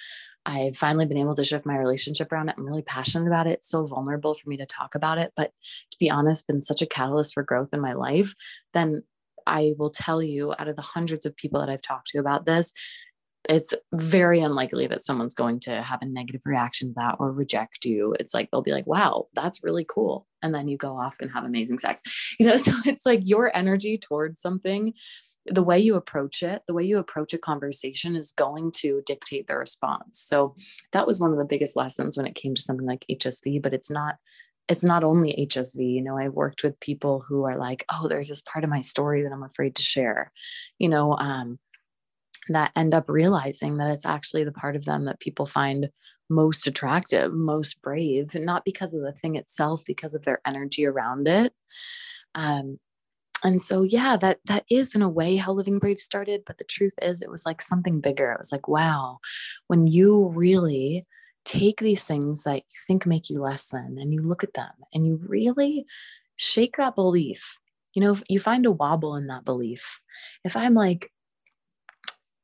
I've 0.47 0.78
finally 0.78 1.05
been 1.05 1.18
able 1.18 1.36
to 1.36 1.43
shift 1.43 1.66
my 1.66 1.78
relationship 1.78 2.32
around 2.32 2.47
it. 2.47 2.55
I'm 2.58 2.66
really 2.66 2.82
passionate 2.82 3.28
about 3.28 3.47
it. 3.47 3.53
It's 3.53 3.70
so 3.70 3.86
vulnerable 3.86 4.34
for 4.34 4.49
me 4.49 4.55
to 4.58 4.66
talk 4.66 4.95
about 4.95 5.18
it, 5.18 5.34
but 5.36 5.51
to 5.91 5.97
be 5.99 6.10
honest, 6.10 6.47
been 6.47 6.62
such 6.62 6.82
a 6.82 6.86
catalyst 6.86 7.34
for 7.34 7.43
growth 7.43 7.74
in 7.74 7.82
my 7.82 7.91
life. 7.91 8.34
Then 8.72 9.03
I 9.48 9.74
will 9.78 9.89
tell 9.89 10.22
you 10.22 10.54
out 10.60 10.68
of 10.68 10.76
the 10.76 10.82
hundreds 10.82 11.26
of 11.26 11.36
people 11.36 11.60
that 11.62 11.70
I've 11.70 11.82
talked 11.82 12.10
to 12.10 12.20
about 12.20 12.45
this, 12.45 12.74
it's 13.50 13.74
very 13.93 14.41
unlikely 14.41 14.88
that 14.88 15.04
someone's 15.04 15.34
going 15.34 15.60
to 15.62 15.82
have 15.82 16.02
a 16.02 16.06
negative 16.06 16.41
reaction 16.45 16.89
to 16.89 16.93
that 16.98 17.16
or 17.20 17.32
reject 17.32 17.86
you. 17.86 18.16
It's 18.20 18.34
like 18.34 18.50
they'll 18.52 18.62
be 18.62 18.72
like, 18.72 18.88
wow, 18.88 19.28
that's 19.34 19.64
really 19.64 19.86
cool. 19.88 20.28
And 20.41 20.54
then 20.54 20.68
you 20.68 20.78
go 20.78 20.98
off 20.98 21.16
and 21.22 21.32
have 21.32 21.45
amazing 21.45 21.80
sex. 21.80 22.04
You 22.39 22.45
know, 22.45 22.58
so 22.58 22.72
it's 22.86 23.06
like 23.06 23.22
your 23.24 23.56
energy 23.56 23.98
towards 23.98 24.41
something, 24.41 24.93
the 25.45 25.64
way 25.64 25.80
you 25.80 25.95
approach 25.95 26.43
it, 26.43 26.62
the 26.68 26.74
way 26.74 26.84
you 26.84 26.98
approach 26.98 27.34
a 27.34 27.38
conversation 27.38 28.16
is 28.16 28.32
going 28.32 28.72
to 28.78 29.02
dictate 29.06 29.48
the 29.48 29.58
response. 29.58 30.20
So 30.20 30.56
that 30.93 31.08
was 31.08 31.20
one 31.20 31.32
of 31.32 31.38
the 31.38 31.45
biggest 31.45 31.76
lessons 31.76 32.18
when 32.18 32.28
it 32.28 32.36
came 32.36 32.54
to 32.54 32.62
something 32.62 32.86
like 32.86 33.06
HSV, 33.10 33.62
but 33.62 33.74
it's 33.74 33.89
not 33.89 34.18
it's 34.70 34.84
not 34.84 35.03
only 35.03 35.47
HSV. 35.49 35.78
You 35.78 36.01
know, 36.01 36.18
I've 36.18 36.36
worked 36.36 36.63
with 36.63 36.80
people 36.80 37.24
who 37.28 37.43
are 37.45 37.57
like, 37.57 37.86
oh, 37.89 38.07
there's 38.07 38.30
this 38.30 38.41
part 38.41 38.63
of 38.63 38.70
my 38.70 38.82
story 38.82 39.22
that 39.24 39.32
I'm 39.32 39.43
afraid 39.43 39.76
to 39.76 39.82
share, 39.82 40.32
you 40.78 40.89
know, 40.89 41.15
um, 41.18 41.59
that 42.49 42.72
end 42.76 42.93
up 42.93 43.09
realizing 43.09 43.78
that 43.78 43.91
it's 43.91 44.05
actually 44.05 44.43
the 44.43 44.51
part 44.51 44.76
of 44.76 44.86
them 44.86 45.05
that 45.05 45.20
people 45.20 45.45
find 45.45 45.89
most 46.30 46.68
attractive, 46.68 47.34
most 47.34 47.82
brave, 47.82 48.36
not 48.36 48.65
because 48.65 48.93
of 48.93 49.01
the 49.01 49.13
thing 49.13 49.36
itself, 49.36 49.84
because 49.86 50.13
of 50.13 50.24
their 50.24 50.41
energy 50.45 50.86
around 50.86 51.28
it. 51.28 51.53
Um, 52.36 52.80
and 53.43 53.61
so 53.61 53.84
yeah 53.84 54.18
that 54.18 54.39
that 54.45 54.65
is 54.70 54.95
in 54.95 55.01
a 55.01 55.09
way 55.09 55.36
how 55.36 55.51
living 55.51 55.78
brave 55.80 55.99
started 55.99 56.41
but 56.45 56.57
the 56.57 56.63
truth 56.63 56.93
is 57.01 57.22
it 57.22 57.30
was 57.30 57.45
like 57.45 57.61
something 57.61 58.01
bigger 58.01 58.32
it 58.32 58.39
was 58.39 58.51
like 58.51 58.68
wow 58.68 59.20
when 59.68 59.86
you 59.86 60.30
really 60.30 61.05
take 61.48 61.80
these 61.80 62.04
things 62.04 62.43
that 62.43 62.58
you 62.58 62.80
think 62.86 63.06
make 63.06 63.30
you 63.30 63.39
less 63.39 63.70
than 63.70 63.98
and 64.00 64.14
you 64.14 64.22
look 64.22 64.43
at 64.43 64.54
them 64.54 64.72
and 64.93 65.08
you 65.08 65.18
really 65.26 65.86
shake 66.36 66.76
that 66.76 66.93
belief. 66.93 67.58
You 67.93 68.02
know, 68.02 68.12
if 68.12 68.22
you 68.28 68.39
find 68.39 68.66
a 68.66 68.72
wobble 68.72 69.16
in 69.16 69.28
that 69.28 69.45
belief. 69.45 70.00
If 70.43 70.58
I'm 70.58 70.74
like, 70.74 71.10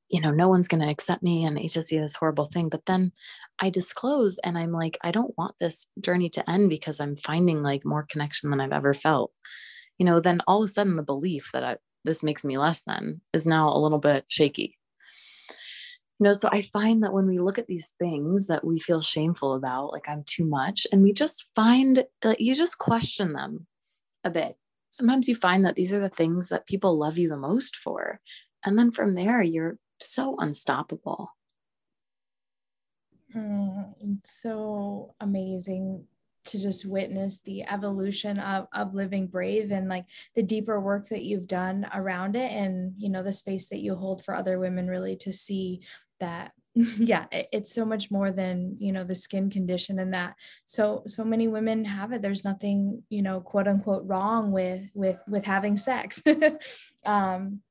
you 0.07 0.21
know, 0.21 0.31
no 0.31 0.47
one's 0.47 0.69
going 0.69 0.81
to 0.81 0.89
accept 0.89 1.21
me 1.21 1.43
and 1.43 1.57
HSV 1.57 2.01
this 2.01 2.15
horrible 2.15 2.47
thing, 2.53 2.69
but 2.69 2.85
then 2.85 3.11
I 3.59 3.69
disclose 3.69 4.37
and 4.37 4.57
I'm 4.57 4.71
like, 4.71 4.97
I 5.01 5.11
don't 5.11 5.37
want 5.37 5.55
this 5.59 5.87
journey 5.99 6.29
to 6.29 6.49
end 6.49 6.69
because 6.69 7.01
I'm 7.01 7.17
finding 7.17 7.61
like 7.61 7.83
more 7.83 8.05
connection 8.07 8.51
than 8.51 8.61
I've 8.61 8.71
ever 8.71 8.93
felt. 8.93 9.33
You 9.97 10.05
know, 10.05 10.21
then 10.21 10.39
all 10.47 10.63
of 10.63 10.69
a 10.69 10.71
sudden 10.71 10.95
the 10.95 11.03
belief 11.03 11.49
that 11.51 11.63
I, 11.63 11.77
this 12.05 12.23
makes 12.23 12.45
me 12.45 12.57
less 12.57 12.83
than 12.83 13.19
is 13.33 13.45
now 13.45 13.69
a 13.69 13.79
little 13.79 13.99
bit 13.99 14.23
shaky 14.29 14.77
know 16.23 16.33
so 16.33 16.49
i 16.51 16.61
find 16.61 17.03
that 17.03 17.13
when 17.13 17.27
we 17.27 17.37
look 17.37 17.59
at 17.59 17.67
these 17.67 17.91
things 17.99 18.47
that 18.47 18.65
we 18.65 18.79
feel 18.79 19.01
shameful 19.01 19.53
about 19.53 19.91
like 19.91 20.07
i'm 20.07 20.23
too 20.25 20.45
much 20.45 20.87
and 20.91 21.03
we 21.03 21.13
just 21.13 21.45
find 21.55 22.05
that 22.21 22.41
you 22.41 22.55
just 22.55 22.77
question 22.79 23.33
them 23.33 23.67
a 24.23 24.29
bit. 24.29 24.55
Sometimes 24.89 25.27
you 25.27 25.35
find 25.35 25.65
that 25.65 25.75
these 25.75 25.91
are 25.91 25.99
the 25.99 26.09
things 26.09 26.49
that 26.49 26.67
people 26.67 26.97
love 26.97 27.17
you 27.17 27.29
the 27.29 27.37
most 27.37 27.77
for 27.77 28.19
and 28.63 28.77
then 28.77 28.91
from 28.91 29.15
there 29.15 29.41
you're 29.41 29.77
so 29.99 30.35
unstoppable. 30.39 31.31
Mm, 33.35 34.19
so 34.25 35.15
amazing 35.19 36.05
to 36.45 36.61
just 36.61 36.85
witness 36.85 37.39
the 37.39 37.63
evolution 37.63 38.37
of, 38.37 38.67
of 38.73 38.93
living 38.93 39.27
brave 39.27 39.71
and 39.71 39.87
like 39.87 40.05
the 40.35 40.43
deeper 40.43 40.79
work 40.79 41.07
that 41.07 41.23
you've 41.23 41.47
done 41.47 41.87
around 41.93 42.35
it 42.35 42.51
and 42.51 42.93
you 42.97 43.09
know 43.09 43.23
the 43.23 43.31
space 43.31 43.67
that 43.67 43.79
you 43.79 43.95
hold 43.95 44.23
for 44.23 44.35
other 44.35 44.59
women 44.59 44.87
really 44.87 45.15
to 45.15 45.31
see 45.31 45.81
that 46.19 46.51
yeah 46.97 47.25
it's 47.31 47.71
so 47.71 47.85
much 47.85 48.09
more 48.09 48.31
than 48.31 48.75
you 48.79 48.91
know 48.91 49.03
the 49.03 49.13
skin 49.13 49.49
condition 49.49 49.99
and 49.99 50.13
that. 50.13 50.35
So 50.65 51.03
so 51.05 51.23
many 51.23 51.47
women 51.47 51.85
have 51.85 52.11
it. 52.11 52.21
There's 52.21 52.43
nothing 52.43 53.03
you 53.09 53.21
know 53.21 53.41
quote 53.41 53.67
unquote 53.67 54.03
wrong 54.07 54.51
with 54.51 54.89
with 54.93 55.19
with 55.27 55.45
having 55.45 55.77
sex. 55.77 56.23
Um 57.05 57.61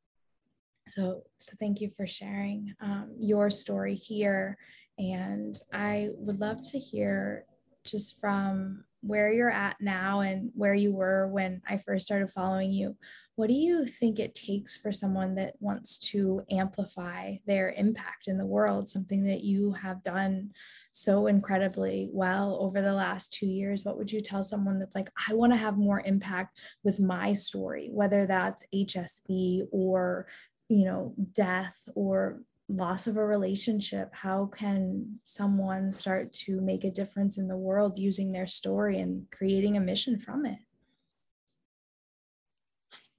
so 0.86 1.22
so 1.38 1.54
thank 1.58 1.80
you 1.80 1.90
for 1.96 2.06
sharing 2.06 2.74
um, 2.80 3.14
your 3.18 3.50
story 3.50 3.94
here. 3.94 4.58
And 4.98 5.54
i 5.72 6.10
would 6.18 6.38
love 6.38 6.58
to 6.70 6.78
hear 6.78 7.46
just 7.84 8.20
from 8.20 8.84
where 9.02 9.32
you're 9.32 9.50
at 9.50 9.76
now 9.80 10.20
and 10.20 10.50
where 10.54 10.74
you 10.74 10.92
were 10.92 11.28
when 11.28 11.60
I 11.68 11.78
first 11.78 12.06
started 12.06 12.30
following 12.30 12.72
you, 12.72 12.96
what 13.34 13.48
do 13.48 13.54
you 13.54 13.86
think 13.86 14.18
it 14.18 14.34
takes 14.34 14.76
for 14.76 14.92
someone 14.92 15.34
that 15.36 15.54
wants 15.58 15.98
to 16.10 16.42
amplify 16.50 17.36
their 17.46 17.72
impact 17.72 18.28
in 18.28 18.38
the 18.38 18.46
world? 18.46 18.88
Something 18.88 19.24
that 19.24 19.42
you 19.42 19.72
have 19.72 20.02
done 20.02 20.50
so 20.92 21.26
incredibly 21.26 22.08
well 22.12 22.58
over 22.60 22.82
the 22.82 22.92
last 22.92 23.32
two 23.32 23.46
years. 23.46 23.84
What 23.84 23.96
would 23.96 24.12
you 24.12 24.20
tell 24.20 24.44
someone 24.44 24.78
that's 24.78 24.94
like, 24.94 25.10
I 25.28 25.34
want 25.34 25.52
to 25.52 25.58
have 25.58 25.76
more 25.78 26.02
impact 26.04 26.60
with 26.84 27.00
my 27.00 27.32
story, 27.32 27.88
whether 27.90 28.26
that's 28.26 28.62
HSV 28.74 29.66
or, 29.72 30.26
you 30.68 30.84
know, 30.84 31.14
death 31.32 31.76
or 31.94 32.42
loss 32.72 33.06
of 33.06 33.16
a 33.16 33.24
relationship 33.24 34.08
how 34.14 34.46
can 34.46 35.18
someone 35.24 35.92
start 35.92 36.32
to 36.32 36.60
make 36.60 36.84
a 36.84 36.90
difference 36.90 37.36
in 37.36 37.46
the 37.46 37.56
world 37.56 37.98
using 37.98 38.32
their 38.32 38.46
story 38.46 38.98
and 38.98 39.26
creating 39.30 39.76
a 39.76 39.80
mission 39.80 40.18
from 40.18 40.46
it? 40.46 40.58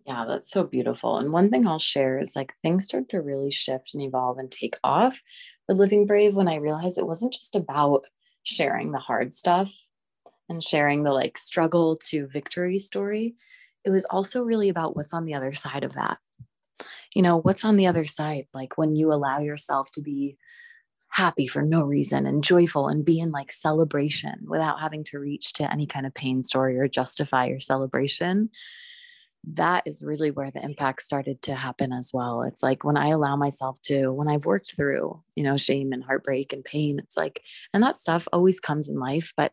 Yeah 0.06 0.26
that's 0.28 0.50
so 0.50 0.64
beautiful. 0.64 1.18
And 1.18 1.32
one 1.32 1.50
thing 1.50 1.68
i'll 1.68 1.80
share 1.80 2.20
is 2.20 2.36
like 2.36 2.54
things 2.62 2.86
start 2.86 3.10
to 3.10 3.22
really 3.22 3.52
shift 3.52 3.94
and 3.94 4.04
evolve 4.04 4.38
and 4.38 4.52
take 4.52 4.76
off. 4.84 5.22
With 5.68 5.78
living 5.78 6.08
brave 6.08 6.36
when 6.36 6.48
i 6.48 6.56
realized 6.56 6.98
it 6.98 7.08
wasn't 7.08 7.34
just 7.34 7.56
about 7.56 8.06
sharing 8.44 8.92
the 8.92 9.00
hard 9.00 9.34
stuff 9.34 9.72
and 10.50 10.64
sharing 10.64 11.04
the 11.04 11.14
like 11.14 11.38
struggle 11.38 11.96
to 12.10 12.28
victory 12.28 12.80
story 12.80 13.36
it 13.86 13.90
was 13.90 14.06
also 14.06 14.44
really 14.44 14.70
about 14.70 14.96
what's 14.96 15.14
on 15.14 15.26
the 15.26 15.34
other 15.34 15.54
side 15.54 15.84
of 15.84 15.94
that 15.94 16.18
you 17.16 17.22
know 17.22 17.38
what's 17.38 17.66
on 17.66 17.78
the 17.78 17.88
other 17.88 18.06
side 18.06 18.46
like 18.54 18.78
when 18.78 18.96
you 18.96 19.12
allow 19.12 19.40
yourself 19.40 19.90
to 19.92 20.02
be 20.02 20.38
happy 21.10 21.46
for 21.46 21.62
no 21.62 21.82
reason 21.82 22.26
and 22.26 22.44
joyful 22.44 22.88
and 22.88 23.06
be 23.06 23.20
in 23.20 23.32
like 23.32 23.52
celebration 23.52 24.34
without 24.48 24.80
having 24.80 25.04
to 25.04 25.20
reach 25.20 25.54
to 25.54 25.72
any 25.72 25.86
kind 25.86 26.06
of 26.06 26.14
pain 26.14 26.44
story 26.44 26.78
or 26.80 26.88
justify 26.88 27.46
your 27.46 27.60
celebration 27.60 28.50
that 29.46 29.84
is 29.86 30.04
really 30.04 30.32
where 30.32 30.52
the 30.52 30.64
impact 30.64 31.02
started 31.02 31.42
to 31.42 31.56
happen 31.56 31.92
as 31.92 32.12
well. 32.14 32.44
It's 32.44 32.64
like 32.64 32.84
when 32.84 32.96
I 32.96 33.10
allow 33.10 33.36
myself 33.36 33.82
to, 33.84 34.10
when 34.10 34.30
I've 34.30 34.46
worked 34.46 34.74
through, 34.76 35.22
you 35.36 35.44
know, 35.44 35.58
shame 35.58 35.92
and 35.92 36.04
heartbreak 36.04 36.54
and 36.54 36.64
pain, 36.64 36.98
it's 37.00 37.18
like, 37.18 37.44
and 37.74 37.84
that 37.84 37.98
stuff 37.98 38.28
always 38.32 38.60
comes 38.62 38.88
in 38.88 38.98
life. 38.98 39.34
But 39.36 39.52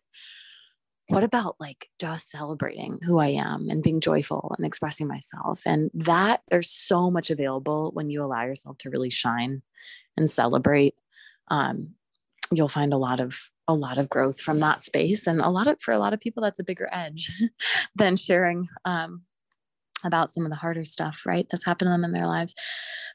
what 1.10 1.24
about 1.24 1.56
like 1.58 1.88
just 1.98 2.30
celebrating 2.30 3.00
who 3.02 3.18
I 3.18 3.28
am 3.28 3.68
and 3.68 3.82
being 3.82 4.00
joyful 4.00 4.54
and 4.56 4.66
expressing 4.66 5.06
myself? 5.06 5.62
And 5.66 5.90
that 5.92 6.42
there's 6.48 6.70
so 6.70 7.10
much 7.10 7.30
available 7.30 7.90
when 7.94 8.10
you 8.10 8.22
allow 8.22 8.44
yourself 8.44 8.78
to 8.78 8.90
really 8.90 9.10
shine 9.10 9.62
and 10.16 10.30
celebrate. 10.30 10.94
Um, 11.48 11.94
you'll 12.52 12.68
find 12.68 12.92
a 12.92 12.98
lot 12.98 13.20
of 13.20 13.50
a 13.68 13.74
lot 13.74 13.98
of 13.98 14.08
growth 14.08 14.40
from 14.40 14.58
that 14.60 14.82
space 14.82 15.26
and 15.26 15.40
a 15.40 15.48
lot 15.48 15.66
of 15.66 15.80
for 15.80 15.92
a 15.92 15.98
lot 15.98 16.12
of 16.12 16.20
people 16.20 16.42
that's 16.42 16.58
a 16.58 16.64
bigger 16.64 16.88
edge 16.92 17.30
than 17.96 18.16
sharing 18.16 18.66
um, 18.84 19.22
about 20.04 20.32
some 20.32 20.44
of 20.44 20.50
the 20.50 20.56
harder 20.56 20.84
stuff, 20.84 21.22
right? 21.26 21.46
That's 21.50 21.64
happened 21.64 21.86
to 21.88 21.90
them 21.92 22.04
in 22.04 22.12
their 22.12 22.26
lives. 22.26 22.54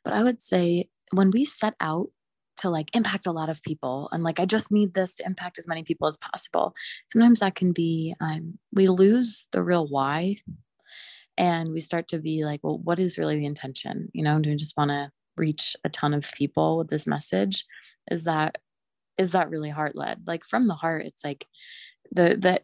But 0.04 0.14
I 0.14 0.24
would 0.24 0.42
say 0.42 0.90
when 1.12 1.32
we 1.32 1.46
set 1.46 1.76
out 1.80 2.08
to 2.58 2.70
like 2.70 2.96
impact 2.96 3.26
a 3.26 3.32
lot 3.32 3.50
of 3.50 3.62
people 3.64 4.10
and 4.12 4.24
like, 4.24 4.40
I 4.40 4.46
just 4.46 4.72
need 4.72 4.94
this 4.94 5.16
to 5.16 5.26
impact 5.26 5.58
as 5.58 5.68
many 5.68 5.84
people 5.84 6.08
as 6.08 6.18
possible, 6.18 6.74
sometimes 7.12 7.40
that 7.40 7.56
can 7.56 7.72
be, 7.72 8.16
um, 8.20 8.58
we 8.74 8.88
lose 8.88 9.48
the 9.52 9.64
real 9.64 9.88
why. 9.88 10.38
And 11.38 11.74
we 11.74 11.82
start 11.82 12.08
to 12.10 12.18
be 12.18 12.46
like, 12.46 12.62
well, 12.64 12.78
what 12.78 12.98
is 12.98 13.18
really 13.18 13.38
the 13.38 13.46
intention? 13.46 14.10
You 14.14 14.24
know, 14.24 14.40
do 14.40 14.50
we 14.50 14.56
just 14.56 14.78
want 14.78 14.92
to 14.92 15.12
reach 15.36 15.76
a 15.84 15.90
ton 15.90 16.14
of 16.14 16.32
people 16.32 16.78
with 16.78 16.90
this 16.90 17.06
message? 17.06 17.66
Is 18.10 18.24
that, 18.24 18.58
is 19.18 19.34
that 19.34 19.50
really 19.50 19.70
heart 19.70 19.98
led? 19.98 20.24
Like 20.26 20.46
from 20.46 20.68
the 20.68 20.76
heart, 20.76 21.06
it's 21.06 21.26
like 21.26 21.46
the, 22.12 22.38
the, 22.38 22.62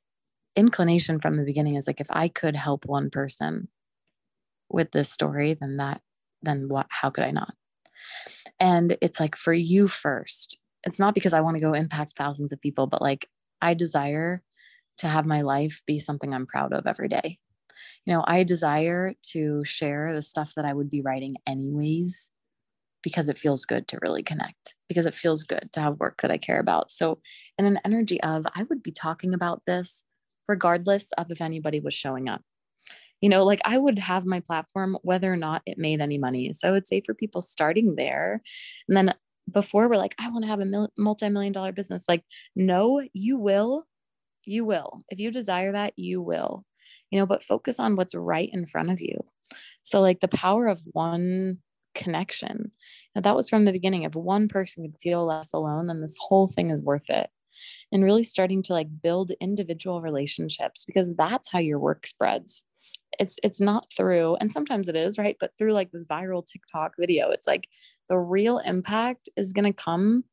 inclination 0.56 1.20
from 1.22 1.38
the 1.38 1.46
beginning 1.46 1.76
is 1.76 1.88
like 1.88 2.02
if 2.02 2.08
i 2.10 2.28
could 2.28 2.58
help 2.58 2.86
one 2.86 3.10
person 3.10 3.70
with 4.72 4.92
this 4.92 5.10
story, 5.10 5.54
then 5.54 5.78
that, 5.78 6.02
then 6.42 6.68
what, 6.70 6.88
how 6.90 7.10
could 7.10 7.24
I 7.24 7.32
not? 7.32 7.54
And 8.60 8.98
it's 9.02 9.20
like 9.20 9.36
for 9.36 9.54
you 9.54 9.88
first, 9.88 10.58
it's 10.84 11.00
not 11.00 11.14
because 11.14 11.34
I 11.34 11.42
want 11.42 11.58
to 11.58 11.64
go 11.64 11.74
impact 11.74 12.14
thousands 12.18 12.52
of 12.52 12.62
people, 12.62 12.88
but 12.88 13.02
like 13.02 13.28
I 13.62 13.74
desire 13.74 14.44
to 15.00 15.08
have 15.08 15.26
my 15.26 15.42
life 15.42 15.82
be 15.86 16.00
something 16.00 16.34
I'm 16.34 16.48
proud 16.48 16.74
of 16.74 16.88
every 16.88 17.08
day. 17.08 17.38
You 18.06 18.14
know, 18.14 18.24
I 18.28 18.44
desire 18.44 19.14
to 19.32 19.64
share 19.66 20.14
the 20.14 20.22
stuff 20.22 20.54
that 20.56 20.66
I 20.66 20.74
would 20.74 20.90
be 20.90 21.02
writing 21.02 21.36
anyways 21.48 22.32
because 23.04 23.30
it 23.30 23.40
feels 23.40 23.66
good 23.66 23.88
to 23.88 24.00
really 24.02 24.22
connect, 24.22 24.76
because 24.88 25.08
it 25.08 25.16
feels 25.16 25.44
good 25.44 25.70
to 25.74 25.80
have 25.80 26.00
work 26.00 26.22
that 26.22 26.30
I 26.32 26.38
care 26.38 26.60
about. 26.60 26.92
So, 26.92 27.20
in 27.58 27.66
an 27.66 27.80
energy 27.84 28.22
of, 28.22 28.46
I 28.54 28.64
would 28.64 28.84
be 28.84 28.92
talking 28.92 29.34
about 29.34 29.64
this 29.66 30.04
regardless 30.48 31.12
of 31.14 31.32
if 31.32 31.42
anybody 31.42 31.80
was 31.80 31.94
showing 31.94 32.28
up 32.30 32.42
you 33.22 33.30
know 33.30 33.44
like 33.44 33.62
i 33.66 33.78
would 33.78 34.00
have 34.00 34.26
my 34.26 34.40
platform 34.42 34.98
whether 35.04 35.32
or 35.32 35.38
not 35.38 35.62
it 35.66 35.78
made 35.78 36.02
any 36.02 36.18
money. 36.18 36.52
So 36.54 36.68
i 36.68 36.72
would 36.72 36.88
say 36.88 37.02
for 37.06 37.14
people 37.14 37.42
starting 37.42 37.96
there 37.96 38.42
and 38.88 38.98
then 38.98 39.14
before 39.52 39.90
we're 39.90 39.98
like 39.98 40.16
i 40.20 40.30
want 40.30 40.44
to 40.44 40.50
have 40.50 40.60
a 40.60 40.66
mil- 40.66 40.92
multi-million 40.98 41.54
dollar 41.54 41.72
business 41.72 42.06
like 42.08 42.24
no 42.56 43.02
you 43.14 43.38
will 43.38 43.86
you 44.46 44.66
will. 44.66 45.02
If 45.10 45.20
you 45.20 45.32
desire 45.32 45.72
that 45.74 45.94
you 45.98 46.22
will. 46.22 46.66
You 47.10 47.20
know 47.20 47.26
but 47.26 47.44
focus 47.44 47.80
on 47.80 47.96
what's 47.96 48.16
right 48.16 48.50
in 48.52 48.66
front 48.66 48.92
of 48.92 49.02
you. 49.02 49.20
So 49.84 50.02
like 50.02 50.20
the 50.20 50.28
power 50.28 50.68
of 50.68 50.82
one 50.94 51.60
connection. 51.94 52.72
Now, 53.16 53.22
that 53.22 53.36
was 53.36 53.50
from 53.50 53.66
the 53.66 53.72
beginning. 53.72 54.04
If 54.04 54.16
one 54.16 54.48
person 54.48 54.84
could 54.84 55.00
feel 55.02 55.26
less 55.26 55.54
alone 55.54 55.88
then 55.88 56.02
this 56.02 56.16
whole 56.20 56.48
thing 56.48 56.72
is 56.72 56.82
worth 56.82 57.10
it. 57.10 57.30
And 57.92 58.04
really 58.04 58.24
starting 58.24 58.64
to 58.64 58.74
like 58.74 58.88
build 59.02 59.32
individual 59.42 60.02
relationships 60.02 60.86
because 60.86 61.14
that's 61.16 61.52
how 61.52 61.60
your 61.60 61.80
work 61.80 62.08
spreads 62.08 62.66
it's 63.20 63.38
it's 63.44 63.62
not 63.62 63.88
through 63.96 64.36
and 64.36 64.52
sometimes 64.52 64.88
it 64.88 64.96
is 64.96 65.18
right 65.18 65.38
but 65.40 65.52
through 65.58 65.74
like 65.74 65.92
this 65.92 66.06
viral 66.06 66.46
tiktok 66.46 66.94
video 67.00 67.30
it's 67.30 67.48
like 67.48 67.68
the 68.10 68.18
real 68.18 68.60
impact 68.60 69.30
is 69.38 69.54
going 69.54 69.66
to 69.66 69.74
come 69.74 70.24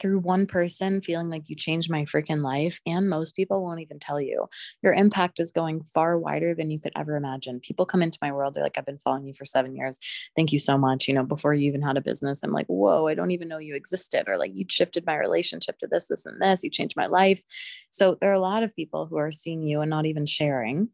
through 0.00 0.18
one 0.18 0.46
person 0.46 1.00
feeling 1.00 1.28
like 1.28 1.48
you 1.48 1.56
changed 1.56 1.90
my 1.90 2.02
freaking 2.02 2.42
life 2.42 2.80
and 2.86 3.08
most 3.08 3.36
people 3.36 3.62
won't 3.62 3.80
even 3.80 3.98
tell 3.98 4.20
you. 4.20 4.46
Your 4.82 4.92
impact 4.92 5.40
is 5.40 5.52
going 5.52 5.82
far 5.82 6.18
wider 6.18 6.54
than 6.54 6.70
you 6.70 6.80
could 6.80 6.92
ever 6.96 7.16
imagine. 7.16 7.60
People 7.60 7.86
come 7.86 8.02
into 8.02 8.18
my 8.20 8.32
world 8.32 8.54
they're 8.54 8.64
like 8.64 8.76
i've 8.76 8.86
been 8.86 8.98
following 8.98 9.26
you 9.26 9.34
for 9.34 9.44
seven 9.44 9.76
years. 9.76 9.98
Thank 10.34 10.52
you 10.52 10.58
so 10.58 10.76
much 10.76 11.08
you 11.08 11.14
know 11.14 11.22
before 11.22 11.54
you 11.54 11.68
even 11.68 11.82
had 11.82 11.96
a 11.96 12.00
business. 12.02 12.42
I'm 12.42 12.52
like 12.52 12.66
whoa 12.66 13.06
i 13.06 13.14
don't 13.14 13.30
even 13.30 13.48
know 13.48 13.58
you 13.58 13.74
existed 13.74 14.24
or 14.28 14.36
like 14.36 14.52
you 14.54 14.64
shifted 14.68 15.06
my 15.06 15.16
relationship 15.16 15.78
to 15.78 15.86
this 15.86 16.06
this 16.06 16.26
and 16.26 16.40
this. 16.40 16.64
You 16.64 16.70
changed 16.70 16.96
my 16.96 17.06
life. 17.06 17.42
So 17.90 18.16
there 18.20 18.30
are 18.30 18.34
a 18.34 18.40
lot 18.40 18.62
of 18.62 18.76
people 18.76 19.06
who 19.06 19.16
are 19.16 19.30
seeing 19.30 19.62
you 19.62 19.80
and 19.80 19.90
not 19.90 20.06
even 20.06 20.26
sharing 20.26 20.88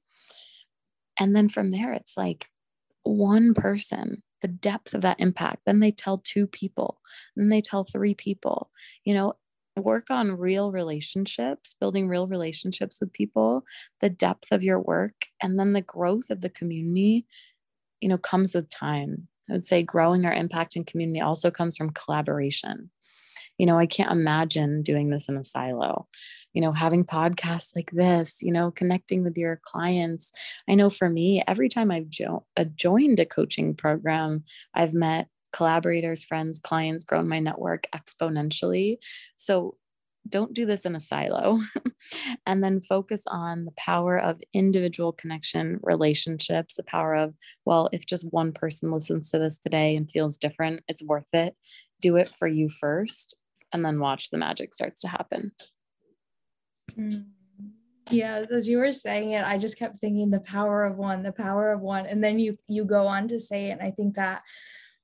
and 1.18 1.34
then 1.34 1.48
from 1.48 1.70
there, 1.70 1.92
it's 1.92 2.16
like 2.16 2.46
one 3.02 3.54
person, 3.54 4.22
the 4.40 4.48
depth 4.48 4.94
of 4.94 5.02
that 5.02 5.20
impact. 5.20 5.62
Then 5.66 5.80
they 5.80 5.90
tell 5.90 6.18
two 6.18 6.46
people, 6.46 7.00
then 7.36 7.48
they 7.48 7.60
tell 7.60 7.84
three 7.84 8.14
people, 8.14 8.70
you 9.04 9.14
know, 9.14 9.34
work 9.76 10.10
on 10.10 10.38
real 10.38 10.70
relationships, 10.70 11.74
building 11.80 12.08
real 12.08 12.26
relationships 12.26 13.00
with 13.00 13.12
people, 13.12 13.64
the 14.00 14.10
depth 14.10 14.52
of 14.52 14.62
your 14.62 14.78
work, 14.78 15.26
and 15.42 15.58
then 15.58 15.72
the 15.72 15.80
growth 15.80 16.30
of 16.30 16.40
the 16.40 16.50
community, 16.50 17.26
you 18.00 18.08
know, 18.08 18.18
comes 18.18 18.54
with 18.54 18.68
time. 18.68 19.28
I 19.48 19.54
would 19.54 19.66
say 19.66 19.82
growing 19.82 20.24
our 20.24 20.32
impact 20.32 20.76
in 20.76 20.84
community 20.84 21.20
also 21.20 21.50
comes 21.50 21.76
from 21.76 21.90
collaboration. 21.90 22.90
You 23.59 23.66
know, 23.66 23.78
I 23.78 23.86
can't 23.86 24.12
imagine 24.12 24.82
doing 24.82 25.11
this 25.11 25.28
in 25.28 25.36
a 25.36 25.44
silo 25.44 26.09
you 26.53 26.61
know, 26.61 26.72
having 26.72 27.05
podcasts 27.05 27.74
like 27.74 27.90
this, 27.92 28.42
you 28.42 28.53
know, 28.53 28.70
connecting 28.70 29.24
with 29.24 29.36
your 29.36 29.61
clients. 29.64 30.32
I 30.68 30.74
know 30.74 30.90
for 30.90 31.09
me, 31.09 31.42
every 31.46 31.68
time 31.68 31.90
I've 31.90 32.09
jo- 32.09 32.44
uh, 32.57 32.64
joined 32.64 33.20
a 33.20 33.26
coaching 33.26 33.74
program, 33.74 34.44
I've 34.74 34.94
met 34.94 35.28
collaborators, 35.53 36.22
friends, 36.22 36.59
clients, 36.59 37.05
grown 37.05 37.28
my 37.28 37.40
network 37.40 37.86
exponentially. 37.94 38.98
So 39.36 39.76
don't 40.28 40.55
do 40.55 40.66
this 40.66 40.84
in 40.84 40.94
a 40.94 41.00
silo 41.00 41.59
and 42.46 42.62
then 42.62 42.80
focus 42.80 43.24
on 43.26 43.64
the 43.64 43.72
power 43.72 44.16
of 44.18 44.40
individual 44.55 45.12
connection 45.12 45.80
relationships 45.82 46.76
the 46.76 46.84
power 46.84 47.12
of 47.16 47.34
well 47.64 47.88
if 47.92 48.07
just 48.07 48.24
one 48.30 48.53
person 48.53 48.92
listens 48.92 49.32
to 49.32 49.40
this 49.40 49.59
today 49.59 49.96
and 49.96 50.09
feels 50.12 50.36
different 50.36 50.80
it's 50.86 51.03
worth 51.03 51.26
it 51.32 51.59
do 52.00 52.14
it 52.14 52.28
for 52.28 52.46
you 52.46 52.68
first 52.68 53.34
and 53.72 53.84
then 53.84 53.98
watch 53.98 54.30
the 54.30 54.38
magic 54.38 54.74
starts 54.74 55.00
to 55.00 55.08
happen 55.08 55.52
Mm. 56.98 57.26
Yeah, 58.10 58.44
as 58.52 58.66
you 58.66 58.78
were 58.78 58.92
saying 58.92 59.30
it, 59.30 59.44
I 59.44 59.58
just 59.58 59.78
kept 59.78 60.00
thinking 60.00 60.30
the 60.30 60.40
power 60.40 60.84
of 60.84 60.96
one, 60.96 61.22
the 61.22 61.32
power 61.32 61.72
of 61.72 61.80
one. 61.80 62.06
And 62.06 62.22
then 62.22 62.38
you 62.38 62.58
you 62.66 62.84
go 62.84 63.06
on 63.06 63.28
to 63.28 63.38
say 63.38 63.66
it. 63.66 63.72
And 63.72 63.82
I 63.82 63.90
think 63.92 64.16
that 64.16 64.42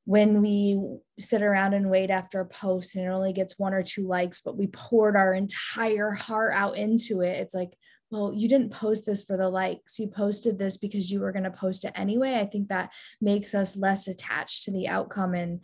when 0.04 0.42
we 0.42 0.80
sit 1.18 1.42
around 1.42 1.74
and 1.74 1.90
wait 1.90 2.10
after 2.10 2.40
a 2.40 2.46
post 2.46 2.96
and 2.96 3.04
it 3.04 3.10
only 3.10 3.32
gets 3.32 3.58
one 3.58 3.74
or 3.74 3.82
two 3.82 4.06
likes, 4.06 4.40
but 4.40 4.56
we 4.56 4.66
poured 4.68 5.16
our 5.16 5.32
entire 5.32 6.10
heart 6.10 6.52
out 6.54 6.76
into 6.76 7.20
it, 7.20 7.38
it's 7.40 7.54
like, 7.54 7.70
well, 8.10 8.32
you 8.34 8.48
didn't 8.48 8.72
post 8.72 9.04
this 9.04 9.22
for 9.22 9.36
the 9.36 9.50
likes. 9.50 9.98
You 9.98 10.08
posted 10.08 10.58
this 10.58 10.78
because 10.78 11.10
you 11.10 11.20
were 11.20 11.32
going 11.32 11.44
to 11.44 11.50
post 11.50 11.84
it 11.84 11.92
anyway. 11.94 12.36
I 12.36 12.46
think 12.46 12.68
that 12.68 12.92
makes 13.20 13.54
us 13.54 13.76
less 13.76 14.08
attached 14.08 14.64
to 14.64 14.72
the 14.72 14.88
outcome 14.88 15.34
and 15.34 15.60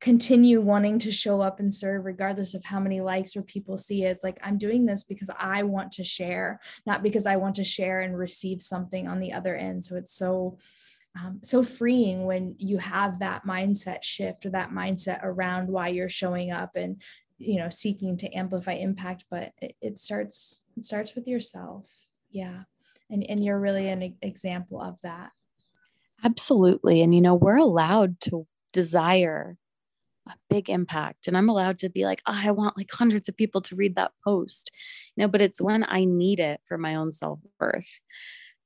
continue 0.00 0.60
wanting 0.60 0.98
to 0.98 1.12
show 1.12 1.40
up 1.40 1.60
and 1.60 1.72
serve 1.72 2.04
regardless 2.04 2.54
of 2.54 2.64
how 2.64 2.78
many 2.78 3.00
likes 3.00 3.36
or 3.36 3.42
people 3.42 3.78
see 3.78 4.04
it. 4.04 4.10
It's 4.10 4.24
like 4.24 4.38
I'm 4.42 4.58
doing 4.58 4.84
this 4.84 5.04
because 5.04 5.30
I 5.38 5.62
want 5.62 5.92
to 5.92 6.04
share, 6.04 6.60
not 6.86 7.02
because 7.02 7.26
I 7.26 7.36
want 7.36 7.54
to 7.56 7.64
share 7.64 8.00
and 8.00 8.18
receive 8.18 8.62
something 8.62 9.08
on 9.08 9.20
the 9.20 9.32
other 9.32 9.56
end. 9.56 9.84
So 9.84 9.96
it's 9.96 10.14
so 10.14 10.58
um, 11.18 11.38
so 11.42 11.62
freeing 11.62 12.24
when 12.24 12.56
you 12.58 12.78
have 12.78 13.20
that 13.20 13.46
mindset 13.46 14.02
shift 14.02 14.44
or 14.44 14.50
that 14.50 14.70
mindset 14.70 15.20
around 15.22 15.68
why 15.68 15.88
you're 15.88 16.08
showing 16.08 16.50
up 16.50 16.74
and 16.74 17.00
you 17.38 17.58
know 17.58 17.70
seeking 17.70 18.16
to 18.18 18.32
amplify 18.32 18.72
impact. 18.72 19.24
But 19.30 19.52
it, 19.62 19.76
it 19.80 19.98
starts 19.98 20.62
it 20.76 20.84
starts 20.84 21.14
with 21.14 21.26
yourself. 21.28 21.86
Yeah. 22.30 22.64
And 23.10 23.24
and 23.28 23.44
you're 23.44 23.60
really 23.60 23.88
an 23.88 24.16
example 24.22 24.82
of 24.82 25.00
that. 25.02 25.30
Absolutely. 26.24 27.00
And 27.00 27.14
you 27.14 27.20
know 27.20 27.34
we're 27.34 27.56
allowed 27.56 28.20
to 28.22 28.46
desire 28.72 29.56
a 30.28 30.32
big 30.48 30.70
impact 30.70 31.26
and 31.26 31.36
i'm 31.36 31.48
allowed 31.48 31.78
to 31.78 31.88
be 31.88 32.04
like 32.04 32.22
oh, 32.26 32.40
i 32.42 32.50
want 32.50 32.76
like 32.76 32.90
hundreds 32.90 33.28
of 33.28 33.36
people 33.36 33.60
to 33.60 33.76
read 33.76 33.94
that 33.94 34.12
post 34.24 34.70
you 35.14 35.22
know 35.22 35.28
but 35.28 35.42
it's 35.42 35.60
when 35.60 35.84
i 35.88 36.04
need 36.04 36.40
it 36.40 36.60
for 36.64 36.78
my 36.78 36.94
own 36.94 37.12
self-worth 37.12 38.00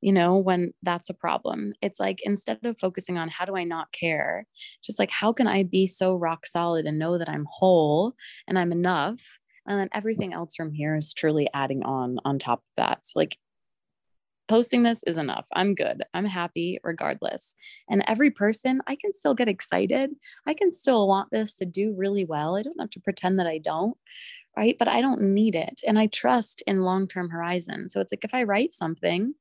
you 0.01 0.13
know 0.13 0.37
when 0.37 0.73
that's 0.83 1.11
a 1.11 1.15
problem. 1.15 1.73
It's 1.83 1.99
like 1.99 2.21
instead 2.23 2.65
of 2.65 2.79
focusing 2.79 3.19
on 3.19 3.29
how 3.29 3.45
do 3.45 3.57
i 3.57 3.65
not 3.65 3.91
care? 3.93 4.47
just 4.83 4.99
like 4.99 5.11
how 5.11 5.33
can 5.33 5.49
i 5.49 5.65
be 5.65 5.87
so 5.87 6.15
rock 6.15 6.47
solid 6.47 6.87
and 6.87 6.99
know 6.99 7.19
that 7.19 7.29
i'm 7.29 7.47
whole 7.51 8.15
and 8.47 8.59
i'm 8.59 8.73
enough? 8.73 9.21
and 9.69 9.79
then 9.79 9.89
everything 9.93 10.33
else 10.33 10.55
from 10.57 10.73
here 10.73 10.97
is 10.97 11.13
truly 11.13 11.49
adding 11.55 11.83
on 11.85 12.19
on 12.25 12.39
top 12.39 12.61
of 12.61 12.65
that. 12.77 13.07
So 13.07 13.21
like 13.21 13.37
posting 14.49 14.83
this 14.83 15.03
is 15.05 15.19
enough. 15.19 15.47
I'm 15.53 15.75
good. 15.75 16.03
I'm 16.15 16.25
happy 16.25 16.79
regardless. 16.83 17.55
And 17.89 18.03
every 18.07 18.31
person, 18.31 18.81
I 18.87 18.97
can 18.97 19.13
still 19.13 19.35
get 19.35 19.49
excited. 19.49 20.11
I 20.47 20.55
can 20.55 20.73
still 20.73 21.07
want 21.07 21.31
this 21.31 21.55
to 21.57 21.67
do 21.67 21.95
really 21.97 22.25
well. 22.25 22.57
I 22.57 22.63
don't 22.63 22.81
have 22.81 22.91
to 22.91 23.01
pretend 23.01 23.39
that 23.39 23.47
I 23.47 23.59
don't, 23.59 23.97
right? 24.57 24.77
But 24.79 24.89
I 24.89 25.01
don't 25.01 25.21
need 25.35 25.55
it. 25.55 25.83
And 25.87 25.99
I 25.99 26.07
trust 26.07 26.63
in 26.67 26.81
long 26.81 27.07
term 27.07 27.31
horizon. 27.31 27.89
So 27.89 28.01
it's 28.01 28.13
like 28.13 28.25
if 28.25 28.35
I 28.35 28.43
write 28.43 28.73
something 28.73 29.35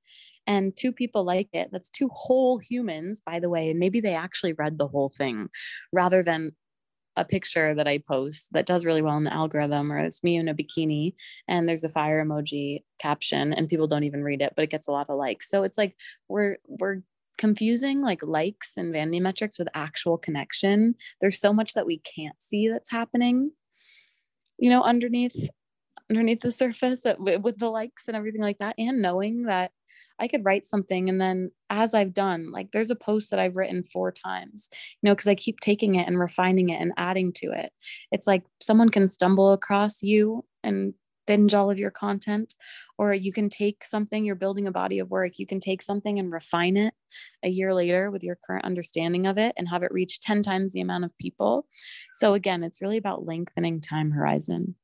and 0.45 0.75
two 0.75 0.91
people 0.91 1.23
like 1.23 1.49
it, 1.53 1.69
that's 1.71 1.89
two 1.89 2.09
whole 2.13 2.57
humans, 2.57 3.21
by 3.21 3.39
the 3.39 3.49
way. 3.49 3.69
And 3.69 3.79
maybe 3.79 3.99
they 3.99 4.15
actually 4.15 4.53
read 4.53 4.77
the 4.77 4.87
whole 4.87 5.09
thing 5.09 5.49
rather 5.91 6.23
than 6.23 6.51
a 7.17 7.25
picture 7.25 7.73
that 7.75 7.87
I 7.87 7.97
post 7.97 8.53
that 8.53 8.67
does 8.67 8.85
really 8.85 9.01
well 9.01 9.17
in 9.17 9.25
the 9.25 9.33
algorithm, 9.33 9.91
or 9.91 9.99
it's 9.99 10.23
me 10.23 10.37
in 10.37 10.47
a 10.47 10.53
bikini 10.53 11.15
and 11.47 11.67
there's 11.67 11.83
a 11.83 11.89
fire 11.89 12.23
emoji 12.23 12.83
caption 12.99 13.53
and 13.53 13.67
people 13.67 13.87
don't 13.87 14.05
even 14.05 14.23
read 14.23 14.41
it, 14.41 14.53
but 14.55 14.63
it 14.63 14.69
gets 14.69 14.87
a 14.87 14.91
lot 14.91 15.09
of 15.09 15.17
likes. 15.17 15.49
So 15.49 15.63
it's 15.63 15.77
like 15.77 15.95
we're 16.29 16.57
we're 16.67 17.01
confusing 17.37 18.01
like 18.01 18.23
likes 18.23 18.77
and 18.77 18.93
vanity 18.93 19.19
metrics 19.19 19.59
with 19.59 19.67
actual 19.73 20.17
connection. 20.17 20.95
There's 21.19 21.39
so 21.39 21.51
much 21.51 21.73
that 21.73 21.85
we 21.85 21.99
can't 21.99 22.41
see 22.41 22.69
that's 22.69 22.91
happening, 22.91 23.51
you 24.57 24.69
know, 24.69 24.83
underneath 24.83 25.49
underneath 26.09 26.39
the 26.41 26.51
surface 26.51 27.05
uh, 27.05 27.15
with 27.17 27.57
the 27.57 27.69
likes 27.69 28.07
and 28.07 28.15
everything 28.15 28.41
like 28.41 28.59
that 28.59 28.75
and 28.77 29.01
knowing 29.01 29.43
that 29.43 29.71
I 30.19 30.27
could 30.27 30.45
write 30.45 30.65
something 30.65 31.09
and 31.09 31.19
then 31.19 31.51
as 31.69 31.93
I've 31.93 32.13
done, 32.13 32.51
like 32.51 32.71
there's 32.71 32.89
a 32.89 32.95
post 32.95 33.29
that 33.31 33.39
I've 33.39 33.57
written 33.57 33.83
four 33.83 34.11
times, 34.11 34.69
you 35.01 35.07
know, 35.07 35.13
because 35.13 35.27
I 35.27 35.35
keep 35.35 35.59
taking 35.59 35.95
it 35.95 36.07
and 36.07 36.19
refining 36.19 36.69
it 36.69 36.81
and 36.81 36.93
adding 36.97 37.33
to 37.33 37.51
it. 37.51 37.71
It's 38.11 38.27
like 38.27 38.43
someone 38.61 38.89
can 38.89 39.09
stumble 39.09 39.51
across 39.51 40.01
you 40.01 40.45
and 40.63 40.93
binge 41.27 41.53
all 41.53 41.69
of 41.69 41.77
your 41.77 41.91
content, 41.91 42.55
or 42.97 43.13
you 43.13 43.31
can 43.31 43.49
take 43.49 43.83
something, 43.83 44.25
you're 44.25 44.33
building 44.35 44.65
a 44.65 44.71
body 44.71 44.97
of 44.97 45.11
work, 45.11 45.37
you 45.37 45.45
can 45.45 45.59
take 45.59 45.81
something 45.81 46.17
and 46.17 46.31
refine 46.31 46.77
it 46.77 46.93
a 47.43 47.49
year 47.49 47.73
later 47.73 48.09
with 48.09 48.23
your 48.23 48.37
current 48.47 48.65
understanding 48.65 49.27
of 49.27 49.37
it 49.37 49.53
and 49.57 49.67
have 49.67 49.83
it 49.83 49.91
reach 49.91 50.19
10 50.21 50.41
times 50.41 50.73
the 50.73 50.81
amount 50.81 51.03
of 51.05 51.15
people. 51.19 51.67
So 52.13 52.33
again, 52.33 52.63
it's 52.63 52.81
really 52.81 52.97
about 52.97 53.25
lengthening 53.25 53.81
time 53.81 54.11
horizon. 54.11 54.75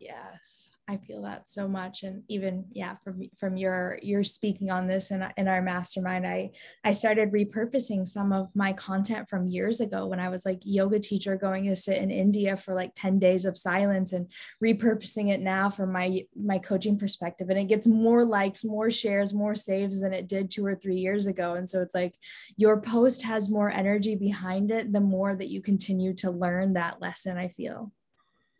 Yes. 0.00 0.71
I 0.88 0.96
feel 0.96 1.22
that 1.22 1.48
so 1.48 1.68
much. 1.68 2.02
And 2.02 2.24
even, 2.28 2.64
yeah, 2.72 2.96
from, 3.04 3.22
from 3.38 3.56
your, 3.56 4.00
your 4.02 4.24
speaking 4.24 4.70
on 4.70 4.88
this 4.88 5.12
and 5.12 5.22
in, 5.22 5.32
in 5.36 5.48
our 5.48 5.62
mastermind, 5.62 6.26
I, 6.26 6.50
I 6.82 6.92
started 6.92 7.32
repurposing 7.32 8.06
some 8.06 8.32
of 8.32 8.54
my 8.56 8.72
content 8.72 9.28
from 9.28 9.46
years 9.46 9.80
ago 9.80 10.06
when 10.06 10.18
I 10.18 10.28
was 10.28 10.44
like 10.44 10.60
yoga 10.64 10.98
teacher 10.98 11.36
going 11.36 11.64
to 11.66 11.76
sit 11.76 11.98
in 11.98 12.10
India 12.10 12.56
for 12.56 12.74
like 12.74 12.92
10 12.96 13.20
days 13.20 13.44
of 13.44 13.56
silence 13.56 14.12
and 14.12 14.26
repurposing 14.62 15.32
it 15.32 15.40
now 15.40 15.70
from 15.70 15.92
my, 15.92 16.26
my 16.34 16.58
coaching 16.58 16.98
perspective. 16.98 17.48
And 17.48 17.58
it 17.58 17.68
gets 17.68 17.86
more 17.86 18.24
likes, 18.24 18.64
more 18.64 18.90
shares, 18.90 19.32
more 19.32 19.54
saves 19.54 20.00
than 20.00 20.12
it 20.12 20.28
did 20.28 20.50
two 20.50 20.66
or 20.66 20.74
three 20.74 20.96
years 20.96 21.26
ago. 21.26 21.54
And 21.54 21.68
so 21.68 21.80
it's 21.80 21.94
like 21.94 22.16
your 22.56 22.80
post 22.80 23.22
has 23.22 23.48
more 23.48 23.70
energy 23.70 24.16
behind 24.16 24.72
it, 24.72 24.92
the 24.92 25.00
more 25.00 25.36
that 25.36 25.48
you 25.48 25.62
continue 25.62 26.12
to 26.14 26.32
learn 26.32 26.72
that 26.72 27.00
lesson, 27.00 27.38
I 27.38 27.48
feel. 27.48 27.92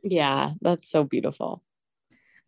Yeah, 0.05 0.53
that's 0.61 0.89
so 0.89 1.03
beautiful. 1.03 1.62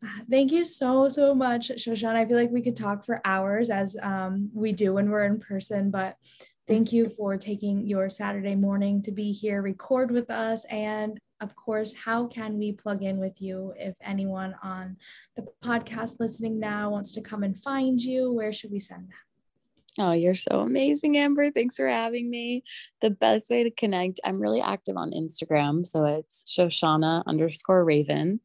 Thank 0.30 0.52
you 0.52 0.64
so, 0.64 1.08
so 1.08 1.34
much, 1.34 1.70
Shoshan. 1.70 2.14
I 2.14 2.26
feel 2.26 2.36
like 2.36 2.50
we 2.50 2.62
could 2.62 2.76
talk 2.76 3.04
for 3.04 3.20
hours 3.24 3.70
as 3.70 3.96
um, 4.02 4.50
we 4.52 4.72
do 4.72 4.94
when 4.94 5.10
we're 5.10 5.24
in 5.24 5.38
person, 5.38 5.90
but 5.90 6.16
thank 6.66 6.92
you 6.92 7.10
for 7.16 7.36
taking 7.36 7.86
your 7.86 8.08
Saturday 8.08 8.54
morning 8.54 9.02
to 9.02 9.12
be 9.12 9.32
here, 9.32 9.62
record 9.62 10.10
with 10.10 10.30
us. 10.30 10.64
And 10.66 11.18
of 11.40 11.54
course, 11.56 11.94
how 11.94 12.26
can 12.26 12.58
we 12.58 12.72
plug 12.72 13.02
in 13.02 13.18
with 13.18 13.40
you 13.40 13.74
if 13.76 13.94
anyone 14.00 14.54
on 14.62 14.96
the 15.36 15.46
podcast 15.62 16.20
listening 16.20 16.58
now 16.58 16.90
wants 16.90 17.12
to 17.12 17.20
come 17.20 17.42
and 17.42 17.58
find 17.58 18.00
you? 18.00 18.32
Where 18.32 18.52
should 18.52 18.70
we 18.70 18.78
send 18.78 19.02
them? 19.02 19.18
Oh, 19.96 20.12
you're 20.12 20.34
so 20.34 20.60
amazing, 20.60 21.16
Amber. 21.16 21.52
Thanks 21.52 21.76
for 21.76 21.86
having 21.86 22.28
me. 22.28 22.64
The 23.00 23.10
best 23.10 23.48
way 23.48 23.62
to 23.62 23.70
connect, 23.70 24.20
I'm 24.24 24.40
really 24.40 24.60
active 24.60 24.96
on 24.96 25.12
Instagram. 25.12 25.86
So 25.86 26.04
it's 26.04 26.44
Shoshana 26.48 27.24
underscore 27.26 27.84
Raven. 27.84 28.40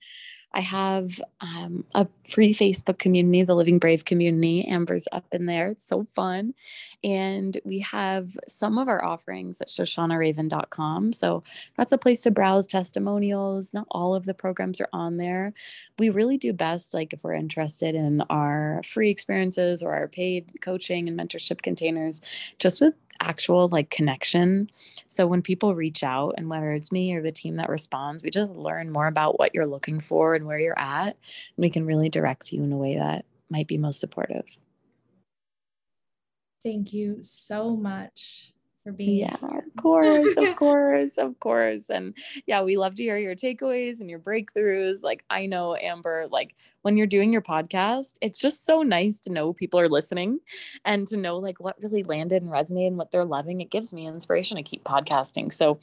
I 0.52 0.62
have 0.62 1.22
um, 1.42 1.86
a 1.94 2.08
free 2.28 2.54
Facebook 2.54 2.98
community, 2.98 3.44
the 3.44 3.56
Living 3.56 3.78
Brave 3.78 4.06
community. 4.06 4.66
Amber's 4.66 5.08
up 5.12 5.26
in 5.32 5.46
there. 5.46 5.68
It's 5.70 5.86
so 5.86 6.08
fun. 6.16 6.56
And 7.04 7.58
we 7.64 7.80
have 7.80 8.38
some 8.48 8.80
of 8.80 8.88
our 8.88 9.04
offerings 9.04 9.62
at 9.62 9.68
shoshanaraven.com. 9.68 11.14
So 11.14 11.44
that's 11.78 11.92
a 11.92 11.98
place 12.00 12.24
to 12.24 12.32
browse 12.32 12.66
testimonials. 12.66 13.74
Not 13.74 13.88
all 13.92 14.16
of 14.16 14.26
the 14.26 14.34
programs 14.34 14.82
are 14.82 14.90
on 14.92 15.18
there. 15.18 15.54
We 16.00 16.10
really 16.10 16.38
do 16.38 16.52
best, 16.52 16.94
like 16.96 17.14
if 17.14 17.24
we're 17.24 17.34
interested 17.34 17.94
in 17.94 18.22
our 18.30 18.82
free 18.84 19.12
experiences 19.12 19.84
or 19.84 19.94
our 19.94 20.08
paid 20.08 20.62
coaching 20.62 21.08
and 21.08 21.20
mentorship 21.20 21.62
containers, 21.62 22.22
just 22.58 22.82
with 22.82 22.96
actual 23.22 23.68
like 23.68 23.90
connection. 23.90 24.70
So 25.08 25.28
when 25.28 25.42
people 25.42 25.76
reach 25.76 26.04
out, 26.04 26.36
and 26.38 26.50
whether 26.50 26.72
it's 26.72 26.92
me 26.92 27.14
or 27.14 27.22
the 27.22 27.32
team 27.32 27.58
that 27.58 27.70
responds, 27.70 28.24
we 28.24 28.30
just 28.30 28.52
learn 28.52 28.92
more 28.92 29.08
about 29.08 29.40
what 29.40 29.54
you're 29.54 29.68
looking 29.68 30.00
for 30.00 30.39
and 30.40 30.48
where 30.48 30.60
you're 30.60 30.80
at. 30.80 31.08
And 31.08 31.58
we 31.58 31.70
can 31.70 31.86
really 31.86 32.10
direct 32.10 32.52
you 32.52 32.64
in 32.64 32.72
a 32.72 32.78
way 32.78 32.98
that 32.98 33.26
might 33.50 33.68
be 33.68 33.78
most 33.78 34.00
supportive. 34.00 34.46
Thank 36.64 36.92
you 36.92 37.20
so 37.22 37.76
much 37.76 38.54
for 38.84 38.94
being 38.94 39.20
yeah 39.20 39.36
of 39.42 39.82
course 39.82 40.38
of 40.38 40.56
course 40.56 41.18
of 41.18 41.40
course 41.40 41.90
and 41.90 42.14
yeah 42.46 42.62
we 42.62 42.78
love 42.78 42.96
to 42.96 43.04
hear 43.04 43.18
your 43.18 43.36
takeaways 43.36 44.00
and 44.00 44.10
your 44.10 44.20
breakthroughs 44.20 45.04
like 45.04 45.24
i 45.30 45.46
know 45.46 45.76
amber 45.76 46.28
like 46.32 46.56
when 46.82 46.96
you're 46.96 47.08
doing 47.08 47.32
your 47.32 47.42
podcast 47.42 48.16
it's 48.22 48.40
just 48.40 48.66
so 48.66 48.82
nice 48.82 49.20
to 49.20 49.32
know 49.32 49.52
people 49.54 49.80
are 49.80 49.90
listening 49.90 50.40
and 50.86 51.08
to 51.08 51.18
know 51.18 51.38
like 51.38 51.60
what 51.60 51.80
really 51.82 52.04
landed 52.04 52.42
and 52.42 52.52
resonated 52.52 52.88
and 52.88 52.98
what 52.98 53.12
they're 53.12 53.26
loving 53.26 53.60
it 53.62 53.70
gives 53.70 53.94
me 53.94 54.08
inspiration 54.08 54.56
to 54.56 54.64
keep 54.64 54.84
podcasting 54.84 55.52
so 55.52 55.80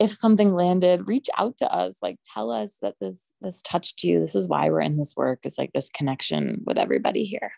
if 0.00 0.12
something 0.12 0.54
landed 0.54 1.06
reach 1.06 1.28
out 1.38 1.56
to 1.58 1.72
us 1.72 1.98
like 2.02 2.18
tell 2.34 2.50
us 2.50 2.78
that 2.82 2.96
this 3.00 3.32
this 3.40 3.62
touched 3.62 4.02
you 4.02 4.18
this 4.18 4.34
is 4.34 4.48
why 4.48 4.68
we're 4.68 4.80
in 4.80 4.96
this 4.96 5.14
work 5.16 5.40
it's 5.44 5.58
like 5.58 5.70
this 5.72 5.90
connection 5.90 6.62
with 6.64 6.78
everybody 6.78 7.22
here 7.22 7.52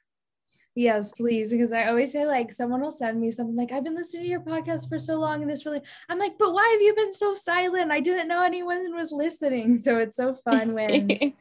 Yes, 0.75 1.11
please. 1.11 1.51
Because 1.51 1.73
I 1.73 1.89
always 1.89 2.13
say, 2.13 2.27
like, 2.27 2.51
someone 2.51 2.81
will 2.81 2.91
send 2.91 3.21
me 3.21 3.31
something 3.31 3.57
like, 3.57 3.73
I've 3.73 3.85
been 3.85 3.95
listening 3.95 4.25
to 4.25 4.29
your 4.31 4.41
podcast 4.41 4.89
for 4.89 4.99
so 4.99 5.19
long, 5.19 5.43
and 5.43 5.51
this 5.51 5.67
really, 5.67 5.83
I'm 6.09 6.19
like, 6.19 6.39
but 6.39 6.55
why 6.55 6.67
have 6.73 6.81
you 6.81 6.95
been 6.95 7.13
so 7.13 7.35
silent? 7.35 7.93
I 7.93 8.01
didn't 8.01 8.29
know 8.29 8.43
anyone 8.43 8.95
was 8.95 9.13
listening. 9.13 9.83
So 9.83 9.99
it's 9.99 10.17
so 10.17 10.35
fun 10.35 10.73
when 10.75 11.35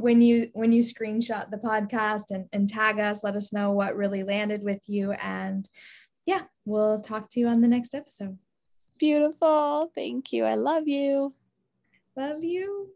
when 0.00 0.20
you 0.20 0.50
when 0.52 0.72
you 0.72 0.82
screenshot 0.82 1.50
the 1.50 1.56
podcast 1.56 2.30
and, 2.30 2.46
and 2.52 2.68
tag 2.68 2.98
us, 3.00 3.24
let 3.24 3.36
us 3.36 3.52
know 3.52 3.72
what 3.72 3.96
really 3.96 4.22
landed 4.22 4.62
with 4.62 4.82
you. 4.86 5.12
And 5.12 5.68
yeah, 6.26 6.42
we'll 6.64 7.00
talk 7.00 7.30
to 7.30 7.40
you 7.40 7.48
on 7.48 7.60
the 7.60 7.68
next 7.68 7.94
episode. 7.94 8.38
Beautiful. 9.00 9.90
Thank 9.96 10.32
you. 10.32 10.44
I 10.44 10.54
love 10.54 10.86
you. 10.86 11.34
Love 12.16 12.44
you. 12.44 12.94